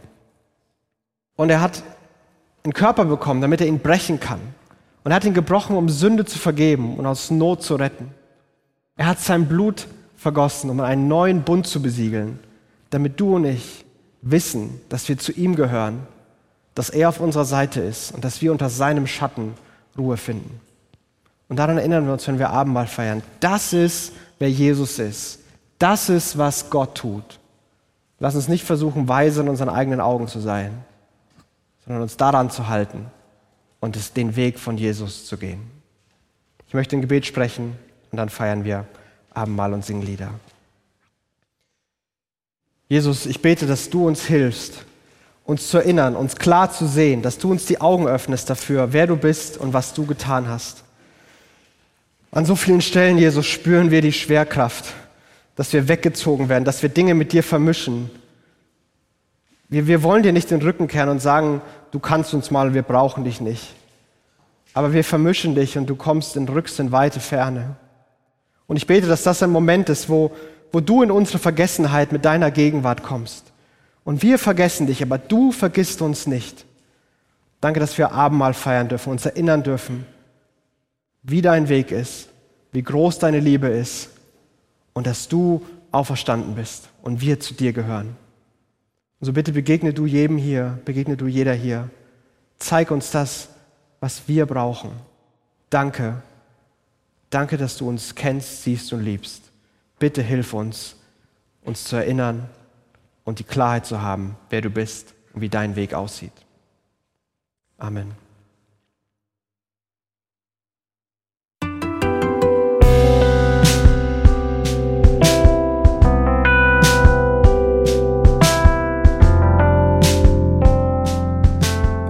Und 1.36 1.50
er 1.50 1.60
hat 1.60 1.82
einen 2.64 2.72
Körper 2.72 3.04
bekommen, 3.04 3.40
damit 3.40 3.60
er 3.60 3.66
ihn 3.66 3.78
brechen 3.78 4.20
kann. 4.20 4.40
Und 5.02 5.12
er 5.12 5.16
hat 5.16 5.24
ihn 5.24 5.34
gebrochen, 5.34 5.76
um 5.76 5.88
Sünde 5.88 6.24
zu 6.24 6.38
vergeben 6.38 6.96
und 6.96 7.06
aus 7.06 7.30
Not 7.30 7.62
zu 7.62 7.76
retten. 7.76 8.12
Er 8.96 9.06
hat 9.06 9.20
sein 9.20 9.46
Blut 9.46 9.86
vergossen, 10.16 10.68
um 10.68 10.80
einen 10.80 11.08
neuen 11.08 11.42
Bund 11.42 11.66
zu 11.66 11.80
besiegeln, 11.80 12.38
damit 12.90 13.18
du 13.18 13.36
und 13.36 13.46
ich 13.46 13.86
wissen, 14.20 14.80
dass 14.90 15.08
wir 15.08 15.16
zu 15.16 15.32
ihm 15.32 15.56
gehören, 15.56 16.06
dass 16.74 16.90
er 16.90 17.08
auf 17.08 17.20
unserer 17.20 17.46
Seite 17.46 17.80
ist 17.80 18.12
und 18.12 18.24
dass 18.24 18.42
wir 18.42 18.52
unter 18.52 18.68
seinem 18.68 19.06
Schatten 19.06 19.54
Ruhe 19.96 20.16
finden. 20.16 20.60
Und 21.48 21.56
daran 21.56 21.78
erinnern 21.78 22.06
wir 22.06 22.12
uns, 22.12 22.26
wenn 22.28 22.38
wir 22.38 22.50
Abendmahl 22.50 22.86
feiern. 22.86 23.22
Das 23.40 23.72
ist, 23.72 24.12
wer 24.38 24.50
Jesus 24.50 24.98
ist. 24.98 25.40
Das 25.78 26.08
ist, 26.08 26.38
was 26.38 26.70
Gott 26.70 26.96
tut. 26.96 27.40
Lass 28.18 28.36
uns 28.36 28.48
nicht 28.48 28.64
versuchen, 28.64 29.08
weise 29.08 29.40
in 29.40 29.48
unseren 29.48 29.70
eigenen 29.70 30.00
Augen 30.00 30.28
zu 30.28 30.40
sein, 30.40 30.84
sondern 31.84 32.02
uns 32.02 32.16
daran 32.16 32.50
zu 32.50 32.68
halten 32.68 33.06
und 33.80 33.96
es, 33.96 34.12
den 34.12 34.36
Weg 34.36 34.58
von 34.58 34.76
Jesus 34.76 35.26
zu 35.26 35.38
gehen. 35.38 35.62
Ich 36.68 36.74
möchte 36.74 36.96
ein 36.96 37.00
Gebet 37.00 37.26
sprechen 37.26 37.76
und 38.12 38.18
dann 38.18 38.28
feiern 38.28 38.64
wir 38.64 38.84
Abendmahl 39.32 39.72
und 39.72 39.84
singen 39.84 40.02
Lieder. 40.02 40.30
Jesus, 42.88 43.26
ich 43.26 43.40
bete, 43.40 43.66
dass 43.66 43.88
du 43.88 44.06
uns 44.06 44.24
hilfst, 44.24 44.84
uns 45.44 45.68
zu 45.68 45.78
erinnern, 45.78 46.16
uns 46.16 46.36
klar 46.36 46.70
zu 46.70 46.86
sehen, 46.86 47.22
dass 47.22 47.38
du 47.38 47.50
uns 47.50 47.66
die 47.66 47.80
Augen 47.80 48.06
öffnest 48.06 48.50
dafür, 48.50 48.92
wer 48.92 49.06
du 49.06 49.16
bist 49.16 49.58
und 49.58 49.72
was 49.72 49.94
du 49.94 50.06
getan 50.06 50.48
hast. 50.48 50.84
An 52.32 52.44
so 52.44 52.54
vielen 52.54 52.80
Stellen, 52.80 53.18
Jesus, 53.18 53.46
spüren 53.46 53.90
wir 53.90 54.02
die 54.02 54.12
Schwerkraft, 54.12 54.92
dass 55.56 55.72
wir 55.72 55.88
weggezogen 55.88 56.48
werden, 56.48 56.64
dass 56.64 56.82
wir 56.82 56.88
Dinge 56.88 57.14
mit 57.14 57.32
dir 57.32 57.42
vermischen. 57.42 58.10
Wir, 59.68 59.86
wir 59.88 60.02
wollen 60.02 60.22
dir 60.22 60.32
nicht 60.32 60.50
den 60.50 60.62
Rücken 60.62 60.86
kehren 60.86 61.08
und 61.08 61.20
sagen, 61.20 61.60
du 61.90 61.98
kannst 61.98 62.32
uns 62.32 62.50
mal, 62.50 62.72
wir 62.72 62.82
brauchen 62.82 63.24
dich 63.24 63.40
nicht. 63.40 63.74
Aber 64.72 64.92
wir 64.92 65.02
vermischen 65.02 65.56
dich 65.56 65.76
und 65.76 65.86
du 65.86 65.96
kommst 65.96 66.36
in 66.36 66.48
rückst 66.48 66.78
in 66.78 66.92
weite 66.92 67.18
Ferne. 67.18 67.76
Und 68.68 68.76
ich 68.76 68.86
bete, 68.86 69.08
dass 69.08 69.24
das 69.24 69.42
ein 69.42 69.50
Moment 69.50 69.88
ist, 69.88 70.08
wo, 70.08 70.30
wo 70.70 70.78
du 70.78 71.02
in 71.02 71.10
unsere 71.10 71.40
Vergessenheit 71.40 72.12
mit 72.12 72.24
deiner 72.24 72.52
Gegenwart 72.52 73.02
kommst. 73.02 73.49
Und 74.10 74.22
wir 74.22 74.40
vergessen 74.40 74.88
dich, 74.88 75.04
aber 75.04 75.18
du 75.18 75.52
vergisst 75.52 76.02
uns 76.02 76.26
nicht. 76.26 76.66
Danke, 77.60 77.78
dass 77.78 77.96
wir 77.96 78.10
Abendmahl 78.10 78.54
feiern 78.54 78.88
dürfen, 78.88 79.12
uns 79.12 79.24
erinnern 79.24 79.62
dürfen, 79.62 80.04
wie 81.22 81.42
dein 81.42 81.68
Weg 81.68 81.92
ist, 81.92 82.28
wie 82.72 82.82
groß 82.82 83.20
deine 83.20 83.38
Liebe 83.38 83.68
ist 83.68 84.10
und 84.94 85.06
dass 85.06 85.28
du 85.28 85.64
auferstanden 85.92 86.56
bist 86.56 86.88
und 87.02 87.20
wir 87.20 87.38
zu 87.38 87.54
dir 87.54 87.72
gehören. 87.72 88.16
Und 89.20 89.26
so 89.26 89.32
bitte 89.32 89.52
begegne 89.52 89.94
du 89.94 90.06
jedem 90.06 90.38
hier, 90.38 90.80
begegne 90.84 91.16
du 91.16 91.28
jeder 91.28 91.54
hier. 91.54 91.88
Zeig 92.58 92.90
uns 92.90 93.12
das, 93.12 93.50
was 94.00 94.22
wir 94.26 94.44
brauchen. 94.44 94.90
Danke. 95.70 96.20
Danke, 97.30 97.56
dass 97.56 97.76
du 97.76 97.88
uns 97.88 98.16
kennst, 98.16 98.64
siehst 98.64 98.92
und 98.92 99.04
liebst. 99.04 99.52
Bitte 100.00 100.20
hilf 100.20 100.52
uns, 100.52 100.96
uns 101.62 101.84
zu 101.84 101.94
erinnern 101.94 102.48
und 103.24 103.38
die 103.38 103.44
Klarheit 103.44 103.86
zu 103.86 104.02
haben, 104.02 104.36
wer 104.50 104.60
du 104.60 104.70
bist 104.70 105.14
und 105.32 105.40
wie 105.40 105.48
dein 105.48 105.76
Weg 105.76 105.94
aussieht. 105.94 106.32
Amen. 107.78 108.14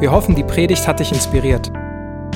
Wir 0.00 0.10
hoffen, 0.10 0.34
die 0.34 0.42
Predigt 0.42 0.88
hat 0.88 0.98
dich 0.98 1.12
inspiriert. 1.12 1.70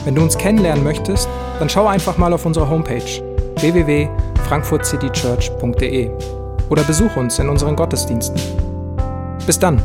Wenn 0.05 0.15
du 0.15 0.23
uns 0.23 0.37
kennenlernen 0.37 0.85
möchtest, 0.85 1.27
dann 1.59 1.71
schau 1.71 1.87
einfach 1.87 2.19
mal 2.19 2.35
auf 2.35 2.45
unsere 2.45 2.69
Homepage 2.69 3.23
www.frankfurtcitychurch.de 3.57 6.44
oder 6.71 6.83
besuch 6.83 7.17
uns 7.17 7.39
in 7.39 7.49
unseren 7.49 7.77
Gottesdiensten. 7.77 8.41
Bis 9.47 9.59
dann! 9.59 9.83